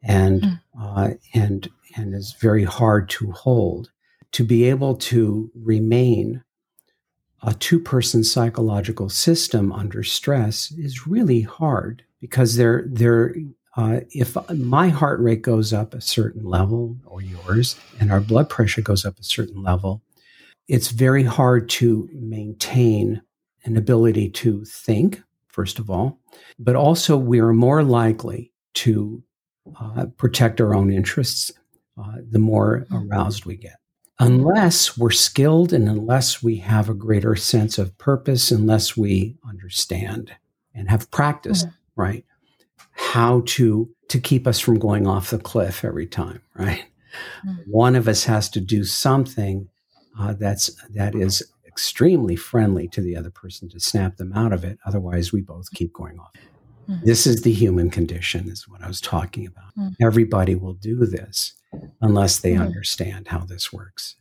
and 0.03 0.43
mm. 0.43 0.61
uh, 0.81 1.11
and 1.35 1.69
and 1.97 2.15
is 2.15 2.35
very 2.41 2.65
hard 2.65 3.09
to 3.11 3.31
hold. 3.33 3.91
To 4.33 4.45
be 4.45 4.65
able 4.65 4.97
to 4.97 5.51
remain 5.55 6.43
a 7.43 7.55
two 7.55 7.81
person 7.81 8.23
psychological 8.23 9.09
system 9.09 9.73
under 9.73 10.03
stress 10.03 10.71
is 10.73 11.07
really 11.07 11.43
hard 11.43 12.05
because 12.21 12.57
they're, 12.57 12.85
they're, 12.87 13.35
uh, 13.77 14.01
if 14.11 14.37
my 14.51 14.89
heart 14.89 15.21
rate 15.21 15.43
goes 15.43 15.73
up 15.73 15.95
a 15.95 16.01
certain 16.01 16.45
level 16.45 16.97
or 17.07 17.21
yours 17.21 17.77
and 17.99 18.13
our 18.13 18.21
blood 18.21 18.49
pressure 18.49 18.83
goes 18.83 19.05
up 19.05 19.19
a 19.19 19.25
certain 19.25 19.63
level, 19.63 20.03
it's 20.69 20.89
very 20.89 21.25
hard 21.25 21.69
to 21.69 22.09
maintain 22.13 23.21
an 23.65 23.77
ability 23.77 24.29
to 24.29 24.65
think, 24.65 25.23
first 25.49 25.79
of 25.79 25.91
all, 25.91 26.19
but 26.59 26.77
also 26.77 27.17
we 27.17 27.41
are 27.41 27.53
more 27.53 27.83
likely 27.83 28.53
to 28.75 29.23
uh, 29.81 30.07
protect 30.17 30.61
our 30.61 30.75
own 30.75 30.93
interests 30.93 31.51
uh, 31.99 32.17
the 32.31 32.39
more 32.39 32.87
hmm. 32.89 33.11
aroused 33.11 33.45
we 33.45 33.57
get 33.57 33.82
unless 34.19 34.97
we're 34.97 35.11
skilled 35.11 35.73
and 35.73 35.89
unless 35.89 36.43
we 36.43 36.57
have 36.57 36.89
a 36.89 36.95
greater 36.95 37.35
sense 37.37 37.79
of 37.79 37.97
purpose, 37.99 38.51
unless 38.51 38.97
we 38.97 39.37
understand 39.47 40.33
and 40.75 40.89
have 40.91 41.11
practiced, 41.11 41.67
mm-hmm. 41.67 42.01
right? 42.01 42.25
How 42.93 43.43
to 43.47 43.91
to 44.09 44.21
keep 44.21 44.47
us 44.47 44.61
from 44.61 44.79
going 44.79 45.07
off 45.07 45.31
the 45.31 45.39
cliff 45.39 45.85
every 45.85 46.07
time, 46.07 46.43
right? 46.55 46.85
Mm-hmm. 47.47 47.71
One 47.71 47.97
of 47.97 48.09
us 48.09 48.25
has 48.25 48.49
to 48.51 48.61
do 48.61 48.85
something 48.85 49.69
uh, 50.19 50.35
that's 50.35 50.71
that 50.95 51.15
is 51.15 51.43
extremely 51.67 52.37
friendly 52.37 52.87
to 52.89 53.01
the 53.01 53.17
other 53.17 53.31
person 53.31 53.69
to 53.71 53.81
snap 53.81 54.17
them 54.17 54.33
out 54.35 54.53
of 54.53 54.63
it. 54.63 54.79
Otherwise, 54.85 55.33
we 55.33 55.41
both 55.41 55.71
keep 55.73 55.93
going 55.93 56.19
off. 56.19 56.33
Mm-hmm. 56.89 57.07
This 57.07 57.27
is 57.27 57.43
the 57.43 57.53
human 57.53 57.91
condition, 57.91 58.49
is 58.49 58.69
what 58.69 58.83
I 58.83 58.89
was 58.89 59.01
talking 59.01 59.47
about. 59.47 59.75
Mm-hmm. 59.79 60.05
Everybody 60.05 60.55
will 60.55 60.75
do 60.75 61.07
this 61.07 61.55
unless 62.01 62.41
they 62.41 62.53
mm-hmm. 62.53 62.63
understand 62.63 63.29
how 63.29 63.41
this 63.41 63.73
works. 63.73 64.17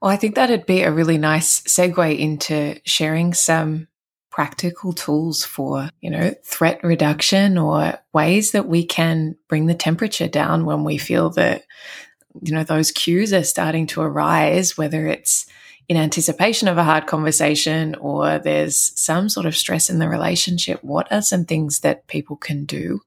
Well, 0.00 0.10
I 0.10 0.16
think 0.16 0.34
that'd 0.34 0.66
be 0.66 0.82
a 0.82 0.92
really 0.92 1.18
nice 1.18 1.62
segue 1.62 2.18
into 2.18 2.78
sharing 2.84 3.32
some 3.32 3.88
practical 4.30 4.92
tools 4.92 5.44
for, 5.44 5.88
you 6.00 6.10
know, 6.10 6.34
threat 6.44 6.82
reduction 6.82 7.56
or 7.56 7.98
ways 8.12 8.50
that 8.50 8.66
we 8.66 8.84
can 8.84 9.36
bring 9.48 9.66
the 9.66 9.74
temperature 9.74 10.28
down 10.28 10.64
when 10.64 10.84
we 10.84 10.98
feel 10.98 11.30
that, 11.30 11.62
you 12.42 12.52
know, 12.52 12.64
those 12.64 12.90
cues 12.90 13.32
are 13.32 13.44
starting 13.44 13.86
to 13.86 14.00
arise, 14.00 14.76
whether 14.76 15.06
it's 15.06 15.46
in 15.88 15.96
anticipation 15.96 16.66
of 16.66 16.78
a 16.78 16.84
hard 16.84 17.06
conversation 17.06 17.94
or 17.96 18.38
there's 18.38 18.92
some 18.98 19.28
sort 19.28 19.46
of 19.46 19.56
stress 19.56 19.88
in 19.88 20.00
the 20.00 20.08
relationship. 20.08 20.82
What 20.82 21.10
are 21.12 21.22
some 21.22 21.44
things 21.44 21.80
that 21.80 22.08
people 22.08 22.36
can 22.36 22.64
do 22.64 23.00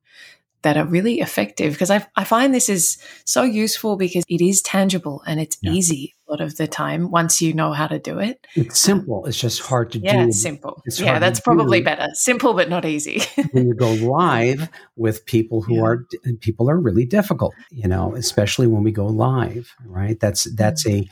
that 0.63 0.77
are 0.77 0.85
really 0.85 1.19
effective 1.19 1.73
because 1.73 1.91
I, 1.91 2.05
I 2.15 2.23
find 2.23 2.53
this 2.53 2.69
is 2.69 2.97
so 3.25 3.43
useful 3.43 3.95
because 3.95 4.23
it 4.27 4.41
is 4.41 4.61
tangible 4.61 5.23
and 5.27 5.39
it's 5.39 5.57
yeah. 5.61 5.71
easy 5.71 6.15
a 6.27 6.31
lot 6.31 6.41
of 6.41 6.57
the 6.57 6.67
time 6.67 7.09
once 7.11 7.41
you 7.41 7.53
know 7.53 7.73
how 7.73 7.87
to 7.87 7.99
do 7.99 8.19
it. 8.19 8.45
It's 8.55 8.79
simple. 8.79 9.25
It's 9.25 9.39
just 9.39 9.61
hard 9.61 9.91
to 9.93 9.99
yeah, 9.99 10.11
do. 10.11 10.17
Yeah, 10.17 10.25
it's 10.25 10.41
simple. 10.41 10.81
It's 10.85 10.99
yeah, 10.99 11.19
that's 11.19 11.39
probably 11.39 11.79
do. 11.79 11.85
better. 11.85 12.07
Simple 12.13 12.53
but 12.53 12.69
not 12.69 12.85
easy. 12.85 13.21
when 13.51 13.67
you 13.67 13.75
go 13.75 13.93
live 13.93 14.69
with 14.95 15.25
people 15.25 15.61
who 15.61 15.75
yeah. 15.75 15.83
are 15.83 16.05
people 16.41 16.69
are 16.69 16.79
really 16.79 17.05
difficult, 17.05 17.53
you 17.71 17.87
know, 17.87 18.15
especially 18.15 18.67
when 18.67 18.83
we 18.83 18.91
go 18.91 19.05
live, 19.05 19.73
right? 19.85 20.19
That's 20.19 20.53
that's 20.55 20.85
mm-hmm. 20.85 21.03
a 21.03 21.09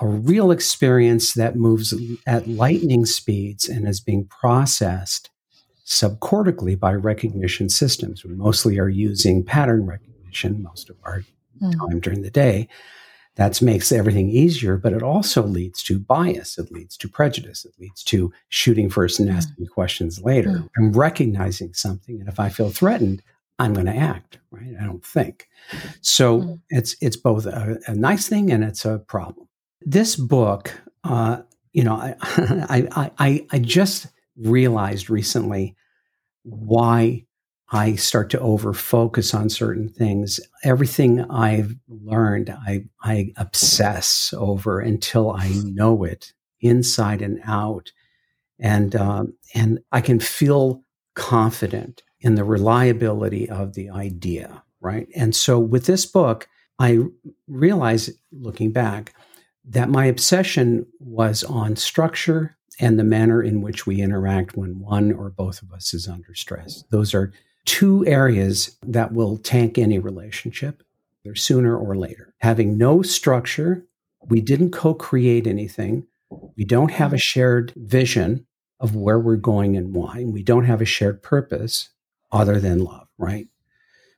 a 0.00 0.08
real 0.08 0.50
experience 0.50 1.34
that 1.34 1.56
moves 1.56 1.94
at 2.26 2.48
lightning 2.48 3.06
speeds 3.06 3.68
and 3.68 3.86
is 3.86 4.00
being 4.00 4.26
processed 4.26 5.30
subcortically 5.86 6.78
by 6.78 6.94
recognition 6.94 7.68
systems. 7.68 8.24
We 8.24 8.34
mostly 8.34 8.78
are 8.78 8.88
using 8.88 9.44
pattern 9.44 9.86
recognition 9.86 10.62
most 10.62 10.90
of 10.90 10.96
our 11.04 11.24
mm. 11.60 11.78
time 11.78 12.00
during 12.00 12.22
the 12.22 12.30
day. 12.30 12.68
That 13.36 13.60
makes 13.60 13.90
everything 13.90 14.30
easier, 14.30 14.76
but 14.76 14.92
it 14.92 15.02
also 15.02 15.42
leads 15.42 15.82
to 15.84 15.98
bias. 15.98 16.56
It 16.56 16.70
leads 16.70 16.96
to 16.98 17.08
prejudice. 17.08 17.64
It 17.64 17.74
leads 17.80 18.04
to 18.04 18.32
shooting 18.48 18.88
first 18.88 19.18
and 19.18 19.28
hmm. 19.28 19.36
asking 19.36 19.66
mm. 19.66 19.70
questions 19.70 20.22
later. 20.22 20.50
Mm. 20.50 20.68
I'm 20.78 20.92
recognizing 20.92 21.74
something, 21.74 22.20
and 22.20 22.28
if 22.28 22.38
I 22.38 22.48
feel 22.48 22.70
threatened, 22.70 23.22
I'm 23.58 23.74
going 23.74 23.86
to 23.86 23.96
act. 23.96 24.38
Right? 24.52 24.74
I 24.80 24.84
don't 24.84 25.04
think. 25.04 25.48
So 26.00 26.40
hmm. 26.40 26.54
it's 26.70 26.94
it's 27.00 27.16
both 27.16 27.46
a, 27.46 27.76
a, 27.88 27.94
nice 27.94 28.28
thing 28.28 28.52
and 28.52 28.62
it's 28.62 28.84
a 28.84 28.98
problem. 29.00 29.48
This 29.80 30.14
book, 30.14 30.72
uh, 31.02 31.42
you 31.72 31.82
know, 31.82 31.94
I, 31.96 32.14
I 32.22 33.10
I 33.18 33.46
I 33.50 33.58
just 33.58 34.06
realized 34.36 35.10
recently 35.10 35.76
why 36.42 37.24
I 37.70 37.94
start 37.96 38.30
to 38.30 38.40
over 38.40 38.72
focus 38.72 39.34
on 39.34 39.48
certain 39.48 39.88
things. 39.88 40.38
Everything 40.62 41.22
I've 41.30 41.74
learned, 41.88 42.50
I, 42.50 42.84
I 43.02 43.32
obsess 43.36 44.32
over 44.36 44.80
until 44.80 45.30
I 45.30 45.48
know 45.64 46.04
it 46.04 46.32
inside 46.60 47.22
and 47.22 47.40
out. 47.44 47.90
And, 48.58 48.94
um, 48.94 49.34
and 49.54 49.80
I 49.90 50.00
can 50.00 50.20
feel 50.20 50.84
confident 51.14 52.02
in 52.20 52.34
the 52.34 52.44
reliability 52.44 53.48
of 53.48 53.74
the 53.74 53.90
idea, 53.90 54.62
right? 54.80 55.08
And 55.14 55.34
so 55.34 55.58
with 55.58 55.86
this 55.86 56.06
book, 56.06 56.48
I 56.78 57.00
realize 57.48 58.10
looking 58.32 58.72
back 58.72 59.14
that 59.64 59.88
my 59.88 60.06
obsession 60.06 60.86
was 60.98 61.42
on 61.44 61.76
structure 61.76 62.56
and 62.80 62.98
the 62.98 63.04
manner 63.04 63.42
in 63.42 63.60
which 63.60 63.86
we 63.86 64.00
interact 64.00 64.56
when 64.56 64.80
one 64.80 65.12
or 65.12 65.30
both 65.30 65.62
of 65.62 65.72
us 65.72 65.94
is 65.94 66.08
under 66.08 66.34
stress. 66.34 66.84
Those 66.90 67.14
are 67.14 67.32
two 67.64 68.06
areas 68.06 68.76
that 68.86 69.12
will 69.12 69.38
tank 69.38 69.78
any 69.78 69.98
relationship 69.98 70.82
sooner 71.34 71.76
or 71.76 71.96
later. 71.96 72.34
Having 72.40 72.76
no 72.76 73.00
structure, 73.02 73.86
we 74.28 74.40
didn't 74.40 74.72
co 74.72 74.92
create 74.94 75.46
anything, 75.46 76.06
we 76.56 76.64
don't 76.64 76.90
have 76.90 77.12
a 77.12 77.18
shared 77.18 77.72
vision 77.76 78.46
of 78.80 78.94
where 78.94 79.18
we're 79.18 79.36
going 79.36 79.76
and 79.76 79.94
why, 79.94 80.24
we 80.26 80.42
don't 80.42 80.64
have 80.64 80.82
a 80.82 80.86
shared 80.86 81.22
purpose 81.22 81.88
other 82.32 82.60
than 82.60 82.84
love, 82.84 83.06
right? 83.16 83.46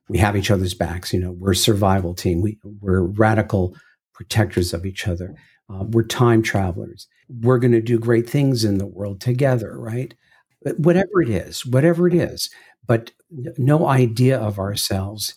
We 0.08 0.18
have 0.18 0.36
each 0.36 0.50
other's 0.50 0.74
backs. 0.74 1.12
You 1.12 1.20
know, 1.20 1.32
we're 1.32 1.52
a 1.52 1.56
survival 1.56 2.14
team. 2.14 2.40
We, 2.40 2.58
we're 2.80 3.02
radical 3.02 3.76
protectors 4.12 4.72
of 4.72 4.86
each 4.86 5.06
other. 5.06 5.34
Uh, 5.68 5.84
we're 5.90 6.04
time 6.04 6.42
travelers. 6.42 7.06
We're 7.28 7.58
going 7.58 7.72
to 7.72 7.80
do 7.80 7.98
great 7.98 8.28
things 8.28 8.64
in 8.64 8.78
the 8.78 8.86
world 8.86 9.20
together, 9.20 9.78
right? 9.78 10.14
But 10.62 10.78
whatever 10.80 11.22
it 11.22 11.28
is, 11.28 11.64
whatever 11.64 12.08
it 12.08 12.14
is, 12.14 12.50
but 12.86 13.12
no 13.58 13.86
idea 13.86 14.38
of 14.38 14.58
ourselves 14.58 15.34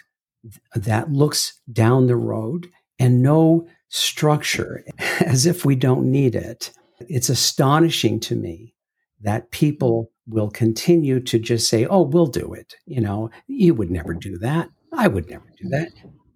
that 0.76 1.12
looks 1.12 1.60
down 1.72 2.08
the 2.08 2.16
road 2.16 2.70
and 3.00 3.22
no 3.22 3.68
structure 3.90 4.84
as 5.20 5.46
if 5.46 5.66
we 5.66 5.76
don't 5.76 6.10
need 6.12 6.36
it. 6.36 6.72
It's 7.08 7.30
astonishing 7.30 8.20
to 8.22 8.36
me 8.36 8.74
that 9.22 9.52
people 9.52 10.12
will 10.28 10.50
continue 10.50 11.20
to 11.20 11.40
just 11.40 11.70
say, 11.70 11.86
oh, 11.86 12.04
we'll 12.04 12.28
do 12.28 12.54
it. 12.54 12.76
You 12.86 13.02
know, 13.02 13.30
you 13.48 13.74
would 13.74 13.90
never 13.90 14.14
do 14.14 14.38
that. 14.40 14.70
I 14.94 15.08
would 15.08 15.30
never 15.30 15.46
do 15.62 15.70
that. 15.70 15.90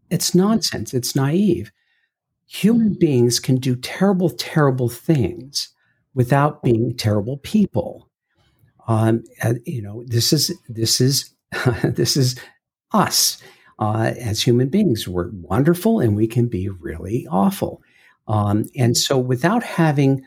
It's 0.09 0.35
nonsense. 0.35 0.93
It's 0.93 1.15
naive 1.15 1.71
human 2.53 2.93
beings 2.93 3.39
can 3.39 3.57
do 3.57 3.75
terrible, 3.75 4.29
terrible 4.29 4.87
things 4.87 5.69
without 6.13 6.61
being 6.61 6.95
terrible 6.95 7.37
people. 7.37 8.09
Um, 8.87 9.23
you 9.65 9.81
know, 9.81 10.03
this 10.05 10.31
is 10.31 10.53
this 10.69 11.01
is 11.01 11.33
this 11.83 12.15
is 12.15 12.35
us 12.91 13.41
uh, 13.79 14.13
as 14.19 14.41
human 14.41 14.69
beings. 14.69 15.07
We're 15.07 15.31
wonderful, 15.31 15.99
and 15.99 16.15
we 16.15 16.27
can 16.27 16.47
be 16.47 16.69
really 16.69 17.25
awful. 17.29 17.81
Um, 18.27 18.65
and 18.77 18.95
so, 18.95 19.17
without 19.17 19.63
having 19.63 20.23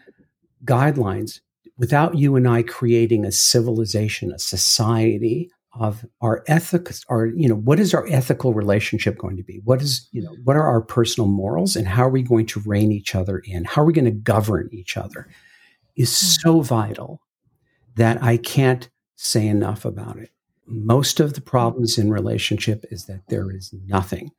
guidelines, 0.65 1.41
without 1.79 2.17
you 2.17 2.35
and 2.35 2.49
I 2.49 2.63
creating 2.63 3.25
a 3.25 3.33
civilization, 3.33 4.33
a 4.33 4.39
society 4.39 5.51
of 5.79 6.05
our 6.21 6.43
ethics 6.47 7.05
our 7.09 7.27
you 7.27 7.49
know 7.49 7.57
what 7.57 7.81
is 7.81 7.95
our 7.95 8.07
ethical 8.09 8.55
relationship 8.55 9.19
going 9.19 9.37
to 9.37 9.43
be? 9.43 9.61
What 9.65 9.83
is 9.83 10.09
you 10.13 10.23
know 10.23 10.35
what 10.45 10.57
are 10.57 10.67
our 10.67 10.81
personal 10.81 11.29
morals 11.29 11.77
and 11.77 11.87
how 11.87 12.05
are 12.05 12.11
we 12.11 12.23
going 12.23 12.47
to 12.47 12.61
rein 12.61 12.93
each 12.93 13.15
other 13.15 13.43
in? 13.45 13.65
How 13.65 13.83
are 13.83 13.87
we 13.87 13.93
going 13.93 14.07
to 14.07 14.11
govern 14.11 14.69
each 14.73 14.97
other 14.97 15.29
is 15.97 16.11
hmm. 16.21 16.49
so 16.49 16.61
vital 16.61 17.21
that 17.97 18.23
i 18.23 18.37
can't 18.37 18.91
say 19.17 19.47
enough 19.47 19.85
about 19.85 20.19
it. 20.19 20.31
Most 20.67 21.21
of 21.21 21.35
the 21.35 21.41
problems 21.41 21.99
in 21.99 22.13
relationship 22.13 22.85
is 22.91 23.07
that 23.07 23.23
there 23.29 23.51
is 23.51 23.75
nothing. 23.87 24.31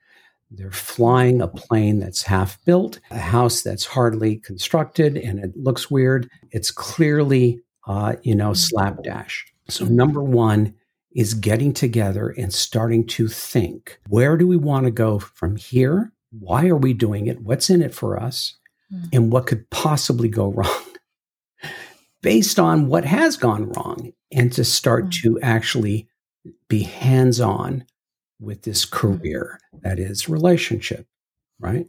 They're 0.51 0.71
flying 0.71 1.41
a 1.41 1.47
plane 1.47 1.99
that's 1.99 2.23
half 2.23 2.63
built 2.63 2.99
a 3.11 3.17
house 3.17 3.61
that's 3.61 3.85
hardly 3.85 4.37
constructed 4.37 5.17
and 5.17 5.39
it 5.39 5.57
looks 5.57 5.91
weird. 5.91 6.29
It's 6.51 6.71
clearly 6.71 7.59
uh, 7.85 8.15
you 8.23 8.35
know 8.35 8.49
hmm. 8.49 8.55
slapdash. 8.55 9.45
So 9.69 9.85
number 9.85 10.23
one 10.23 10.73
is 11.13 11.33
getting 11.33 11.73
together 11.73 12.29
and 12.29 12.53
starting 12.53 13.05
to 13.07 13.27
think 13.27 13.99
where 14.07 14.37
do 14.37 14.47
we 14.47 14.57
want 14.57 14.85
to 14.85 14.91
go 14.91 15.19
from 15.19 15.55
here? 15.55 16.11
Why 16.31 16.67
are 16.67 16.77
we 16.77 16.93
doing 16.93 17.27
it? 17.27 17.41
What's 17.41 17.69
in 17.69 17.81
it 17.81 17.93
for 17.93 18.19
us? 18.19 18.57
Mm. 18.93 19.09
And 19.13 19.31
what 19.31 19.47
could 19.47 19.69
possibly 19.69 20.29
go 20.29 20.47
wrong 20.51 20.83
based 22.21 22.59
on 22.59 22.87
what 22.87 23.05
has 23.05 23.37
gone 23.37 23.69
wrong? 23.69 24.13
And 24.31 24.51
to 24.53 24.63
start 24.63 25.05
mm. 25.05 25.21
to 25.21 25.39
actually 25.41 26.07
be 26.67 26.83
hands 26.83 27.39
on 27.39 27.85
with 28.39 28.63
this 28.63 28.85
career 28.85 29.59
that 29.81 29.99
is 29.99 30.29
relationship, 30.29 31.07
right? 31.59 31.87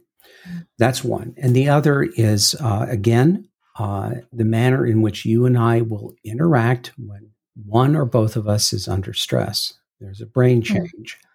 That's 0.77 1.03
one. 1.03 1.35
And 1.37 1.55
the 1.55 1.69
other 1.69 2.03
is, 2.03 2.55
uh, 2.55 2.85
again, 2.89 3.49
uh, 3.77 4.15
the 4.33 4.45
manner 4.45 4.85
in 4.85 5.01
which 5.01 5.25
you 5.25 5.45
and 5.45 5.57
I 5.57 5.81
will 5.81 6.13
interact 6.23 6.91
when 6.97 7.31
one 7.65 7.95
or 7.95 8.05
both 8.05 8.35
of 8.35 8.47
us 8.47 8.73
is 8.73 8.87
under 8.87 9.13
stress. 9.13 9.73
There's 9.99 10.21
a 10.21 10.25
brain 10.25 10.61
change. 10.61 11.17
Mm. 11.17 11.25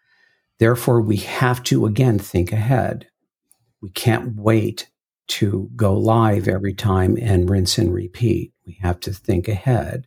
Therefore, 0.59 1.01
we 1.01 1.17
have 1.17 1.63
to, 1.65 1.87
again, 1.87 2.19
think 2.19 2.53
ahead. 2.53 3.09
We 3.81 3.91
can't 3.91 4.37
wait 4.37 4.89
to 5.27 5.71
go 5.77 5.95
live 5.95 6.49
every 6.49 6.75
time 6.75 7.19
and 7.21 7.49
rinse 7.49 7.79
and 7.79 7.93
repeat. 7.93 8.53
We 8.67 8.79
have 8.81 9.01
to 9.01 9.13
think 9.13 9.49
ahead. 9.49 10.07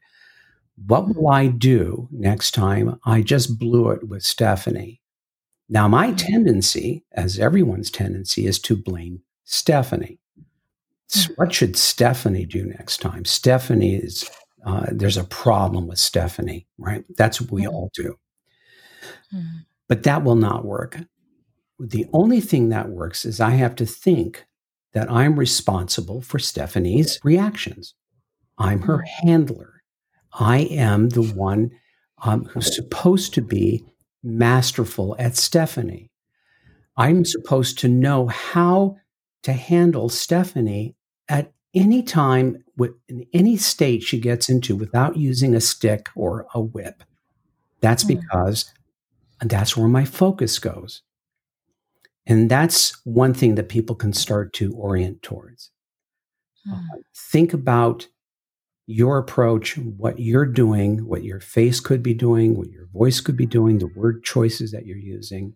What 0.86 1.14
will 1.14 1.28
I 1.28 1.48
do 1.48 2.08
next 2.12 2.52
time 2.52 3.00
I 3.06 3.22
just 3.22 3.60
blew 3.60 3.90
it 3.90 4.08
with 4.08 4.24
Stephanie? 4.24 5.02
Now, 5.70 5.88
my 5.88 6.12
mm. 6.12 6.18
tendency, 6.18 7.04
as 7.12 7.40
everyone's 7.40 7.92
tendency, 7.92 8.46
is 8.46 8.60
to 8.60 8.76
blame 8.76 9.22
Stephanie. 9.44 10.20
What 11.36 11.54
should 11.54 11.78
Stephanie 11.78 12.46
do 12.46 12.66
next 12.66 12.98
time? 12.98 13.26
Stephanie 13.26 13.96
is, 13.96 14.30
uh, 14.66 14.88
there's 14.92 15.18
a 15.18 15.24
problem 15.24 15.88
with 15.88 16.00
Stephanie, 16.00 16.68
right? 16.78 17.04
That's 17.18 17.40
what 17.40 17.52
we 17.52 17.64
mm. 17.64 17.70
all 17.70 17.90
do. 17.94 18.16
Mm. 19.34 19.66
But 19.88 20.04
that 20.04 20.24
will 20.24 20.36
not 20.36 20.66
work. 20.66 21.00
The 21.80 22.06
only 22.12 22.42
thing 22.42 22.70
that 22.70 22.90
works 22.90 23.24
is 23.24 23.40
I 23.40 23.52
have 23.52 23.76
to 23.76 23.86
think 23.86 24.46
that 24.94 25.12
I'm 25.12 25.38
responsible 25.38 26.22
for 26.22 26.40
Stephanie's 26.40 27.20
reactions. 27.24 27.94
I'm 28.58 28.82
her 28.82 29.04
handler. 29.22 29.84
I 30.34 30.60
am 30.72 31.10
the 31.10 31.22
one 31.22 31.72
um, 32.24 32.46
who's 32.46 32.76
supposed 32.76 33.34
to 33.36 33.42
be 33.42 33.86
masterful 34.24 35.16
at 35.20 35.38
Stephanie. 35.38 36.10
I'm 36.96 37.26
supposed 37.26 37.78
to 37.80 37.88
know 37.88 38.28
how 38.28 38.98
to 39.44 39.54
handle 39.54 40.10
Stephanie 40.10 40.96
at 41.30 41.52
any 41.78 42.04
time, 42.04 42.64
in 43.08 43.26
any 43.34 43.58
state 43.58 44.04
she 44.04 44.20
gets 44.20 44.50
into 44.50 44.76
without 44.76 45.18
using 45.18 45.56
a 45.56 45.62
stick 45.62 46.10
or 46.16 46.48
a 46.54 46.62
whip. 46.62 47.04
That's 47.82 48.04
mm. 48.04 48.20
because 48.20 48.74
that's 49.42 49.78
where 49.78 49.88
my 49.88 50.06
focus 50.06 50.60
goes. 50.60 51.04
And 52.26 52.50
that's 52.50 53.00
one 53.06 53.34
thing 53.34 53.56
that 53.56 53.70
people 53.70 53.96
can 53.96 54.12
start 54.12 54.54
to 54.54 54.74
orient 54.74 55.22
towards. 55.22 55.72
Mm. 56.68 56.74
Uh, 56.74 56.98
think 57.16 57.54
about 57.54 58.08
your 58.86 59.18
approach, 59.18 59.78
what 59.78 60.20
you're 60.20 60.46
doing, 60.46 61.06
what 61.06 61.24
your 61.24 61.40
face 61.40 61.80
could 61.80 62.02
be 62.02 62.14
doing, 62.14 62.58
what 62.58 62.70
your 62.70 62.88
voice 62.88 63.20
could 63.20 63.38
be 63.38 63.46
doing, 63.46 63.78
the 63.78 63.92
word 63.96 64.24
choices 64.24 64.72
that 64.72 64.86
you're 64.86 64.98
using. 64.98 65.56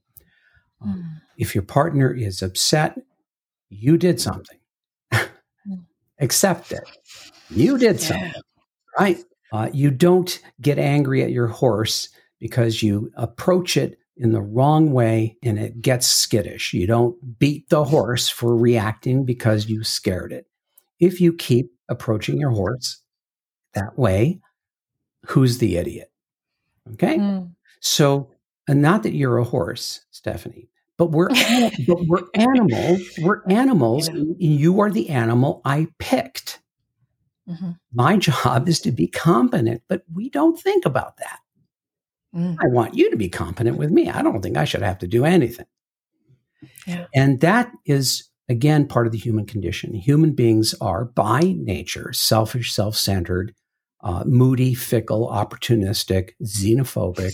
Mm. 0.86 1.22
if 1.38 1.54
your 1.54 1.64
partner 1.64 2.12
is 2.12 2.42
upset, 2.42 3.00
you 3.70 3.98
did 3.98 4.20
something. 4.20 4.58
Accept 6.22 6.72
it. 6.72 6.84
You 7.50 7.78
did 7.78 8.00
yeah. 8.00 8.08
something, 8.08 8.42
right? 8.98 9.18
Uh, 9.52 9.70
you 9.74 9.92
don't 9.92 10.40
get 10.62 10.80
angry 10.80 11.24
at 11.24 11.32
your 11.32 11.48
horse 11.48 12.08
because 12.40 12.82
you 12.82 13.12
approach 13.16 13.76
it 13.76 13.98
in 14.16 14.32
the 14.32 14.42
wrong 14.42 14.92
way 14.92 15.38
and 15.44 15.60
it 15.60 15.82
gets 15.82 16.08
skittish. 16.08 16.74
You 16.74 16.88
don't 16.88 17.40
beat 17.40 17.70
the 17.70 17.84
horse 17.84 18.30
for 18.30 18.56
reacting 18.56 19.26
because 19.26 19.68
you 19.68 19.84
scared 19.84 20.32
it. 20.32 20.46
If 21.00 21.20
you 21.20 21.34
keep 21.34 21.72
approaching 21.90 22.38
your 22.38 22.52
horse 22.52 23.02
that 23.74 23.98
way, 23.98 24.40
who's 25.28 25.58
the 25.58 25.78
idiot? 25.78 26.12
Okay. 26.94 27.18
Mm. 27.18 27.52
So, 27.80 28.32
and 28.68 28.82
not 28.82 29.04
that 29.04 29.14
you're 29.14 29.38
a 29.38 29.44
horse, 29.44 30.02
Stephanie, 30.12 30.70
but 31.02 31.10
we're 31.10 31.30
but 31.88 32.06
we're 32.06 32.28
animals. 32.36 33.02
We're 33.20 33.42
animals. 33.50 34.08
Yeah. 34.08 34.24
You 34.38 34.82
are 34.82 34.92
the 34.92 35.10
animal 35.10 35.64
I 35.66 35.88
picked. 35.98 36.62
Mm-hmm. 37.50 37.72
My 37.92 38.18
job 38.18 38.70
is 38.70 38.80
to 38.82 38.92
be 38.92 39.08
competent, 39.08 39.82
but 39.88 40.04
we 40.14 40.30
don't 40.30 40.60
think 40.60 40.86
about 40.86 41.18
that. 41.18 41.40
Mm. 42.36 42.56
I 42.62 42.68
want 42.68 42.94
you 42.94 43.10
to 43.10 43.18
be 43.18 43.30
competent 43.30 43.78
with 43.78 43.90
me. 43.90 44.12
I 44.12 44.22
don't 44.22 44.44
think 44.44 44.58
I 44.58 44.66
should 44.66 44.84
have 44.84 45.00
to 45.00 45.08
do 45.08 45.26
anything. 45.26 45.66
Yeah. 46.86 47.08
And 47.16 47.40
that 47.40 47.72
is 47.88 48.30
again 48.48 48.88
part 48.88 49.08
of 49.08 49.12
the 49.12 49.18
human 49.18 49.48
condition. 49.48 49.96
Human 49.96 50.34
beings 50.34 50.76
are 50.82 51.06
by 51.06 51.56
nature 51.58 52.14
selfish, 52.14 52.72
self-centered, 52.74 53.56
uh, 54.02 54.24
moody, 54.28 54.76
fickle, 54.76 55.30
opportunistic, 55.30 56.34
xenophobic, 56.44 57.34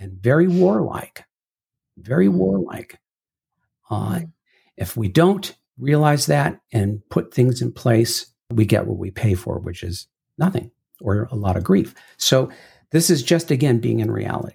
and 0.00 0.20
very 0.20 0.48
warlike. 0.48 1.22
Very 1.96 2.26
mm-hmm. 2.26 2.38
warlike. 2.38 2.98
Uh, 3.94 4.20
if 4.76 4.96
we 4.96 5.08
don't 5.08 5.56
realize 5.78 6.26
that 6.26 6.60
and 6.72 7.00
put 7.10 7.32
things 7.32 7.62
in 7.62 7.72
place, 7.72 8.26
we 8.50 8.64
get 8.64 8.86
what 8.86 8.98
we 8.98 9.10
pay 9.10 9.34
for, 9.34 9.58
which 9.58 9.82
is 9.82 10.06
nothing 10.38 10.70
or 11.00 11.28
a 11.30 11.36
lot 11.36 11.56
of 11.56 11.64
grief. 11.64 11.94
So, 12.16 12.50
this 12.90 13.10
is 13.10 13.24
just 13.24 13.50
again 13.50 13.80
being 13.80 13.98
in 13.98 14.10
reality. 14.10 14.54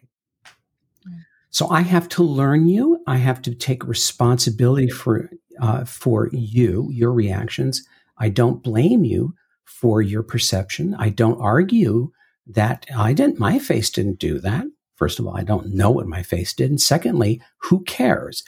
So 1.49 1.67
I 1.69 1.81
have 1.81 2.07
to 2.09 2.23
learn 2.23 2.67
you. 2.67 3.03
I 3.07 3.17
have 3.17 3.41
to 3.43 3.55
take 3.55 3.85
responsibility 3.85 4.89
for 4.89 5.29
uh, 5.59 5.83
for 5.83 6.29
you, 6.31 6.89
your 6.91 7.11
reactions. 7.11 7.85
I 8.17 8.29
don't 8.29 8.63
blame 8.63 9.03
you 9.03 9.33
for 9.65 10.01
your 10.01 10.23
perception. 10.23 10.95
I 10.95 11.09
don't 11.09 11.41
argue 11.41 12.11
that 12.47 12.85
I 12.95 13.13
didn't, 13.13 13.39
my 13.39 13.59
face 13.59 13.89
didn't 13.89 14.19
do 14.19 14.39
that. 14.39 14.65
First 14.95 15.19
of 15.19 15.27
all, 15.27 15.37
I 15.37 15.43
don't 15.43 15.73
know 15.73 15.91
what 15.91 16.07
my 16.07 16.23
face 16.23 16.53
did. 16.53 16.69
And 16.69 16.81
secondly, 16.81 17.41
who 17.63 17.83
cares? 17.83 18.43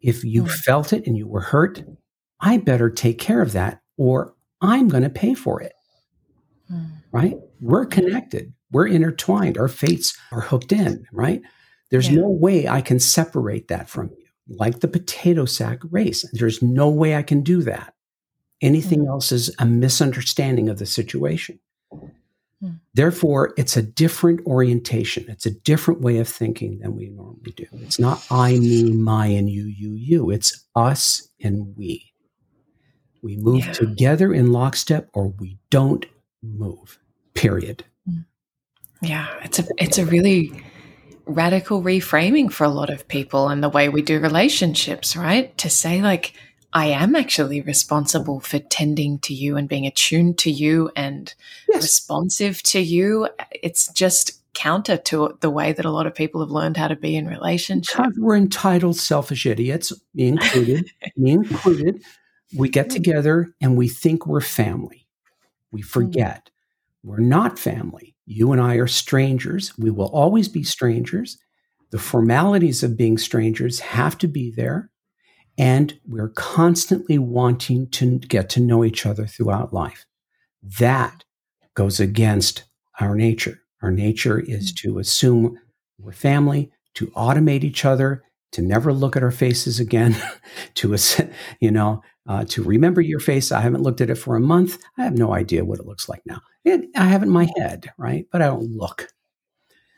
If 0.00 0.24
you 0.24 0.44
mm. 0.44 0.50
felt 0.50 0.92
it 0.92 1.06
and 1.06 1.16
you 1.16 1.26
were 1.26 1.40
hurt, 1.40 1.82
I 2.40 2.58
better 2.58 2.90
take 2.90 3.18
care 3.18 3.42
of 3.42 3.52
that 3.52 3.80
or 3.96 4.34
I'm 4.60 4.88
going 4.88 5.02
to 5.02 5.10
pay 5.10 5.34
for 5.34 5.60
it. 5.60 5.72
Mm. 6.72 6.90
Right? 7.10 7.36
We're 7.60 7.86
connected. 7.86 8.52
We're 8.70 8.86
intertwined. 8.86 9.58
Our 9.58 9.68
fates 9.68 10.16
are 10.30 10.42
hooked 10.42 10.72
in, 10.72 11.06
right? 11.12 11.42
There's 11.90 12.08
yeah. 12.08 12.20
no 12.20 12.28
way 12.28 12.68
I 12.68 12.80
can 12.80 13.00
separate 13.00 13.68
that 13.68 13.88
from 13.88 14.10
you. 14.10 14.24
Like 14.48 14.80
the 14.80 14.88
potato 14.88 15.44
sack 15.44 15.80
race, 15.90 16.24
there's 16.32 16.62
no 16.62 16.88
way 16.88 17.16
I 17.16 17.22
can 17.22 17.42
do 17.42 17.62
that. 17.62 17.94
Anything 18.60 19.04
mm. 19.04 19.08
else 19.08 19.32
is 19.32 19.54
a 19.58 19.66
misunderstanding 19.66 20.68
of 20.68 20.78
the 20.78 20.86
situation. 20.86 21.58
Mm. 22.62 22.80
Therefore, 22.94 23.54
it's 23.56 23.76
a 23.76 23.82
different 23.82 24.44
orientation. 24.46 25.26
It's 25.28 25.46
a 25.46 25.50
different 25.50 26.00
way 26.00 26.18
of 26.18 26.28
thinking 26.28 26.80
than 26.80 26.96
we 26.96 27.08
normally 27.08 27.52
do. 27.56 27.66
It's 27.74 27.98
not 27.98 28.24
I, 28.30 28.52
me, 28.58 28.90
my, 28.92 29.26
and 29.26 29.48
you, 29.48 29.66
you, 29.66 29.92
you. 29.92 30.30
It's 30.30 30.66
us 30.74 31.28
and 31.40 31.76
we. 31.76 32.12
We 33.22 33.36
move 33.36 33.64
yeah. 33.64 33.72
together 33.72 34.32
in 34.32 34.52
lockstep 34.52 35.08
or 35.12 35.28
we 35.28 35.58
don't 35.70 36.06
move, 36.42 36.98
period. 37.34 37.84
Mm. 38.08 38.24
Yeah, 39.02 39.28
it's 39.42 39.58
a 39.58 39.64
it's 39.76 39.98
a 39.98 40.04
really 40.04 40.52
radical 41.26 41.82
reframing 41.82 42.50
for 42.50 42.64
a 42.64 42.70
lot 42.70 42.90
of 42.90 43.06
people 43.06 43.48
and 43.48 43.62
the 43.62 43.68
way 43.68 43.88
we 43.88 44.02
do 44.02 44.18
relationships, 44.18 45.16
right? 45.16 45.56
To 45.58 45.68
say 45.68 46.00
like 46.00 46.32
I 46.72 46.86
am 46.86 47.16
actually 47.16 47.60
responsible 47.62 48.40
for 48.40 48.58
tending 48.58 49.20
to 49.20 49.34
you 49.34 49.56
and 49.56 49.68
being 49.68 49.86
attuned 49.86 50.38
to 50.38 50.50
you 50.50 50.90
and 50.94 51.34
yes. 51.68 51.82
responsive 51.82 52.62
to 52.64 52.80
you. 52.80 53.28
It's 53.50 53.90
just 53.92 54.38
counter 54.54 54.96
to 54.96 55.38
the 55.40 55.50
way 55.50 55.72
that 55.72 55.84
a 55.84 55.90
lot 55.90 56.06
of 56.06 56.14
people 56.14 56.40
have 56.40 56.50
learned 56.50 56.76
how 56.76 56.88
to 56.88 56.96
be 56.96 57.16
in 57.16 57.26
relationships. 57.26 58.18
We're 58.18 58.36
entitled 58.36 58.96
selfish 58.96 59.46
idiots, 59.46 59.92
me 60.14 60.28
included, 60.28 60.90
me 61.16 61.32
included. 61.32 62.02
We 62.56 62.68
get 62.68 62.90
together 62.90 63.54
and 63.60 63.76
we 63.76 63.88
think 63.88 64.26
we're 64.26 64.40
family. 64.40 65.06
We 65.70 65.82
hmm. 65.82 65.86
forget 65.86 66.50
mm. 66.50 67.10
we're 67.10 67.20
not 67.20 67.58
family. 67.58 68.16
You 68.26 68.52
and 68.52 68.60
I 68.60 68.74
are 68.74 68.86
strangers. 68.86 69.76
We 69.78 69.90
will 69.90 70.10
always 70.10 70.48
be 70.48 70.64
strangers. 70.64 71.38
The 71.90 71.98
formalities 71.98 72.82
of 72.82 72.96
being 72.96 73.16
strangers 73.16 73.80
have 73.80 74.18
to 74.18 74.28
be 74.28 74.50
there. 74.50 74.90
And 75.58 75.98
we're 76.06 76.30
constantly 76.30 77.18
wanting 77.18 77.88
to 77.90 78.18
get 78.20 78.48
to 78.50 78.60
know 78.60 78.84
each 78.84 79.04
other 79.04 79.26
throughout 79.26 79.74
life. 79.74 80.06
That 80.62 81.24
goes 81.74 81.98
against 82.00 82.64
our 83.00 83.14
nature. 83.14 83.60
Our 83.82 83.90
nature 83.90 84.38
is 84.38 84.72
to 84.74 84.98
assume 84.98 85.58
we're 85.98 86.12
family, 86.12 86.70
to 86.94 87.08
automate 87.08 87.64
each 87.64 87.84
other, 87.84 88.22
to 88.52 88.62
never 88.62 88.92
look 88.92 89.16
at 89.16 89.22
our 89.22 89.30
faces 89.30 89.78
again, 89.80 90.16
to 90.74 90.96
you 91.60 91.70
know, 91.70 92.02
uh, 92.28 92.44
to 92.44 92.62
remember 92.62 93.00
your 93.00 93.20
face. 93.20 93.52
I 93.52 93.60
haven't 93.60 93.82
looked 93.82 94.00
at 94.00 94.10
it 94.10 94.16
for 94.16 94.36
a 94.36 94.40
month. 94.40 94.78
I 94.96 95.04
have 95.04 95.18
no 95.18 95.34
idea 95.34 95.64
what 95.64 95.80
it 95.80 95.86
looks 95.86 96.08
like 96.08 96.22
now. 96.24 96.40
It, 96.64 96.88
I 96.96 97.04
have 97.04 97.22
it 97.22 97.26
in 97.26 97.32
my 97.32 97.48
head, 97.56 97.92
right? 97.98 98.26
But 98.30 98.42
I 98.42 98.46
don't 98.46 98.70
look. 98.76 99.08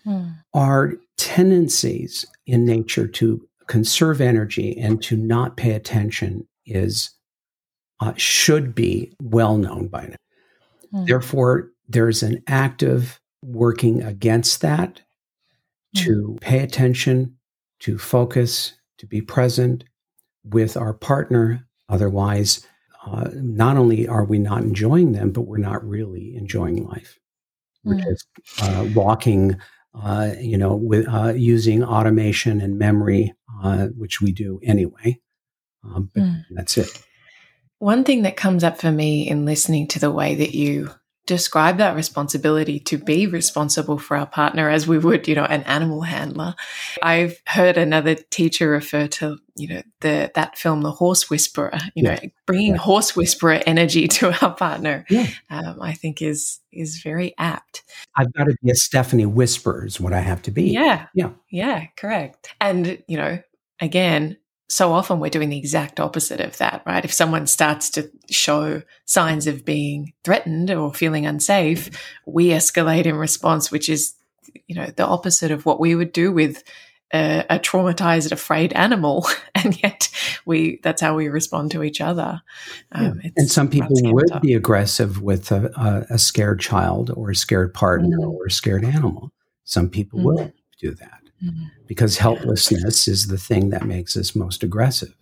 Hmm. 0.04 0.28
Our 0.54 0.94
tendencies 1.16 2.24
in 2.46 2.64
nature 2.64 3.06
to 3.06 3.46
conserve 3.70 4.20
energy 4.20 4.76
and 4.76 5.00
to 5.00 5.16
not 5.16 5.56
pay 5.56 5.70
attention 5.70 6.44
is 6.66 7.10
uh, 8.00 8.12
should 8.16 8.74
be 8.74 9.12
well 9.22 9.56
known 9.56 9.86
by 9.86 10.06
now. 10.06 10.16
Mm. 10.92 11.06
Therefore, 11.06 11.70
there's 11.88 12.24
an 12.24 12.42
active 12.48 13.20
working 13.42 14.02
against 14.02 14.60
that 14.62 15.00
to 15.96 16.36
pay 16.40 16.58
attention, 16.58 17.36
to 17.78 17.96
focus, 17.96 18.74
to 18.98 19.06
be 19.06 19.20
present 19.20 19.84
with 20.44 20.76
our 20.76 20.92
partner. 20.92 21.64
Otherwise, 21.88 22.66
uh, 23.06 23.28
not 23.34 23.76
only 23.76 24.08
are 24.08 24.24
we 24.24 24.40
not 24.40 24.62
enjoying 24.62 25.12
them, 25.12 25.30
but 25.30 25.42
we're 25.42 25.58
not 25.58 25.86
really 25.86 26.34
enjoying 26.34 26.86
life. 26.88 27.20
We're 27.84 27.94
mm. 27.94 28.04
just 28.04 28.26
uh, 28.62 28.88
walking, 28.96 29.56
uh, 29.94 30.32
you 30.40 30.56
know, 30.56 30.74
with 30.74 31.08
uh, 31.08 31.32
using 31.36 31.82
automation 31.82 32.60
and 32.60 32.78
memory, 32.78 33.34
uh, 33.62 33.86
which 33.88 34.20
we 34.20 34.32
do 34.32 34.60
anyway. 34.62 35.20
Um, 35.84 36.10
but 36.14 36.22
mm. 36.22 36.44
that's 36.50 36.78
it. 36.78 37.02
One 37.78 38.04
thing 38.04 38.22
that 38.22 38.36
comes 38.36 38.62
up 38.62 38.78
for 38.78 38.90
me 38.90 39.28
in 39.28 39.46
listening 39.46 39.88
to 39.88 39.98
the 39.98 40.10
way 40.10 40.34
that 40.34 40.54
you 40.54 40.90
describe 41.30 41.78
that 41.78 41.94
responsibility 41.94 42.80
to 42.80 42.98
be 42.98 43.28
responsible 43.28 43.98
for 43.98 44.16
our 44.16 44.26
partner 44.26 44.68
as 44.68 44.88
we 44.88 44.98
would, 44.98 45.28
you 45.28 45.36
know, 45.36 45.44
an 45.44 45.62
animal 45.62 46.00
handler. 46.00 46.56
I've 47.04 47.40
heard 47.46 47.76
another 47.76 48.16
teacher 48.16 48.68
refer 48.68 49.06
to, 49.06 49.38
you 49.54 49.68
know, 49.68 49.82
the 50.00 50.32
that 50.34 50.58
film, 50.58 50.82
The 50.82 50.90
Horse 50.90 51.30
Whisperer. 51.30 51.78
You 51.94 52.02
yeah. 52.02 52.14
know, 52.16 52.20
bringing 52.46 52.72
yeah. 52.72 52.78
horse 52.78 53.14
whisperer 53.14 53.60
energy 53.64 54.08
to 54.18 54.44
our 54.44 54.56
partner. 54.56 55.04
Yeah. 55.08 55.28
Um, 55.50 55.80
I 55.80 55.92
think 55.92 56.20
is 56.20 56.58
is 56.72 57.00
very 57.00 57.32
apt. 57.38 57.84
I've 58.16 58.32
got 58.32 58.46
to 58.46 58.56
be 58.60 58.72
a 58.72 58.74
Stephanie 58.74 59.26
Whisperer 59.26 59.86
is 59.86 60.00
what 60.00 60.12
I 60.12 60.20
have 60.20 60.42
to 60.42 60.50
be. 60.50 60.64
Yeah, 60.64 61.06
yeah, 61.14 61.30
yeah, 61.48 61.86
correct. 61.96 62.56
And 62.60 63.00
you 63.06 63.18
know, 63.18 63.38
again, 63.80 64.36
so 64.70 64.92
often 64.92 65.18
we're 65.18 65.30
doing 65.30 65.48
the 65.48 65.58
exact 65.58 65.98
opposite 65.98 66.40
of 66.40 66.56
that, 66.58 66.82
right? 66.86 67.04
If 67.04 67.12
someone 67.12 67.48
starts 67.48 67.90
to 67.90 68.08
show 68.30 68.82
signs 69.04 69.48
of 69.48 69.64
being 69.64 70.12
threatened 70.22 70.70
or 70.70 70.94
feeling 70.94 71.26
unsafe, 71.26 71.90
we 72.24 72.50
escalate 72.50 73.04
in 73.04 73.16
response, 73.16 73.72
which 73.72 73.88
is, 73.88 74.14
you 74.68 74.76
know, 74.76 74.86
the 74.86 75.04
opposite 75.04 75.50
of 75.50 75.66
what 75.66 75.80
we 75.80 75.96
would 75.96 76.12
do 76.12 76.30
with 76.30 76.62
a, 77.12 77.44
a 77.50 77.58
traumatized, 77.58 78.30
afraid 78.30 78.72
animal. 78.72 79.26
And 79.62 79.82
yet 79.82 80.08
we, 80.46 80.80
that's 80.82 81.02
how 81.02 81.16
we 81.16 81.28
respond 81.28 81.72
to 81.72 81.82
each 81.82 82.00
other. 82.00 82.40
Um, 82.92 83.20
yeah. 83.22 83.30
And 83.36 83.50
some 83.50 83.68
people 83.68 83.90
would 83.90 84.40
be 84.40 84.54
aggressive 84.54 85.20
with 85.20 85.52
a, 85.52 86.06
a, 86.08 86.16
scared 86.16 86.60
child 86.60 87.10
or 87.14 87.28
a 87.28 87.34
scared 87.34 87.74
partner 87.74 88.16
mm. 88.16 88.32
or 88.32 88.46
a 88.46 88.50
scared 88.50 88.86
animal. 88.86 89.32
Some 89.64 89.90
people 89.90 90.20
mm. 90.20 90.24
will 90.24 90.52
do 90.80 90.94
that. 90.94 91.19
Mm-hmm. 91.44 91.66
Because 91.86 92.18
helplessness 92.18 93.08
is 93.08 93.28
the 93.28 93.38
thing 93.38 93.70
that 93.70 93.86
makes 93.86 94.16
us 94.16 94.36
most 94.36 94.62
aggressive. 94.62 95.14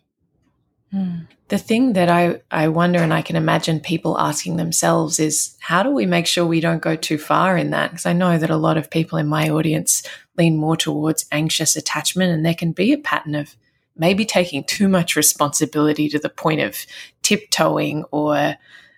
Mm. 0.93 1.27
The 1.49 1.59
thing 1.59 1.95
that 1.95 2.09
I, 2.09 2.41
I 2.51 2.69
wonder 2.69 2.99
and 2.99 3.13
I 3.13 3.23
can 3.23 3.37
imagine 3.37 3.81
people 3.81 4.19
asking 4.19 4.57
themselves 4.57 5.19
is 5.19 5.57
how 5.61 5.83
do 5.83 5.91
we 5.91 6.07
make 6.07 6.27
sure 6.27 6.45
we 6.45 6.61
don't 6.61 6.83
go 6.83 6.97
too 6.97 7.19
far 7.19 7.57
in 7.57 7.71
that? 7.71 7.91
Because 7.91 8.07
I 8.07 8.13
know 8.13 8.37
that 8.37 8.51
a 8.51 8.57
lot 8.57 8.77
of 8.77 8.91
people 8.91 9.19
in 9.19 9.27
my 9.27 9.49
audience 9.49 10.03
lean 10.37 10.57
more 10.57 10.77
towards 10.77 11.27
anxious 11.33 11.77
attachment, 11.77 12.33
and 12.33 12.45
there 12.45 12.55
can 12.55 12.73
be 12.73 12.93
a 12.93 12.99
pattern 12.99 13.35
of 13.35 13.57
maybe 13.97 14.25
taking 14.25 14.63
too 14.65 14.89
much 14.89 15.17
responsibility 15.17 16.09
to 16.09 16.19
the 16.19 16.29
point 16.29 16.61
of 16.61 16.87
tiptoeing 17.23 18.05
or 18.11 18.57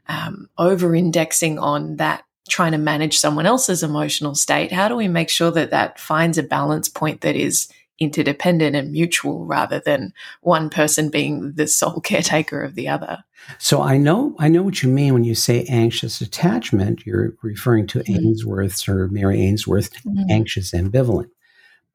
um, 0.08 0.48
over 0.58 0.94
indexing 0.94 1.58
on 1.58 1.96
that 1.96 2.24
trying 2.51 2.72
to 2.72 2.78
manage 2.78 3.18
someone 3.18 3.46
else's 3.46 3.82
emotional 3.82 4.34
state, 4.34 4.72
how 4.72 4.88
do 4.88 4.96
we 4.96 5.09
make 5.09 5.30
sure 5.30 5.51
that 5.51 5.70
that 5.70 5.98
finds 5.98 6.36
a 6.36 6.42
balance 6.42 6.88
point 6.88 7.22
that 7.22 7.36
is 7.36 7.68
interdependent 7.98 8.74
and 8.74 8.90
mutual 8.90 9.44
rather 9.44 9.78
than 9.78 10.12
one 10.40 10.70
person 10.70 11.11
being 11.11 11.53
the 11.53 11.66
sole 11.66 12.01
caretaker 12.05 12.62
of 12.62 12.74
the 12.74 12.88
other? 12.88 13.18
So 13.59 13.82
I 13.82 13.96
know 13.96 14.34
I 14.38 14.48
know 14.48 14.62
what 14.62 14.82
you 14.82 14.88
mean 14.88 15.14
when 15.14 15.24
you 15.24 15.34
say 15.34 15.64
anxious 15.64 16.20
attachment. 16.20 17.07
You're 17.07 17.34
referring 17.42 17.86
to 17.88 18.01
mm. 18.01 18.16
Ainsworth's 18.16 18.88
or 18.88 19.09
Mary 19.09 19.40
Ainsworth 19.40 19.90
mm. 20.05 20.30
anxious 20.30 20.72
ambivalent. 20.72 21.30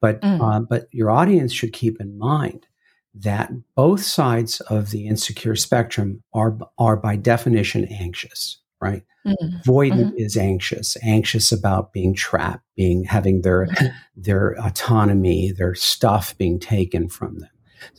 But 0.00 0.20
mm. 0.22 0.40
uh, 0.40 0.60
but 0.60 0.88
your 0.90 1.10
audience 1.10 1.52
should 1.52 1.72
keep 1.72 2.00
in 2.00 2.18
mind 2.18 2.66
that 3.14 3.50
both 3.74 4.02
sides 4.02 4.60
of 4.62 4.90
the 4.90 5.06
insecure 5.06 5.56
spectrum 5.56 6.22
are 6.34 6.58
are 6.78 6.96
by 6.96 7.16
definition 7.16 7.84
anxious 7.86 8.58
right? 8.80 9.02
Mm-hmm. 9.26 9.56
Avoidant 9.68 10.10
mm-hmm. 10.10 10.16
is 10.16 10.36
anxious, 10.36 10.96
anxious 11.02 11.50
about 11.50 11.92
being 11.92 12.14
trapped, 12.14 12.64
being 12.76 13.04
having 13.04 13.42
their 13.42 13.66
mm-hmm. 13.66 13.86
their 14.16 14.52
autonomy, 14.60 15.52
their 15.52 15.74
stuff 15.74 16.36
being 16.38 16.58
taken 16.58 17.08
from 17.08 17.38
them. 17.40 17.50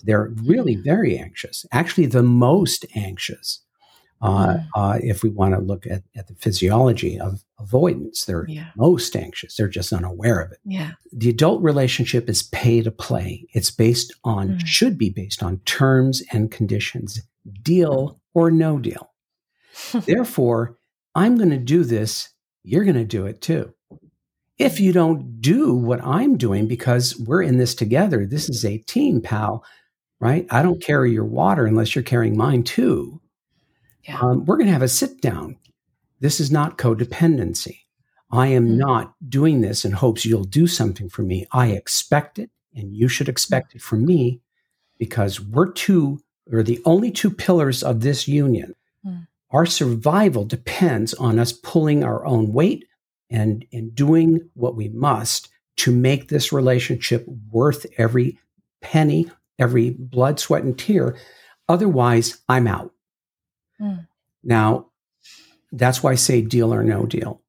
They're 0.03 0.31
really 0.43 0.75
mm-hmm. 0.75 0.83
very 0.83 1.17
anxious. 1.17 1.65
Actually, 1.71 2.07
the 2.07 2.23
most 2.23 2.85
anxious. 2.95 3.61
Uh, 4.19 4.47
mm-hmm. 4.47 4.79
uh, 4.79 4.97
if 5.03 5.21
we 5.21 5.29
want 5.29 5.53
to 5.53 5.61
look 5.61 5.85
at, 5.85 6.01
at 6.15 6.27
the 6.27 6.33
physiology 6.33 7.19
of 7.19 7.43
avoidance, 7.59 8.25
they're 8.25 8.47
yeah. 8.49 8.69
most 8.75 9.15
anxious. 9.15 9.55
They're 9.55 9.67
just 9.67 9.93
unaware 9.93 10.41
of 10.41 10.51
it. 10.51 10.57
Yeah. 10.65 10.93
The 11.13 11.29
adult 11.29 11.61
relationship 11.61 12.27
is 12.27 12.41
pay 12.41 12.81
to 12.81 12.89
play. 12.89 13.45
It's 13.53 13.69
based 13.69 14.11
on, 14.23 14.57
mm. 14.57 14.65
should 14.65 14.97
be 14.97 15.11
based 15.11 15.43
on 15.43 15.59
terms 15.65 16.23
and 16.31 16.49
conditions, 16.49 17.21
deal 17.61 18.19
or 18.33 18.49
no 18.49 18.79
deal. 18.79 19.11
Therefore, 19.93 20.77
I'm 21.15 21.37
going 21.37 21.49
to 21.49 21.57
do 21.57 21.83
this. 21.83 22.29
You're 22.63 22.83
going 22.83 22.95
to 22.95 23.05
do 23.05 23.25
it 23.25 23.41
too. 23.41 23.73
If 24.57 24.79
you 24.79 24.91
don't 24.91 25.39
do 25.39 25.73
what 25.73 26.03
I'm 26.03 26.37
doing 26.37 26.67
because 26.67 27.15
we're 27.17 27.43
in 27.43 27.57
this 27.57 27.75
together, 27.75 28.25
this 28.25 28.49
is 28.49 28.65
a 28.65 28.79
team, 28.79 29.21
pal, 29.21 29.63
right? 30.19 30.47
I 30.49 30.63
don't 30.63 30.81
carry 30.81 31.11
your 31.11 31.25
water 31.25 31.65
unless 31.65 31.95
you're 31.95 32.03
carrying 32.03 32.35
mine 32.35 32.63
too. 32.63 33.21
Yeah. 34.03 34.19
Um, 34.19 34.45
we're 34.45 34.57
going 34.57 34.67
to 34.67 34.73
have 34.73 34.81
a 34.81 34.87
sit 34.87 35.21
down. 35.21 35.57
This 36.19 36.39
is 36.39 36.51
not 36.51 36.77
codependency. 36.77 37.81
I 38.31 38.47
am 38.47 38.67
mm-hmm. 38.67 38.77
not 38.77 39.13
doing 39.29 39.61
this 39.61 39.85
in 39.85 39.91
hopes 39.91 40.25
you'll 40.25 40.43
do 40.43 40.67
something 40.67 41.09
for 41.09 41.21
me. 41.21 41.45
I 41.51 41.67
expect 41.67 42.39
it, 42.39 42.49
and 42.75 42.95
you 42.95 43.07
should 43.07 43.29
expect 43.29 43.75
it 43.75 43.81
from 43.81 44.05
me 44.05 44.41
because 44.97 45.39
we're 45.39 45.71
two, 45.71 46.19
or 46.51 46.63
the 46.63 46.81
only 46.83 47.11
two 47.11 47.29
pillars 47.29 47.83
of 47.83 48.01
this 48.01 48.27
union. 48.27 48.73
Mm. 49.05 49.27
Our 49.51 49.65
survival 49.65 50.45
depends 50.45 51.13
on 51.13 51.39
us 51.39 51.51
pulling 51.51 52.03
our 52.03 52.25
own 52.25 52.51
weight 52.51 52.85
and, 53.29 53.65
and 53.71 53.95
doing 53.95 54.49
what 54.53 54.75
we 54.75 54.89
must 54.89 55.49
to 55.77 55.91
make 55.91 56.27
this 56.27 56.51
relationship 56.51 57.25
worth 57.51 57.85
every 57.97 58.39
penny, 58.81 59.29
every 59.59 59.91
blood, 59.91 60.39
sweat, 60.39 60.63
and 60.63 60.77
tear. 60.77 61.15
Otherwise, 61.69 62.39
I'm 62.49 62.67
out. 62.67 62.93
Mm. 63.79 64.07
Now, 64.43 64.87
that's 65.71 66.01
why 66.01 66.11
I 66.11 66.15
say 66.15 66.41
deal 66.41 66.73
or 66.73 66.83
no 66.83 67.05
deal. 67.05 67.41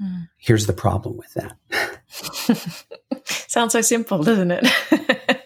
Mm. 0.00 0.28
Here's 0.36 0.66
the 0.66 0.72
problem 0.72 1.16
with 1.16 1.34
that. 1.34 1.56
Sounds 3.48 3.72
so 3.72 3.80
simple, 3.80 4.22
doesn't 4.22 4.50
it? 4.50 5.42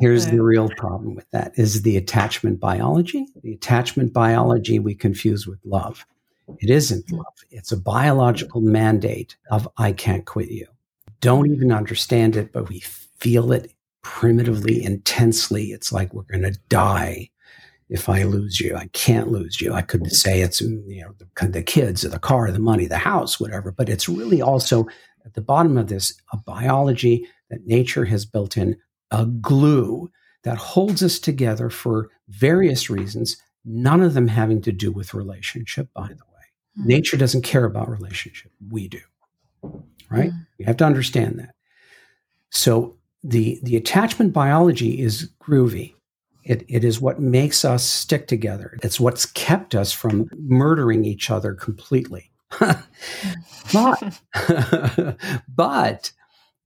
Here's 0.00 0.26
the 0.26 0.42
real 0.42 0.68
problem 0.70 1.14
with 1.14 1.30
that 1.30 1.52
is 1.56 1.82
the 1.82 1.96
attachment 1.96 2.60
biology. 2.60 3.26
The 3.42 3.52
attachment 3.52 4.12
biology 4.12 4.78
we 4.78 4.94
confuse 4.94 5.46
with 5.46 5.58
love. 5.64 6.06
It 6.58 6.70
isn't 6.70 7.08
hmm. 7.08 7.16
love. 7.16 7.34
It's 7.50 7.72
a 7.72 7.76
biological 7.76 8.60
mandate 8.60 9.36
of 9.50 9.68
I 9.76 9.92
can't 9.92 10.26
quit 10.26 10.50
you. 10.50 10.66
Don't 11.20 11.50
even 11.50 11.72
understand 11.72 12.36
it, 12.36 12.52
but 12.52 12.68
we 12.68 12.80
feel 12.80 13.52
it 13.52 13.72
primitively, 14.02 14.82
intensely. 14.82 15.66
It's 15.66 15.92
like 15.92 16.12
we're 16.12 16.22
going 16.22 16.42
to 16.42 16.58
die 16.68 17.30
if 17.88 18.08
I 18.08 18.24
lose 18.24 18.60
you. 18.60 18.76
I 18.76 18.88
can't 18.92 19.30
lose 19.30 19.60
you. 19.60 19.72
I 19.72 19.82
could 19.82 20.02
hmm. 20.02 20.08
say 20.08 20.40
it's 20.40 20.60
you 20.60 21.02
know 21.02 21.14
the, 21.18 21.48
the 21.48 21.62
kids, 21.62 22.04
or 22.04 22.08
the 22.08 22.18
car, 22.18 22.46
or 22.46 22.52
the 22.52 22.58
money, 22.58 22.86
the 22.86 22.98
house, 22.98 23.40
whatever. 23.40 23.72
But 23.72 23.88
it's 23.88 24.08
really 24.08 24.42
also 24.42 24.86
at 25.24 25.34
the 25.34 25.40
bottom 25.40 25.78
of 25.78 25.88
this 25.88 26.14
a 26.32 26.36
biology 26.36 27.26
that 27.50 27.66
nature 27.66 28.04
has 28.04 28.26
built 28.26 28.56
in 28.56 28.76
a 29.14 29.26
glue 29.26 30.10
that 30.42 30.58
holds 30.58 31.02
us 31.02 31.18
together 31.18 31.70
for 31.70 32.10
various 32.28 32.90
reasons, 32.90 33.36
none 33.64 34.02
of 34.02 34.14
them 34.14 34.28
having 34.28 34.60
to 34.62 34.72
do 34.72 34.90
with 34.90 35.14
relationship, 35.14 35.88
by 35.94 36.08
the 36.08 36.14
way. 36.14 36.80
Mm. 36.80 36.86
Nature 36.86 37.16
doesn't 37.16 37.42
care 37.42 37.64
about 37.64 37.88
relationship. 37.88 38.50
We 38.70 38.88
do. 38.88 39.00
Right? 40.10 40.30
Mm. 40.30 40.46
You 40.58 40.66
have 40.66 40.76
to 40.78 40.84
understand 40.84 41.38
that. 41.38 41.54
So 42.50 42.96
the, 43.22 43.58
the 43.62 43.76
attachment 43.76 44.32
biology 44.32 45.00
is 45.00 45.30
groovy. 45.40 45.94
It, 46.44 46.64
it 46.68 46.84
is 46.84 47.00
what 47.00 47.20
makes 47.20 47.64
us 47.64 47.84
stick 47.84 48.26
together. 48.26 48.76
It's 48.82 49.00
what's 49.00 49.24
kept 49.24 49.74
us 49.74 49.92
from 49.92 50.28
murdering 50.36 51.04
each 51.04 51.30
other 51.30 51.54
completely. 51.54 52.30
but, 53.72 54.20
but 55.48 56.12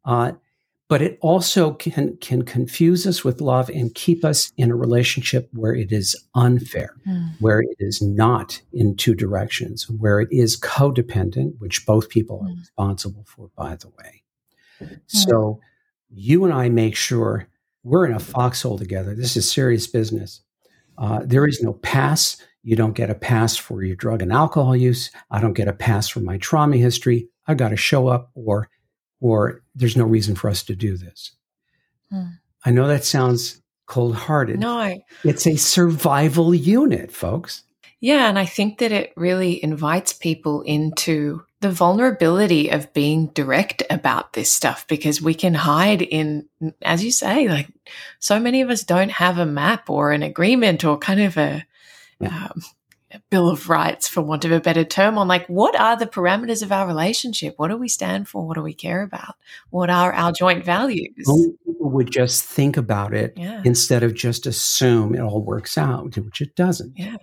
uh, 0.04 0.32
but 0.88 1.02
it 1.02 1.18
also 1.20 1.72
can 1.72 2.16
can 2.16 2.42
confuse 2.42 3.06
us 3.06 3.22
with 3.24 3.40
love 3.40 3.68
and 3.68 3.94
keep 3.94 4.24
us 4.24 4.52
in 4.56 4.70
a 4.70 4.76
relationship 4.76 5.48
where 5.52 5.74
it 5.74 5.92
is 5.92 6.16
unfair 6.34 6.94
mm. 7.06 7.30
where 7.40 7.60
it 7.60 7.76
is 7.78 8.00
not 8.02 8.60
in 8.72 8.96
two 8.96 9.14
directions 9.14 9.88
where 9.90 10.20
it 10.20 10.28
is 10.30 10.58
codependent 10.58 11.52
which 11.58 11.84
both 11.86 12.08
people 12.08 12.40
are 12.42 12.54
responsible 12.54 13.24
for 13.26 13.50
by 13.56 13.76
the 13.76 13.88
way. 13.88 14.22
Mm. 14.80 15.00
so 15.06 15.60
you 16.10 16.44
and 16.44 16.54
i 16.54 16.68
make 16.68 16.96
sure 16.96 17.48
we're 17.88 18.06
in 18.06 18.12
a 18.12 18.20
foxhole 18.20 18.78
together. 18.78 19.14
This 19.14 19.36
is 19.36 19.50
serious 19.50 19.86
business. 19.86 20.42
Uh, 20.96 21.20
there 21.24 21.46
is 21.46 21.62
no 21.62 21.74
pass. 21.74 22.36
You 22.62 22.76
don't 22.76 22.92
get 22.92 23.10
a 23.10 23.14
pass 23.14 23.56
for 23.56 23.82
your 23.82 23.96
drug 23.96 24.20
and 24.20 24.32
alcohol 24.32 24.76
use. 24.76 25.10
I 25.30 25.40
don't 25.40 25.54
get 25.54 25.68
a 25.68 25.72
pass 25.72 26.08
for 26.08 26.20
my 26.20 26.38
trauma 26.38 26.76
history. 26.76 27.28
I 27.46 27.54
got 27.54 27.70
to 27.70 27.76
show 27.76 28.08
up 28.08 28.30
or 28.34 28.68
or 29.20 29.62
there's 29.74 29.96
no 29.96 30.04
reason 30.04 30.34
for 30.34 30.48
us 30.48 30.62
to 30.64 30.76
do 30.76 30.96
this. 30.96 31.32
Hmm. 32.10 32.24
I 32.64 32.70
know 32.70 32.88
that 32.88 33.04
sounds 33.04 33.60
cold 33.86 34.14
hearted. 34.14 34.60
No, 34.60 34.98
it's 35.24 35.46
a 35.46 35.56
survival 35.56 36.54
unit, 36.54 37.10
folks. 37.10 37.64
Yeah. 38.00 38.28
And 38.28 38.38
I 38.38 38.44
think 38.44 38.78
that 38.78 38.92
it 38.92 39.12
really 39.16 39.62
invites 39.62 40.12
people 40.12 40.62
into 40.62 41.42
the 41.60 41.70
vulnerability 41.70 42.68
of 42.68 42.92
being 42.92 43.26
direct 43.28 43.82
about 43.90 44.32
this 44.32 44.52
stuff 44.52 44.86
because 44.86 45.20
we 45.20 45.34
can 45.34 45.54
hide 45.54 46.02
in, 46.02 46.48
as 46.82 47.02
you 47.02 47.10
say, 47.10 47.48
like 47.48 47.68
so 48.20 48.38
many 48.38 48.60
of 48.60 48.70
us 48.70 48.84
don't 48.84 49.10
have 49.10 49.38
a 49.38 49.46
map 49.46 49.90
or 49.90 50.12
an 50.12 50.22
agreement 50.22 50.84
or 50.84 50.96
kind 50.96 51.20
of 51.20 51.36
a, 51.36 51.66
yeah. 52.20 52.28
um, 52.28 52.62
a 52.62 52.64
bill 53.30 53.48
of 53.48 53.68
rights, 53.68 54.08
for 54.08 54.22
want 54.22 54.44
of 54.44 54.52
a 54.52 54.60
better 54.60 54.84
term, 54.84 55.18
on 55.18 55.28
like 55.28 55.46
what 55.46 55.78
are 55.78 55.96
the 55.96 56.06
parameters 56.06 56.62
of 56.62 56.72
our 56.72 56.86
relationship? 56.86 57.54
What 57.56 57.68
do 57.68 57.76
we 57.76 57.88
stand 57.88 58.28
for? 58.28 58.46
What 58.46 58.54
do 58.54 58.62
we 58.62 58.74
care 58.74 59.02
about? 59.02 59.34
What 59.70 59.90
are 59.90 60.12
our 60.12 60.32
joint 60.32 60.64
values? 60.64 61.26
people 61.66 61.90
would 61.90 62.10
just 62.10 62.44
think 62.44 62.76
about 62.76 63.14
it 63.14 63.32
yeah. 63.36 63.62
instead 63.64 64.02
of 64.02 64.14
just 64.14 64.46
assume 64.46 65.14
it 65.14 65.20
all 65.20 65.42
works 65.42 65.78
out, 65.78 66.16
which 66.16 66.40
it 66.40 66.54
doesn't. 66.54 66.98
Yeah. 66.98 67.16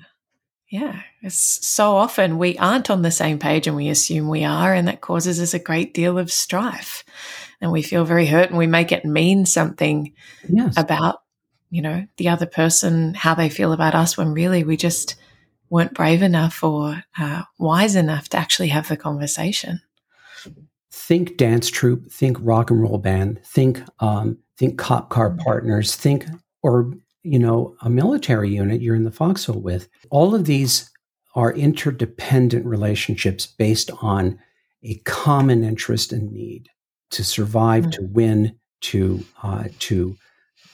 Yeah, 0.68 1.00
it's 1.22 1.66
so 1.66 1.96
often 1.96 2.40
we 2.40 2.58
aren't 2.58 2.90
on 2.90 3.04
the 3.04 3.12
same 3.12 3.38
page 3.38 3.68
and 3.68 3.76
we 3.76 3.88
assume 3.88 4.28
we 4.28 4.44
are, 4.44 4.74
and 4.74 4.88
that 4.88 5.00
causes 5.00 5.40
us 5.40 5.54
a 5.54 5.60
great 5.60 5.94
deal 5.94 6.18
of 6.18 6.32
strife. 6.32 7.06
And 7.62 7.72
we 7.72 7.84
feel 7.84 8.04
very 8.04 8.26
hurt 8.26 8.50
and 8.50 8.58
we 8.58 8.68
make 8.68 8.92
it 8.92 9.06
mean 9.06 9.46
something 9.46 10.14
yes. 10.50 10.74
about, 10.76 11.22
you 11.70 11.84
know, 11.84 12.08
the 12.18 12.30
other 12.30 12.48
person, 12.48 13.14
how 13.14 13.36
they 13.36 13.48
feel 13.48 13.74
about 13.74 13.96
us, 13.96 14.18
when 14.18 14.34
really 14.34 14.64
we 14.64 14.76
just 14.76 15.16
weren't 15.76 15.94
brave 15.94 16.22
enough 16.22 16.64
or 16.64 17.04
uh, 17.18 17.44
wise 17.60 17.98
enough 17.98 18.30
to 18.30 18.38
actually 18.38 18.70
have 18.70 18.88
the 18.88 18.96
conversation. 18.96 19.82
Think 20.90 21.36
dance 21.36 21.70
troupe, 21.70 22.10
think 22.10 22.38
rock 22.40 22.72
and 22.72 22.82
roll 22.82 22.98
band, 22.98 23.42
think 23.44 23.84
um, 24.00 24.38
think 24.58 24.78
cop 24.78 25.10
car 25.10 25.32
mm-hmm. 25.32 25.40
partners, 25.40 25.94
think 25.94 26.28
or 26.64 26.94
you 27.24 27.38
know, 27.38 27.76
a 27.82 27.90
military 27.90 28.56
unit 28.56 28.82
you're 28.82 28.96
in 28.96 29.04
the 29.04 29.12
foxhole 29.12 29.60
with. 29.60 29.90
All 30.12 30.34
of 30.34 30.46
these 30.46 30.90
are 31.34 31.52
interdependent 31.52 32.66
relationships 32.66 33.46
based 33.46 33.92
on 34.02 34.40
a 34.82 34.96
common 35.04 35.66
interest 35.66 36.14
and 36.14 36.32
need 36.32 36.70
to 37.10 37.22
survive, 37.26 37.84
mm-hmm. 37.84 38.06
to 38.06 38.14
win, 38.14 38.60
to 38.80 39.26
uh, 39.44 39.66
to 39.80 40.16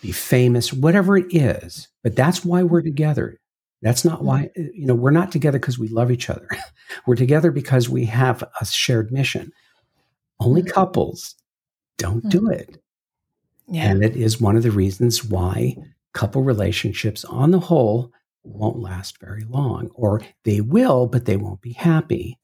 be 0.04 0.12
famous, 0.12 0.72
whatever 0.72 1.18
it 1.18 1.34
is. 1.34 1.88
But 2.04 2.16
that's 2.16 2.46
why 2.46 2.62
we're 2.62 2.84
together. 2.84 3.41
That's 3.82 4.06
not 4.06 4.24
why 4.24 4.52
mm-hmm. 4.58 4.68
you 4.74 4.86
know 4.86 4.96
we're 4.96 5.12
not 5.12 5.32
together 5.32 5.60
because 5.60 5.80
we 5.80 5.88
love 5.88 6.12
each 6.12 6.30
other. 6.30 6.48
we're 7.06 7.16
together 7.16 7.52
because 7.52 7.90
we 7.90 8.06
have 8.06 8.44
a 8.60 8.66
shared 8.66 9.12
mission. 9.12 9.52
Only 10.40 10.62
mm-hmm. 10.62 10.72
couples 10.72 11.36
don't 11.98 12.28
do 12.30 12.42
mm-hmm. 12.42 12.54
it. 12.54 12.78
Yeah. 13.68 13.90
And 13.90 14.04
it 14.04 14.16
is 14.16 14.42
one 14.42 14.58
of 14.58 14.64
the 14.64 14.72
reasons 14.72 15.24
why 15.24 15.76
couple 16.14 16.44
relationships 16.44 17.24
on 17.26 17.52
the 17.52 17.60
whole 17.60 18.12
won't 18.44 18.80
last 18.80 19.20
very 19.20 19.44
long, 19.46 19.90
or 19.94 20.22
they 20.44 20.62
will, 20.62 21.08
but 21.08 21.26
they 21.26 21.38
won't 21.38 21.62
be 21.62 21.74
happy 21.74 22.38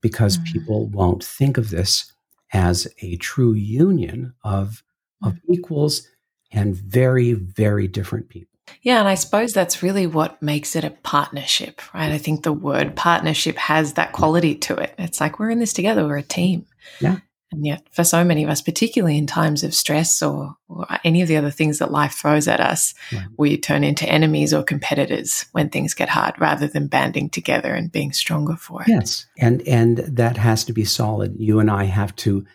because 0.00 0.38
mm. 0.38 0.44
people 0.46 0.88
won't 0.88 1.22
think 1.22 1.58
of 1.58 1.70
this 1.70 2.12
as 2.52 2.88
a 3.00 3.16
true 3.16 3.52
union 3.52 4.34
of, 4.44 4.82
of 5.22 5.38
equals 5.48 6.08
and 6.50 6.74
very, 6.74 7.32
very 7.32 7.86
different 7.86 8.28
people. 8.28 8.51
Yeah, 8.80 8.98
and 9.00 9.08
I 9.08 9.14
suppose 9.14 9.52
that's 9.52 9.82
really 9.82 10.06
what 10.06 10.40
makes 10.42 10.74
it 10.74 10.84
a 10.84 10.90
partnership, 10.90 11.80
right? 11.94 12.10
I 12.10 12.18
think 12.18 12.42
the 12.42 12.52
word 12.52 12.96
partnership 12.96 13.56
has 13.56 13.94
that 13.94 14.12
quality 14.12 14.54
to 14.56 14.76
it. 14.76 14.94
It's 14.98 15.20
like 15.20 15.38
we're 15.38 15.50
in 15.50 15.58
this 15.58 15.72
together, 15.72 16.06
we're 16.06 16.18
a 16.18 16.22
team. 16.22 16.66
Yeah. 17.00 17.18
And 17.52 17.66
yet, 17.66 17.86
for 17.92 18.02
so 18.02 18.24
many 18.24 18.42
of 18.44 18.48
us, 18.48 18.62
particularly 18.62 19.18
in 19.18 19.26
times 19.26 19.62
of 19.62 19.74
stress 19.74 20.22
or, 20.22 20.56
or 20.68 20.86
any 21.04 21.20
of 21.20 21.28
the 21.28 21.36
other 21.36 21.50
things 21.50 21.78
that 21.78 21.92
life 21.92 22.14
throws 22.14 22.48
at 22.48 22.60
us, 22.60 22.94
right. 23.12 23.26
we 23.36 23.58
turn 23.58 23.84
into 23.84 24.08
enemies 24.08 24.54
or 24.54 24.62
competitors 24.62 25.44
when 25.52 25.68
things 25.68 25.92
get 25.92 26.08
hard 26.08 26.40
rather 26.40 26.66
than 26.66 26.86
banding 26.86 27.28
together 27.28 27.74
and 27.74 27.92
being 27.92 28.12
stronger 28.12 28.56
for 28.56 28.80
it. 28.82 28.88
Yes. 28.88 29.26
And, 29.38 29.60
and 29.68 29.98
that 29.98 30.38
has 30.38 30.64
to 30.64 30.72
be 30.72 30.86
solid. 30.86 31.34
You 31.38 31.60
and 31.60 31.70
I 31.70 31.84
have 31.84 32.16
to 32.16 32.46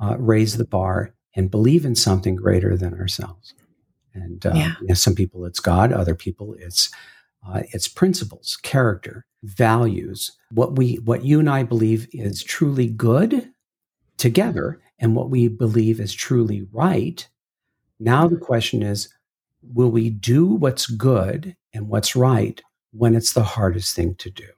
uh, 0.00 0.16
raise 0.18 0.56
the 0.56 0.64
bar 0.64 1.14
and 1.36 1.48
believe 1.48 1.84
in 1.84 1.94
something 1.94 2.34
greater 2.34 2.76
than 2.76 2.94
ourselves. 2.94 3.54
And 4.14 4.44
uh, 4.44 4.52
yeah. 4.54 4.74
you 4.80 4.88
know, 4.88 4.94
some 4.94 5.14
people 5.14 5.44
it's 5.44 5.60
God, 5.60 5.92
other 5.92 6.14
people 6.14 6.54
it's 6.58 6.90
uh, 7.46 7.62
it's 7.72 7.88
principles, 7.88 8.58
character, 8.62 9.24
values. 9.42 10.32
What 10.52 10.76
we 10.76 10.96
what 10.96 11.24
you 11.24 11.40
and 11.40 11.48
I 11.48 11.62
believe 11.62 12.08
is 12.12 12.42
truly 12.42 12.88
good 12.88 13.50
together 14.16 14.80
and 14.98 15.16
what 15.16 15.30
we 15.30 15.48
believe 15.48 16.00
is 16.00 16.12
truly 16.12 16.66
right. 16.72 17.26
Now 17.98 18.28
the 18.28 18.36
question 18.36 18.82
is 18.82 19.08
will 19.62 19.90
we 19.90 20.10
do 20.10 20.46
what's 20.46 20.86
good 20.86 21.56
and 21.72 21.88
what's 21.88 22.16
right 22.16 22.62
when 22.92 23.14
it's 23.14 23.32
the 23.32 23.42
hardest 23.42 23.94
thing 23.94 24.14
to 24.16 24.30
do? 24.30 24.48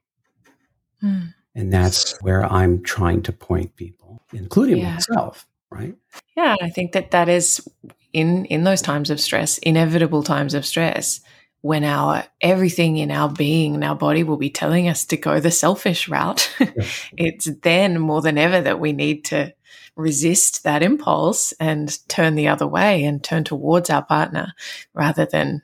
Mm. 1.03 1.35
And 1.55 1.73
that's 1.73 2.21
where 2.23 2.45
I'm 2.51 2.83
trying 2.83 3.23
to 3.23 3.33
point 3.33 3.77
people, 3.77 4.25
including 4.33 4.79
yeah. 4.79 4.95
myself, 4.95 5.47
right? 5.71 5.95
Yeah, 6.37 6.57
I 6.63 6.71
think 6.71 6.93
that 6.93 7.11
that 7.11 7.29
is 7.29 7.67
in 8.13 8.45
in 8.47 8.65
those 8.65 8.83
times 8.83 9.11
of 9.11 9.21
stress, 9.21 9.59
inevitable 9.59 10.23
times 10.23 10.55
of 10.55 10.67
stress, 10.67 11.21
when 11.63 11.85
our 11.85 12.25
everything 12.41 12.97
in 12.97 13.11
our 13.11 13.31
being 13.31 13.75
and 13.75 13.85
our 13.85 13.95
body 13.95 14.25
will 14.25 14.37
be 14.37 14.51
telling 14.51 14.89
us 14.89 15.05
to 15.07 15.17
go 15.17 15.41
the 15.41 15.51
selfish 15.51 16.09
route, 16.09 16.53
it's 17.17 17.49
then 17.63 17.99
more 17.99 18.21
than 18.21 18.37
ever 18.37 18.61
that 18.61 18.81
we 18.81 18.93
need 18.93 19.25
to 19.27 19.55
resist 19.97 20.65
that 20.65 20.83
impulse 20.83 21.53
and 21.61 21.99
turn 22.09 22.35
the 22.35 22.49
other 22.49 22.67
way 22.67 23.05
and 23.05 23.23
turn 23.23 23.45
towards 23.45 23.91
our 23.91 24.03
partner 24.03 24.55
rather 24.95 25.27
than, 25.27 25.63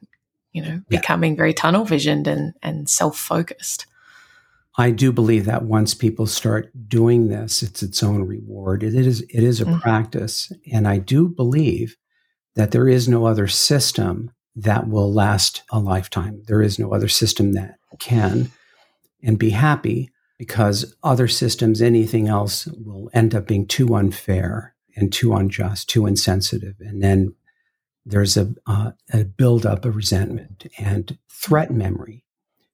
you 0.53 0.63
know, 0.63 0.81
yeah. 0.89 1.01
becoming 1.01 1.37
very 1.37 1.55
tunnel 1.55 1.85
visioned 1.85 2.27
and, 2.27 2.55
and 2.63 2.89
self 2.89 3.19
focused. 3.19 3.87
I 4.77 4.93
do 4.93 5.11
believe 5.11 5.47
that 5.47 5.65
once 5.65 5.93
people 5.93 6.27
start 6.27 6.71
doing 6.89 7.29
this, 7.29 7.65
it's 7.65 7.83
its 7.83 8.01
own 8.03 8.23
reward. 8.23 8.85
It 8.85 8.95
is 8.95 9.23
it 9.23 9.43
is 9.43 9.61
a 9.61 9.65
mm-hmm. 9.65 9.81
practice, 9.81 10.53
and 10.73 10.87
I 10.87 10.99
do 10.99 11.29
believe 11.29 11.97
that 12.59 12.73
there 12.73 12.89
is 12.89 13.09
no 13.09 13.25
other 13.25 13.47
system 13.47 14.33
that 14.57 14.89
will 14.89 15.15
last 15.15 15.63
a 15.71 15.79
lifetime. 15.79 16.43
There 16.49 16.61
is 16.61 16.77
no 16.77 16.93
other 16.93 17.07
system 17.07 17.53
that 17.53 17.79
can 18.01 18.51
and 19.23 19.39
be 19.39 19.51
happy 19.51 20.11
because 20.39 20.97
other 21.05 21.29
systems, 21.29 21.81
anything 21.81 22.27
else, 22.27 22.67
will 22.67 23.11
end 23.15 23.33
up 23.33 23.47
being 23.47 23.65
too 23.65 23.95
unfair 23.95 24.75
and 24.97 25.13
too 25.13 25.35
unjust, 25.35 25.89
too 25.89 26.05
insensitive. 26.05 26.75
And 26.81 27.01
then 27.01 27.33
there's 28.05 28.37
a, 28.37 28.53
uh, 28.67 28.91
a 29.13 29.25
buildup 29.25 29.85
of 29.85 29.95
resentment 29.95 30.67
and 30.79 31.17
threat 31.31 31.71
memory. 31.71 32.25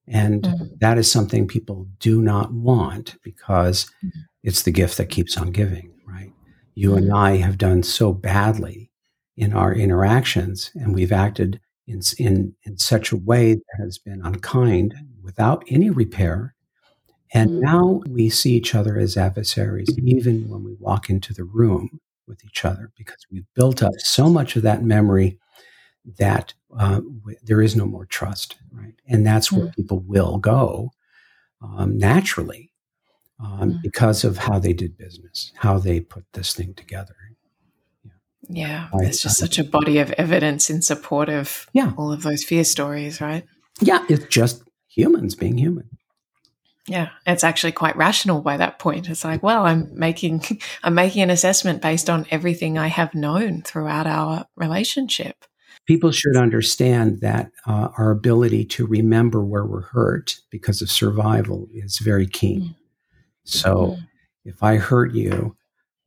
And 0.09 0.45
mm-hmm. 0.45 0.65
that 0.81 0.97
is 0.97 1.13
something 1.13 1.47
people 1.47 1.89
do 1.99 2.23
not 2.23 2.55
want 2.55 3.17
because 3.23 3.85
mm-hmm. 4.03 4.21
it's 4.43 4.63
the 4.63 4.71
gift 4.71 4.97
that 4.97 5.11
keeps 5.11 5.37
on 5.37 5.51
giving, 5.51 5.93
right? 6.07 6.33
You 6.75 6.91
mm-hmm. 6.91 6.99
and 6.99 7.13
I 7.13 7.37
have 7.37 7.59
done 7.59 7.83
so 7.83 8.15
badly 8.15 8.91
in 9.37 9.53
our 9.53 9.75
interactions, 9.75 10.71
and 10.75 10.95
we've 10.95 11.13
acted 11.13 11.61
in, 11.87 12.01
in, 12.19 12.55
in 12.63 12.79
such 12.79 13.13
a 13.13 13.17
way 13.17 13.55
that 13.55 13.79
has 13.79 13.99
been 13.99 14.25
unkind 14.25 14.95
without 15.23 15.65
any 15.69 15.91
repair. 15.91 16.55
And 17.33 17.51
mm-hmm. 17.51 17.61
now 17.61 18.03
we 18.09 18.31
see 18.31 18.53
each 18.55 18.75
other 18.75 18.99
as 18.99 19.17
adversaries, 19.17 19.89
even 19.99 20.49
when 20.49 20.63
we 20.63 20.75
walk 20.79 21.11
into 21.11 21.35
the 21.35 21.45
room 21.45 22.01
with 22.27 22.45
each 22.45 22.65
other, 22.65 22.91
because 22.97 23.27
we've 23.31 23.47
built 23.55 23.83
up 23.83 23.93
so 23.99 24.31
much 24.31 24.57
of 24.57 24.63
that 24.63 24.83
memory 24.83 25.39
that 26.19 26.55
uh, 26.79 27.01
w- 27.01 27.39
there 27.43 27.61
is 27.61 27.75
no 27.75 27.87
more 27.87 28.07
trust, 28.07 28.57
right? 28.73 28.95
And 29.09 29.27
that's 29.27 29.51
where 29.51 29.67
mm-hmm. 29.67 29.83
people 29.83 29.99
will 30.01 30.39
go 30.39 30.91
um, 31.61 31.99
naturally 31.99 32.71
um, 33.41 33.73
mm-hmm. 33.73 33.79
because 33.83 34.23
of 34.23 34.39
how 34.39 34.59
they 34.59 34.73
did 34.73 34.97
business, 34.97 35.53
how 35.57 35.79
they 35.79 36.01
put 36.01 36.25
this 36.33 36.55
thing 36.55 36.75
together. 36.75 37.17
Yeah, 38.49 38.89
there's 38.93 39.21
just 39.21 39.39
such 39.39 39.59
a 39.59 39.65
body 39.65 39.99
of 39.99 40.11
evidence 40.13 40.71
in 40.71 40.83
support 40.83 41.29
of 41.29 41.67
yeah. 41.73 41.93
all 41.97 42.13
of 42.13 42.23
those 42.23 42.45
fear 42.45 42.65
stories, 42.65 43.21
right? 43.21 43.45
Yeah, 43.81 44.05
it's 44.09 44.27
just 44.27 44.63
humans 44.89 45.35
being 45.35 45.59
human. 45.59 45.89
Yeah, 46.87 47.09
it's 47.27 47.45
actually 47.45 47.73
quite 47.73 47.97
rational 47.97 48.43
by 48.43 48.59
that 48.59 48.79
point. 48.79 49.09
It's 49.09 49.25
like, 49.25 49.43
well, 49.43 49.65
I'm 49.65 49.89
making 49.99 50.43
I'm 50.83 50.95
making 50.95 51.23
an 51.23 51.31
assessment 51.31 51.83
based 51.83 52.11
on 52.11 52.27
everything 52.31 52.79
I 52.79 52.89
have 52.89 53.15
known 53.15 53.63
throughout 53.63 54.07
our 54.07 54.47
relationship. 54.57 55.45
People 55.87 56.13
should 56.13 56.37
understand 56.37 57.21
that 57.21 57.51
uh, 57.67 57.89
our 57.99 58.11
ability 58.11 58.65
to 58.65 58.87
remember 58.87 59.45
where 59.45 59.67
we're 59.67 59.83
hurt 59.83 60.41
because 60.51 60.81
of 60.81 60.91
survival 60.91 61.69
is 61.75 61.99
very 61.99 62.27
keen. 62.27 62.63
Mm. 62.63 62.75
So, 63.45 63.75
mm. 63.75 64.09
if 64.47 64.63
I 64.63 64.77
hurt 64.77 65.13
you, 65.13 65.57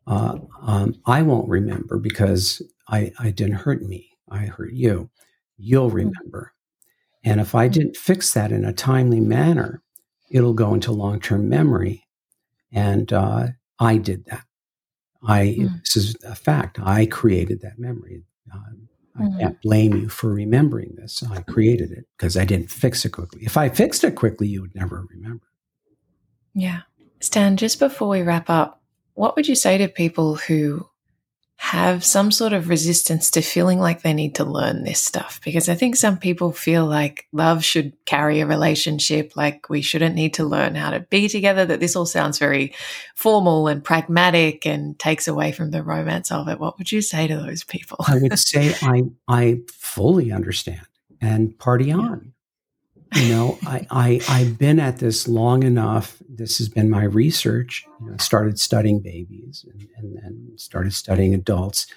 uh, 0.07 0.37
um, 0.61 0.95
I 1.05 1.21
won't 1.21 1.49
remember 1.49 1.99
because 1.99 2.61
I, 2.87 3.11
I 3.19 3.31
didn't 3.31 3.55
hurt 3.55 3.83
me. 3.83 4.09
I 4.29 4.45
hurt 4.45 4.73
you. 4.73 5.09
You'll 5.57 5.89
hmm. 5.89 5.97
remember. 5.97 6.53
And 7.23 7.41
if 7.41 7.53
I 7.53 7.67
hmm. 7.67 7.73
didn't 7.73 7.97
fix 7.97 8.33
that 8.33 8.51
in 8.51 8.65
a 8.65 8.73
timely 8.73 9.19
manner, 9.19 9.81
it'll 10.31 10.53
go 10.53 10.73
into 10.73 10.91
long 10.91 11.19
term 11.19 11.49
memory. 11.49 12.05
And 12.71 13.11
uh, 13.11 13.47
I 13.79 13.97
did 13.97 14.25
that. 14.25 14.43
I 15.23 15.55
mm. 15.59 15.81
this 15.83 15.95
is 15.95 16.15
a 16.23 16.35
fact. 16.35 16.79
I 16.81 17.05
created 17.05 17.61
that 17.61 17.79
memory. 17.79 18.23
Um, 18.53 18.87
I 19.15 19.23
mm. 19.23 19.39
can't 19.39 19.61
blame 19.61 19.95
you 19.95 20.09
for 20.09 20.31
remembering 20.31 20.95
this. 20.95 21.23
I 21.31 21.41
created 21.41 21.91
it 21.91 22.05
because 22.17 22.37
I 22.37 22.45
didn't 22.45 22.69
fix 22.69 23.03
it 23.03 23.09
quickly. 23.09 23.41
If 23.43 23.57
I 23.57 23.69
fixed 23.69 24.03
it 24.03 24.15
quickly, 24.15 24.47
you 24.47 24.61
would 24.61 24.75
never 24.75 25.07
remember. 25.09 25.47
Yeah. 26.53 26.81
Stan, 27.19 27.57
just 27.57 27.79
before 27.79 28.09
we 28.09 28.21
wrap 28.21 28.49
up, 28.49 28.83
what 29.17 29.35
would 29.35 29.47
you 29.47 29.55
say 29.55 29.79
to 29.79 29.87
people 29.87 30.35
who 30.35 30.87
have 31.55 32.05
some 32.05 32.31
sort 32.31 32.53
of 32.53 32.69
resistance 32.69 33.31
to 33.31 33.41
feeling 33.41 33.79
like 33.79 34.03
they 34.03 34.13
need 34.13 34.35
to 34.35 34.45
learn 34.45 34.83
this 34.83 35.01
stuff 35.01 35.41
because 35.43 35.67
I 35.67 35.73
think 35.73 35.95
some 35.95 36.19
people 36.19 36.51
feel 36.51 36.85
like 36.85 37.27
love 37.31 37.65
should 37.65 37.93
carry 38.05 38.41
a 38.41 38.45
relationship, 38.45 39.35
like 39.35 39.67
we 39.71 39.81
shouldn't 39.81 40.13
need 40.13 40.35
to 40.35 40.43
learn 40.45 40.75
how 40.75 40.91
to 40.91 40.99
be 40.99 41.27
together, 41.27 41.65
that 41.65 41.79
this 41.79 41.95
all 41.95 42.05
sounds 42.05 42.37
very 42.37 42.75
formal 43.15 43.67
and 43.67 43.83
pragmatic 43.83 44.67
and 44.67 44.99
takes 44.99 45.27
away 45.27 45.51
from 45.51 45.71
the 45.71 45.81
romance 45.81 46.31
of 46.31 46.47
it. 46.47 46.59
What 46.59 46.77
would 46.77 46.91
you 46.91 47.01
say 47.01 47.25
to 47.25 47.37
those 47.37 47.63
people? 47.63 47.97
I 48.07 48.19
would 48.19 48.37
say 48.37 48.75
I 48.83 49.05
I 49.27 49.61
fully 49.73 50.31
understand 50.31 50.85
and 51.19 51.57
party 51.57 51.91
on. 52.03 52.33
You 53.15 53.29
know, 53.29 53.57
I, 53.63 53.87
I 53.89 54.21
I've 54.27 54.57
been 54.57 54.79
at 54.79 54.99
this 54.99 55.27
long 55.27 55.63
enough. 55.63 56.21
This 56.29 56.57
has 56.59 56.69
been 56.69 56.89
my 56.89 57.03
research. 57.03 57.85
You 58.01 58.11
know, 58.11 58.17
started 58.17 58.59
studying 58.59 59.01
babies 59.01 59.65
and, 59.71 59.87
and 59.97 60.17
then 60.17 60.51
started 60.57 60.93
studying 60.93 61.33
adults 61.33 61.87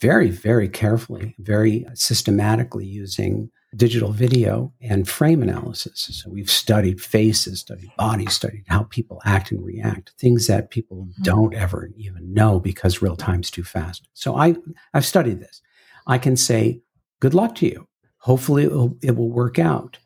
very, 0.00 0.30
very 0.30 0.68
carefully, 0.68 1.34
very 1.38 1.84
systematically 1.94 2.86
using 2.86 3.50
digital 3.76 4.12
video 4.12 4.72
and 4.80 5.08
frame 5.08 5.42
analysis. 5.42 6.08
So 6.12 6.30
we've 6.30 6.50
studied 6.50 7.00
faces, 7.00 7.60
studied 7.60 7.90
bodies, 7.96 8.32
studied 8.32 8.64
how 8.68 8.84
people 8.84 9.20
act 9.24 9.50
and 9.50 9.64
react, 9.64 10.12
things 10.18 10.46
that 10.46 10.70
people 10.70 11.04
mm-hmm. 11.04 11.22
don't 11.22 11.54
ever 11.54 11.90
even 11.96 12.32
know 12.32 12.60
because 12.60 13.02
real 13.02 13.16
time's 13.16 13.50
too 13.50 13.64
fast. 13.64 14.08
So 14.14 14.36
I, 14.36 14.56
I've 14.94 15.04
studied 15.04 15.40
this. 15.40 15.60
I 16.06 16.18
can 16.18 16.36
say, 16.36 16.80
good 17.20 17.34
luck 17.34 17.54
to 17.56 17.66
you. 17.66 17.88
Hopefully 18.18 18.64
it 18.64 18.72
will, 18.72 18.96
it 19.02 19.16
will 19.16 19.30
work 19.30 19.58
out. 19.58 19.98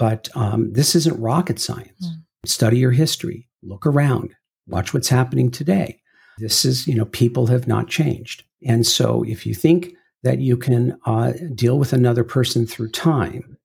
But 0.00 0.28
um, 0.34 0.72
this 0.72 0.94
isn't 0.94 1.20
rocket 1.20 1.58
science. 1.58 2.08
Mm. 2.08 2.22
Study 2.46 2.78
your 2.78 2.92
history, 2.92 3.46
look 3.62 3.84
around, 3.84 4.34
watch 4.66 4.94
what's 4.94 5.10
happening 5.10 5.50
today. 5.50 6.00
This 6.38 6.64
is, 6.64 6.86
you 6.86 6.94
know, 6.94 7.04
people 7.04 7.48
have 7.48 7.68
not 7.68 7.86
changed. 7.86 8.44
And 8.66 8.86
so 8.86 9.22
if 9.24 9.44
you 9.44 9.54
think 9.54 9.92
that 10.22 10.38
you 10.38 10.56
can 10.56 10.98
uh, 11.04 11.32
deal 11.54 11.78
with 11.78 11.92
another 11.92 12.24
person 12.24 12.66
through 12.66 12.92
time 12.92 13.58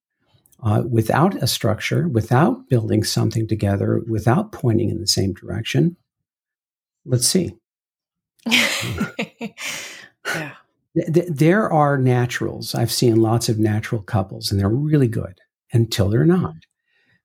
uh, 0.61 0.83
without 0.89 1.41
a 1.41 1.47
structure, 1.47 2.09
without 2.09 2.67
building 2.67 3.05
something 3.05 3.47
together, 3.47 4.01
without 4.05 4.51
pointing 4.51 4.89
in 4.89 4.99
the 4.99 5.07
same 5.07 5.33
direction, 5.33 5.95
let's 7.05 7.27
see. 7.27 7.55
yeah. 8.45 10.51
There 10.95 11.71
are 11.71 11.97
naturals. 11.97 12.75
I've 12.75 12.91
seen 12.91 13.21
lots 13.21 13.47
of 13.47 13.57
natural 13.57 14.01
couples, 14.01 14.51
and 14.51 14.59
they're 14.59 14.67
really 14.67 15.07
good 15.07 15.39
until 15.75 16.09
they're 16.09 16.25
not, 16.25 16.55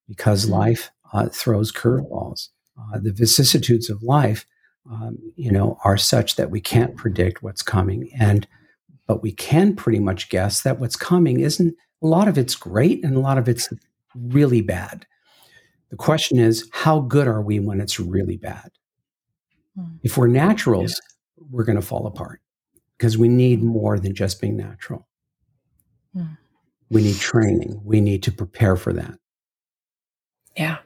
because 0.07 0.45
mm-hmm. 0.45 0.55
life 0.55 0.91
uh, 1.13 1.29
throws 1.29 1.73
curveballs. 1.73 2.49
Uh, 2.79 2.99
the 2.99 3.13
vicissitudes 3.13 3.91
of 3.91 4.03
life, 4.03 4.47
um, 4.91 5.19
you 5.37 5.51
know, 5.51 5.79
are 5.85 5.97
such 5.97 6.37
that 6.37 6.51
we 6.51 6.61
can't 6.61 6.97
predict 6.97 7.43
what's 7.43 7.63
coming, 7.63 8.11
and 8.19 8.47
but 9.07 9.23
we 9.23 9.33
can 9.33 9.75
pretty 9.75 10.01
much 10.01 10.29
guess 10.29 10.63
that 10.63 10.81
what's 10.81 10.97
coming 10.97 11.41
isn't. 11.41 11.75
A 12.03 12.07
lot 12.07 12.29
of 12.29 12.39
it's 12.39 12.55
great, 12.55 13.05
and 13.05 13.17
a 13.17 13.21
lot 13.21 13.39
of 13.39 13.49
it's 13.49 13.69
really 14.15 14.63
bad. 14.63 15.07
The 15.91 15.97
question 15.97 16.39
is, 16.39 16.69
how 16.73 17.01
good 17.01 17.27
are 17.27 17.43
we 17.43 17.61
when 17.61 17.81
it's 17.81 18.01
really 18.01 18.37
bad? 18.37 18.71
Mm. 19.79 19.99
If 20.03 20.17
we're 20.17 20.29
naturals, 20.29 20.93
yeah. 20.93 21.45
we're 21.51 21.65
going 21.65 21.81
to 21.81 21.87
fall 21.87 22.07
apart 22.07 22.41
because 22.97 23.19
we 23.19 23.29
need 23.29 23.63
more 23.63 23.99
than 23.99 24.15
just 24.15 24.41
being 24.41 24.57
natural. 24.57 25.07
Mm. 26.17 26.39
We 26.91 27.03
need 27.03 27.17
training. 27.17 27.81
We 27.85 28.01
need 28.01 28.23
to 28.25 28.33
prepare 28.33 28.77
for 28.77 28.93
that. 28.93 29.15
Yeah. 30.57 30.79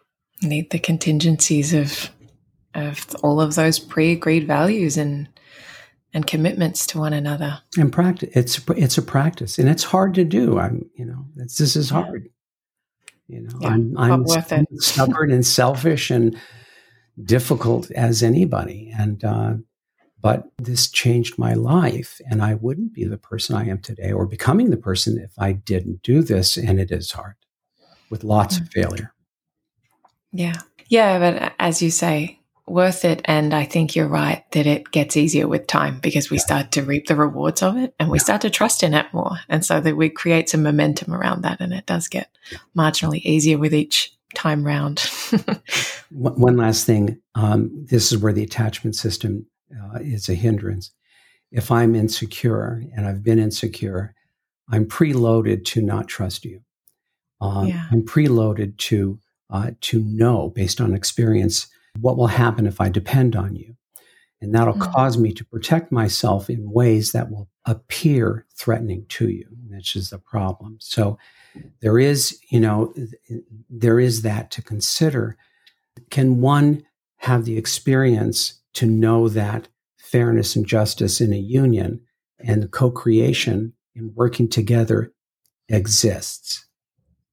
Need 0.42 0.70
the 0.70 0.78
contingencies 0.78 1.72
of 1.72 2.10
of 2.74 3.06
all 3.22 3.40
of 3.40 3.54
those 3.54 3.78
pre-agreed 3.78 4.46
values 4.46 4.96
and 4.96 5.28
and 6.12 6.26
commitments 6.26 6.86
to 6.88 6.98
one 6.98 7.12
another. 7.12 7.60
And 7.78 7.92
practice 7.92 8.30
it's 8.34 8.60
it's 8.76 8.98
a 8.98 9.02
practice 9.02 9.58
and 9.58 9.68
it's 9.68 9.84
hard 9.84 10.14
to 10.14 10.24
do. 10.24 10.58
I'm, 10.58 10.90
you 10.94 11.04
know, 11.04 11.26
this 11.34 11.76
is 11.76 11.90
hard. 11.90 12.28
You 13.26 13.40
know, 13.42 13.58
yeah, 13.60 13.68
I'm 13.68 13.96
I'm 13.96 14.26
stubborn 14.78 15.30
and 15.30 15.46
selfish 15.46 16.10
and 16.10 16.38
difficult 17.22 17.90
as 17.92 18.22
anybody 18.22 18.92
and 18.96 19.24
uh 19.24 19.54
but 20.24 20.48
this 20.56 20.88
changed 20.88 21.38
my 21.38 21.52
life. 21.52 22.18
And 22.30 22.42
I 22.42 22.54
wouldn't 22.54 22.94
be 22.94 23.04
the 23.04 23.18
person 23.18 23.56
I 23.56 23.68
am 23.68 23.80
today 23.80 24.10
or 24.10 24.24
becoming 24.24 24.70
the 24.70 24.78
person 24.78 25.18
if 25.18 25.32
I 25.38 25.52
didn't 25.52 26.02
do 26.02 26.22
this. 26.22 26.56
And 26.56 26.80
it 26.80 26.90
is 26.90 27.12
hard 27.12 27.34
with 28.08 28.24
lots 28.24 28.56
of 28.56 28.62
mm. 28.62 28.72
failure. 28.72 29.12
Yeah. 30.32 30.54
Yeah. 30.88 31.18
But 31.18 31.52
as 31.58 31.82
you 31.82 31.90
say, 31.90 32.40
worth 32.66 33.04
it. 33.04 33.20
And 33.26 33.52
I 33.52 33.66
think 33.66 33.94
you're 33.94 34.08
right 34.08 34.50
that 34.52 34.66
it 34.66 34.90
gets 34.92 35.14
easier 35.14 35.46
with 35.46 35.66
time 35.66 35.98
because 36.00 36.30
we 36.30 36.38
yeah. 36.38 36.44
start 36.44 36.72
to 36.72 36.82
reap 36.82 37.06
the 37.06 37.16
rewards 37.16 37.62
of 37.62 37.76
it 37.76 37.94
and 38.00 38.10
we 38.10 38.16
yeah. 38.16 38.24
start 38.24 38.40
to 38.40 38.50
trust 38.50 38.82
in 38.82 38.94
it 38.94 39.12
more. 39.12 39.36
And 39.50 39.62
so 39.62 39.78
that 39.78 39.94
we 39.94 40.08
create 40.08 40.48
some 40.48 40.62
momentum 40.62 41.12
around 41.12 41.42
that. 41.42 41.60
And 41.60 41.74
it 41.74 41.84
does 41.84 42.08
get 42.08 42.30
marginally 42.74 43.20
easier 43.20 43.58
with 43.58 43.74
each 43.74 44.16
time 44.34 44.64
round. 44.64 45.00
One 46.10 46.56
last 46.56 46.86
thing. 46.86 47.20
Um, 47.34 47.84
this 47.90 48.10
is 48.10 48.16
where 48.16 48.32
the 48.32 48.42
attachment 48.42 48.96
system 48.96 49.44
uh, 49.82 49.98
is 50.00 50.28
a 50.28 50.34
hindrance. 50.34 50.90
If 51.50 51.70
I'm 51.70 51.94
insecure 51.94 52.82
and 52.96 53.06
I've 53.06 53.22
been 53.22 53.38
insecure, 53.38 54.14
I'm 54.68 54.86
preloaded 54.86 55.64
to 55.66 55.82
not 55.82 56.08
trust 56.08 56.44
you. 56.44 56.62
Um, 57.40 57.68
yeah. 57.68 57.86
I'm 57.90 58.02
preloaded 58.02 58.76
to 58.78 59.18
uh, 59.50 59.72
to 59.82 60.02
know 60.04 60.48
based 60.48 60.80
on 60.80 60.94
experience 60.94 61.66
what 62.00 62.16
will 62.16 62.28
happen 62.28 62.66
if 62.66 62.80
I 62.80 62.88
depend 62.88 63.36
on 63.36 63.54
you, 63.54 63.76
and 64.40 64.54
that'll 64.54 64.74
mm. 64.74 64.92
cause 64.92 65.18
me 65.18 65.32
to 65.32 65.44
protect 65.44 65.92
myself 65.92 66.48
in 66.48 66.72
ways 66.72 67.12
that 67.12 67.30
will 67.30 67.48
appear 67.66 68.46
threatening 68.56 69.06
to 69.08 69.28
you, 69.28 69.46
which 69.68 69.94
is 69.96 70.10
the 70.10 70.18
problem. 70.18 70.78
So 70.80 71.18
there 71.80 71.98
is, 71.98 72.38
you 72.50 72.60
know, 72.60 72.92
there 73.70 74.00
is 74.00 74.22
that 74.22 74.50
to 74.52 74.62
consider. 74.62 75.36
Can 76.10 76.40
one 76.40 76.84
have 77.18 77.44
the 77.44 77.56
experience 77.56 78.60
to 78.74 78.86
know 78.86 79.28
that 79.28 79.68
fairness 79.96 80.54
and 80.56 80.66
justice 80.66 81.20
in 81.20 81.32
a 81.32 81.38
union 81.38 82.00
and 82.38 82.70
co-creation 82.70 83.72
and 83.96 84.14
working 84.14 84.48
together 84.48 85.12
exists. 85.68 86.66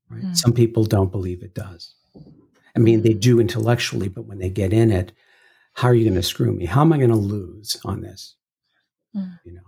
Right? 0.09 0.23
Mm. 0.23 0.37
Some 0.37 0.53
people 0.53 0.85
don't 0.85 1.11
believe 1.11 1.43
it 1.43 1.53
does. 1.53 1.95
I 2.75 2.79
mean, 2.79 3.01
they 3.01 3.13
do 3.13 3.39
intellectually, 3.39 4.07
but 4.07 4.25
when 4.25 4.39
they 4.39 4.49
get 4.49 4.73
in 4.73 4.91
it, 4.91 5.11
how 5.73 5.89
are 5.89 5.93
you 5.93 6.05
going 6.05 6.15
to 6.15 6.23
screw 6.23 6.51
me? 6.51 6.65
How 6.65 6.81
am 6.81 6.93
I 6.93 6.97
going 6.97 7.09
to 7.09 7.15
lose 7.15 7.79
on 7.85 8.01
this? 8.01 8.35
Mm. 9.15 9.39
You 9.45 9.53
know. 9.53 9.61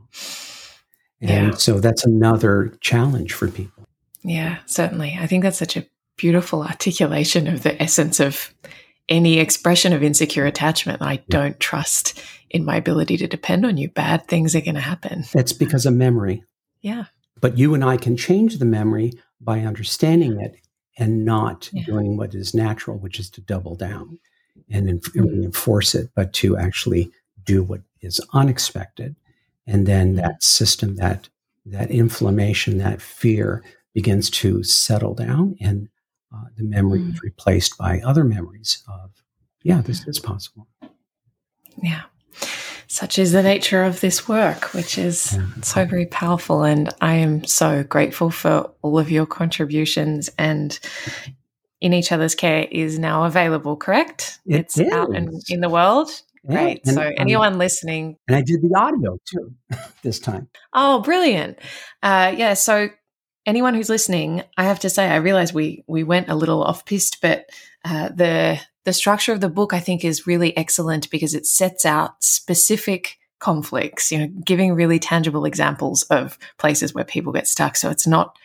And 1.21 1.51
yeah. 1.51 1.57
so 1.57 1.79
that's 1.79 2.05
another 2.05 2.75
challenge 2.81 3.33
for 3.33 3.47
people. 3.47 3.85
Yeah, 4.23 4.59
certainly. 4.65 5.17
I 5.19 5.27
think 5.27 5.43
that's 5.43 5.57
such 5.57 5.77
a 5.77 5.85
beautiful 6.17 6.63
articulation 6.63 7.47
of 7.47 7.63
the 7.63 7.81
essence 7.81 8.19
of 8.19 8.53
any 9.13 9.37
expression 9.37 9.93
of 9.93 10.01
insecure 10.01 10.45
attachment. 10.45 11.01
I 11.01 11.17
don't 11.29 11.59
trust 11.59 12.19
in 12.49 12.65
my 12.65 12.75
ability 12.75 13.15
to 13.17 13.27
depend 13.27 13.65
on 13.65 13.77
you. 13.77 13.87
Bad 13.87 14.27
things 14.27 14.55
are 14.55 14.61
going 14.61 14.75
to 14.75 14.81
happen. 14.81 15.23
It's 15.35 15.53
because 15.53 15.85
of 15.85 15.93
memory. 15.93 16.43
Yeah. 16.81 17.05
But 17.39 17.57
you 17.57 17.75
and 17.75 17.83
I 17.83 17.97
can 17.97 18.17
change 18.17 18.57
the 18.57 18.65
memory 18.65 19.13
by 19.39 19.59
understanding 19.59 20.41
it 20.41 20.55
and 20.97 21.25
not 21.25 21.69
yeah. 21.71 21.83
doing 21.85 22.17
what 22.17 22.33
is 22.33 22.53
natural, 22.55 22.97
which 22.97 23.19
is 23.19 23.29
to 23.31 23.41
double 23.41 23.75
down 23.75 24.19
and 24.69 24.87
mm-hmm. 24.87 25.43
enforce 25.43 25.93
it, 25.93 26.09
but 26.15 26.33
to 26.33 26.57
actually 26.57 27.11
do 27.43 27.61
what 27.61 27.81
is 28.01 28.19
unexpected. 28.33 29.15
And 29.67 29.85
then 29.85 30.07
mm-hmm. 30.07 30.17
that 30.17 30.41
system, 30.41 30.95
that 30.95 31.29
that 31.65 31.91
inflammation, 31.91 32.77
that 32.79 33.01
fear 33.01 33.63
begins 33.93 34.29
to 34.29 34.63
settle 34.63 35.13
down 35.13 35.55
and 35.61 35.87
uh, 36.33 36.45
the 36.55 36.63
memory 36.63 36.99
mm. 36.99 37.13
is 37.13 37.21
replaced 37.21 37.77
by 37.77 37.99
other 38.01 38.23
memories 38.23 38.83
of, 38.87 39.11
yeah, 39.63 39.81
this 39.81 40.07
is 40.07 40.19
possible. 40.19 40.67
Yeah. 41.81 42.03
Such 42.87 43.17
is 43.17 43.31
the 43.31 43.41
nature 43.41 43.83
of 43.83 44.01
this 44.01 44.27
work, 44.27 44.73
which 44.73 44.97
is 44.97 45.33
yeah. 45.33 45.47
so 45.61 45.85
very 45.85 46.05
powerful. 46.05 46.63
And 46.63 46.93
I 47.01 47.15
am 47.15 47.43
so 47.43 47.83
grateful 47.83 48.29
for 48.29 48.71
all 48.81 48.99
of 48.99 49.09
your 49.09 49.25
contributions. 49.25 50.29
And 50.37 50.79
In 51.81 51.93
Each 51.93 52.11
Other's 52.11 52.35
Care 52.35 52.67
is 52.69 52.99
now 52.99 53.23
available, 53.23 53.75
correct? 53.77 54.39
It 54.45 54.57
it's 54.57 54.77
is. 54.77 54.91
out 54.91 55.15
in, 55.15 55.39
in 55.49 55.61
the 55.61 55.69
world. 55.69 56.09
Yeah, 56.43 56.51
Great. 56.51 56.81
And, 56.85 56.95
so, 56.95 57.11
anyone 57.17 57.57
listening. 57.57 58.17
And 58.27 58.35
I 58.35 58.41
did 58.41 58.61
the 58.61 58.75
audio 58.77 59.17
too 59.25 59.55
this 60.03 60.19
time. 60.19 60.49
Oh, 60.73 61.01
brilliant. 61.01 61.57
Uh, 62.03 62.33
yeah. 62.37 62.53
So, 62.53 62.89
anyone 63.45 63.73
who's 63.73 63.89
listening, 63.89 64.43
I 64.57 64.63
have 64.63 64.79
to 64.79 64.89
say, 64.89 65.07
I 65.07 65.17
realize 65.17 65.53
we 65.53 65.83
we 65.87 66.03
went 66.03 66.29
a 66.29 66.35
little 66.35 66.63
off 66.63 66.85
piste, 66.85 67.19
but 67.21 67.49
uh, 67.85 68.09
the 68.09 68.59
the 68.85 68.93
structure 68.93 69.33
of 69.33 69.41
the 69.41 69.49
book 69.49 69.73
I 69.73 69.79
think 69.79 70.03
is 70.03 70.27
really 70.27 70.55
excellent 70.57 71.09
because 71.09 71.33
it 71.33 71.45
sets 71.45 71.85
out 71.85 72.23
specific 72.23 73.17
conflicts, 73.39 74.11
you 74.11 74.19
know, 74.19 74.27
giving 74.45 74.73
really 74.73 74.99
tangible 74.99 75.45
examples 75.45 76.03
of 76.03 76.37
places 76.57 76.93
where 76.93 77.03
people 77.03 77.33
get 77.33 77.47
stuck. 77.47 77.75
So 77.75 77.89
it's 77.89 78.07
not 78.07 78.37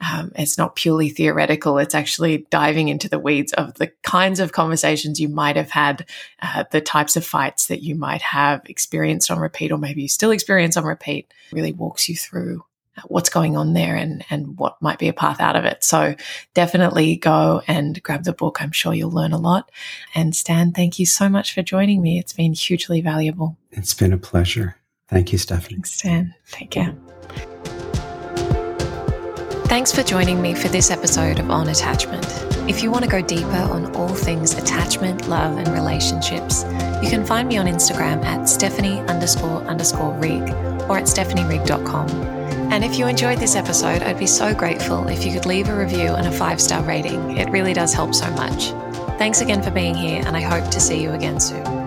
um, 0.00 0.32
it's 0.34 0.56
not 0.56 0.76
purely 0.76 1.10
theoretical. 1.10 1.78
It's 1.78 1.94
actually 1.94 2.46
diving 2.50 2.88
into 2.88 3.08
the 3.08 3.18
weeds 3.18 3.52
of 3.52 3.74
the 3.74 3.92
kinds 4.02 4.40
of 4.40 4.52
conversations 4.52 5.20
you 5.20 5.28
might 5.28 5.56
have 5.56 5.70
had, 5.70 6.06
uh, 6.40 6.64
the 6.70 6.80
types 6.80 7.16
of 7.16 7.26
fights 7.26 7.66
that 7.66 7.82
you 7.82 7.94
might 7.94 8.22
have 8.22 8.62
experienced 8.64 9.30
on 9.30 9.38
repeat, 9.38 9.72
or 9.72 9.78
maybe 9.78 10.02
you 10.02 10.08
still 10.08 10.30
experience 10.30 10.78
on 10.78 10.84
repeat. 10.84 11.32
Really 11.52 11.72
walks 11.72 12.08
you 12.08 12.16
through 12.16 12.64
what's 13.06 13.28
going 13.28 13.56
on 13.56 13.72
there 13.74 13.96
and 13.96 14.24
and 14.30 14.58
what 14.58 14.80
might 14.80 14.98
be 14.98 15.08
a 15.08 15.12
path 15.12 15.40
out 15.40 15.56
of 15.56 15.64
it. 15.64 15.82
So 15.84 16.14
definitely 16.54 17.16
go 17.16 17.62
and 17.66 18.02
grab 18.02 18.24
the 18.24 18.32
book. 18.32 18.60
I'm 18.60 18.72
sure 18.72 18.94
you'll 18.94 19.10
learn 19.10 19.32
a 19.32 19.38
lot. 19.38 19.70
And 20.14 20.34
Stan, 20.34 20.72
thank 20.72 20.98
you 20.98 21.06
so 21.06 21.28
much 21.28 21.54
for 21.54 21.62
joining 21.62 22.02
me. 22.02 22.18
It's 22.18 22.32
been 22.32 22.54
hugely 22.54 23.00
valuable. 23.00 23.56
It's 23.70 23.94
been 23.94 24.12
a 24.12 24.18
pleasure. 24.18 24.76
Thank 25.08 25.32
you, 25.32 25.38
Stephanie. 25.38 25.76
Thanks, 25.76 25.94
Stan. 25.94 26.34
Take 26.50 26.70
care. 26.70 26.94
Thanks 29.66 29.92
for 29.92 30.02
joining 30.02 30.42
me 30.42 30.54
for 30.54 30.68
this 30.68 30.90
episode 30.90 31.38
of 31.38 31.50
On 31.50 31.68
Attachment. 31.68 32.49
If 32.68 32.82
you 32.82 32.90
want 32.90 33.04
to 33.04 33.10
go 33.10 33.20
deeper 33.20 33.48
on 33.48 33.94
all 33.96 34.08
things 34.08 34.54
attachment, 34.54 35.28
love, 35.28 35.58
and 35.58 35.68
relationships, 35.68 36.64
you 37.02 37.10
can 37.10 37.24
find 37.24 37.48
me 37.48 37.56
on 37.56 37.66
Instagram 37.66 38.24
at 38.24 38.48
Stephanie 38.48 39.00
underscore 39.00 39.62
underscore 39.62 40.12
Rigg 40.14 40.42
or 40.88 40.98
at 40.98 41.04
stephanierigg.com. 41.04 42.08
And 42.72 42.84
if 42.84 42.98
you 42.98 43.06
enjoyed 43.06 43.38
this 43.38 43.56
episode, 43.56 44.02
I'd 44.02 44.18
be 44.18 44.26
so 44.26 44.54
grateful 44.54 45.08
if 45.08 45.24
you 45.24 45.32
could 45.32 45.46
leave 45.46 45.68
a 45.68 45.76
review 45.76 46.14
and 46.14 46.26
a 46.26 46.32
five 46.32 46.60
star 46.60 46.82
rating. 46.82 47.36
It 47.36 47.50
really 47.50 47.72
does 47.72 47.92
help 47.92 48.14
so 48.14 48.30
much. 48.32 48.70
Thanks 49.18 49.40
again 49.40 49.62
for 49.62 49.70
being 49.70 49.94
here, 49.94 50.22
and 50.24 50.36
I 50.36 50.40
hope 50.40 50.70
to 50.70 50.80
see 50.80 51.02
you 51.02 51.10
again 51.12 51.40
soon. 51.40 51.79